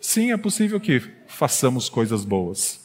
Sim, 0.00 0.32
é 0.32 0.36
possível 0.36 0.78
que 0.78 1.00
façamos 1.26 1.88
coisas 1.88 2.24
boas. 2.24 2.80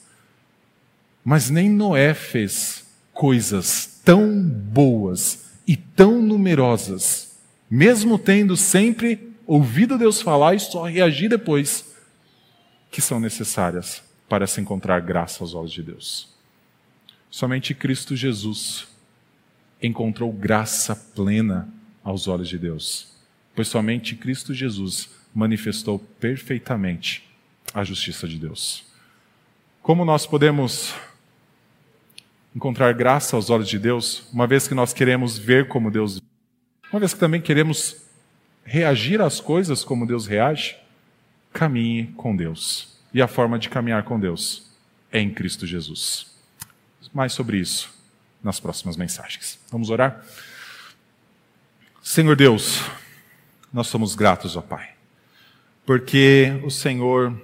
Mas 1.24 1.50
nem 1.50 1.70
Noé 1.70 2.14
fez 2.14 2.86
coisas 3.14 4.00
tão 4.06 4.42
boas 4.42 5.41
e 5.68 5.76
tão 5.76 6.22
numerosas, 6.22 7.38
mesmo 7.70 8.18
tendo 8.18 8.58
sempre 8.58 9.32
ouvido 9.46 9.98
Deus 9.98 10.22
falar 10.22 10.56
e 10.56 10.60
só 10.60 10.84
reagir 10.86 11.30
depois, 11.30 11.94
que 12.90 13.02
são 13.02 13.20
necessárias 13.20 14.04
para 14.28 14.48
se 14.48 14.62
encontrar 14.62 15.02
graça 15.02 15.44
aos 15.44 15.54
olhos 15.54 15.72
de 15.72 15.84
Deus. 15.84 16.30
Somente 17.30 17.74
Cristo 17.74 18.16
Jesus 18.16 18.88
encontrou 19.82 20.32
graça 20.32 20.96
plena 20.96 21.68
aos 22.04 22.28
olhos 22.28 22.50
de 22.50 22.58
Deus, 22.58 23.14
pois 23.56 23.68
somente 23.68 24.16
Cristo 24.16 24.54
Jesus 24.54 25.10
manifestou 25.34 26.00
perfeitamente 26.00 27.30
a 27.74 27.84
justiça 27.84 28.28
de 28.28 28.38
Deus. 28.38 28.84
Como 29.82 30.06
nós 30.06 30.26
podemos 30.26 30.94
encontrar 32.56 32.94
graça 32.94 33.36
aos 33.36 33.50
olhos 33.50 33.68
de 33.68 33.80
Deus, 33.80 34.24
uma 34.32 34.46
vez 34.48 34.68
que 34.68 34.74
nós 34.74 34.94
queremos 34.94 35.38
ver 35.38 35.68
como 35.68 35.90
Deus 35.90 36.22
uma 36.92 37.00
vez 37.00 37.14
que 37.14 37.20
também 37.20 37.40
queremos 37.40 38.04
reagir 38.66 39.22
às 39.22 39.40
coisas 39.40 39.82
como 39.82 40.06
Deus 40.06 40.28
reage, 40.28 40.76
caminhe 41.54 42.08
com 42.18 42.36
Deus. 42.36 42.98
E 43.14 43.22
a 43.22 43.30
forma 43.30 43.58
de 43.58 43.70
caminhar 43.70 44.04
com 44.04 44.20
Deus 44.20 44.70
é 45.10 45.22
em 45.22 45.34
Cristo 45.34 45.66
Jesus. 45.66 46.28
Mais 47.14 47.32
sobre 47.32 47.58
isso 47.58 47.94
nas 48.44 48.60
próximas 48.60 48.98
mensagens. 48.98 49.58
Vamos 49.72 49.90
orar? 49.90 50.22
Senhor 52.04 52.36
Deus, 52.36 52.84
nós 53.72 53.88
somos 53.88 54.16
gratos, 54.16 54.58
ó 54.58 54.62
Pai 54.62 54.92
porque 55.92 56.58
o 56.64 56.72
Senhor 56.72 57.36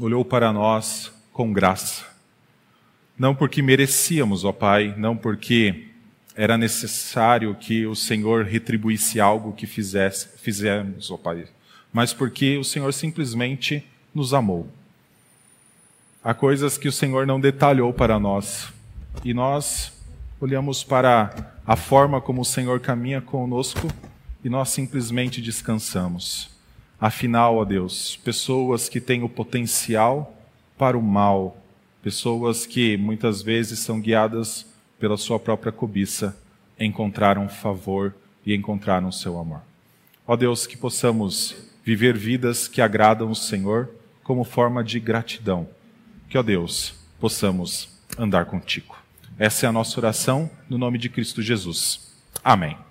olhou 0.00 0.24
para 0.24 0.52
nós 0.52 1.12
com 1.32 1.52
graça. 1.52 2.04
Não 3.18 3.34
porque 3.34 3.60
merecíamos, 3.60 4.44
ó 4.44 4.52
Pai, 4.52 4.94
não 4.96 5.16
porque 5.16 5.88
era 6.36 6.56
necessário 6.56 7.54
que 7.54 7.84
o 7.84 7.96
Senhor 7.96 8.44
retribuísse 8.44 9.18
algo 9.18 9.52
que 9.52 9.66
fizesse, 9.66 10.28
fizemos, 10.38 11.10
ó 11.10 11.16
Pai, 11.16 11.46
mas 11.92 12.12
porque 12.12 12.56
o 12.56 12.64
Senhor 12.64 12.92
simplesmente 12.92 13.84
nos 14.14 14.32
amou. 14.32 14.68
Há 16.22 16.32
coisas 16.32 16.78
que 16.78 16.86
o 16.86 16.92
Senhor 16.92 17.26
não 17.26 17.40
detalhou 17.40 17.92
para 17.92 18.20
nós, 18.20 18.72
e 19.24 19.34
nós 19.34 19.92
olhamos 20.40 20.84
para 20.84 21.52
a 21.66 21.74
forma 21.74 22.20
como 22.20 22.42
o 22.42 22.44
Senhor 22.44 22.78
caminha 22.80 23.20
conosco 23.20 23.88
e 24.44 24.48
nós 24.48 24.68
simplesmente 24.70 25.42
descansamos. 25.42 26.50
Afinal, 27.00 27.56
ó 27.56 27.64
Deus, 27.64 28.16
pessoas 28.24 28.88
que 28.88 29.00
têm 29.00 29.22
o 29.22 29.28
potencial 29.28 30.34
para 30.76 30.96
o 30.96 31.02
mal, 31.02 31.57
pessoas 32.02 32.66
que 32.66 32.96
muitas 32.96 33.42
vezes 33.42 33.80
são 33.80 34.00
guiadas 34.00 34.66
pela 34.98 35.16
sua 35.16 35.38
própria 35.38 35.72
cobiça, 35.72 36.36
encontraram 36.78 37.48
favor 37.48 38.14
e 38.44 38.54
encontraram 38.54 39.10
seu 39.12 39.38
amor. 39.38 39.60
Ó 40.26 40.36
Deus, 40.36 40.66
que 40.66 40.76
possamos 40.76 41.56
viver 41.84 42.16
vidas 42.16 42.68
que 42.68 42.80
agradam 42.80 43.30
o 43.30 43.34
Senhor 43.34 43.88
como 44.22 44.44
forma 44.44 44.84
de 44.84 45.00
gratidão. 45.00 45.68
Que, 46.28 46.36
ó 46.36 46.42
Deus, 46.42 46.94
possamos 47.18 47.88
andar 48.18 48.44
contigo. 48.44 48.96
Essa 49.38 49.66
é 49.66 49.68
a 49.68 49.72
nossa 49.72 49.98
oração 49.98 50.50
no 50.68 50.76
nome 50.76 50.98
de 50.98 51.08
Cristo 51.08 51.40
Jesus. 51.40 52.12
Amém. 52.44 52.87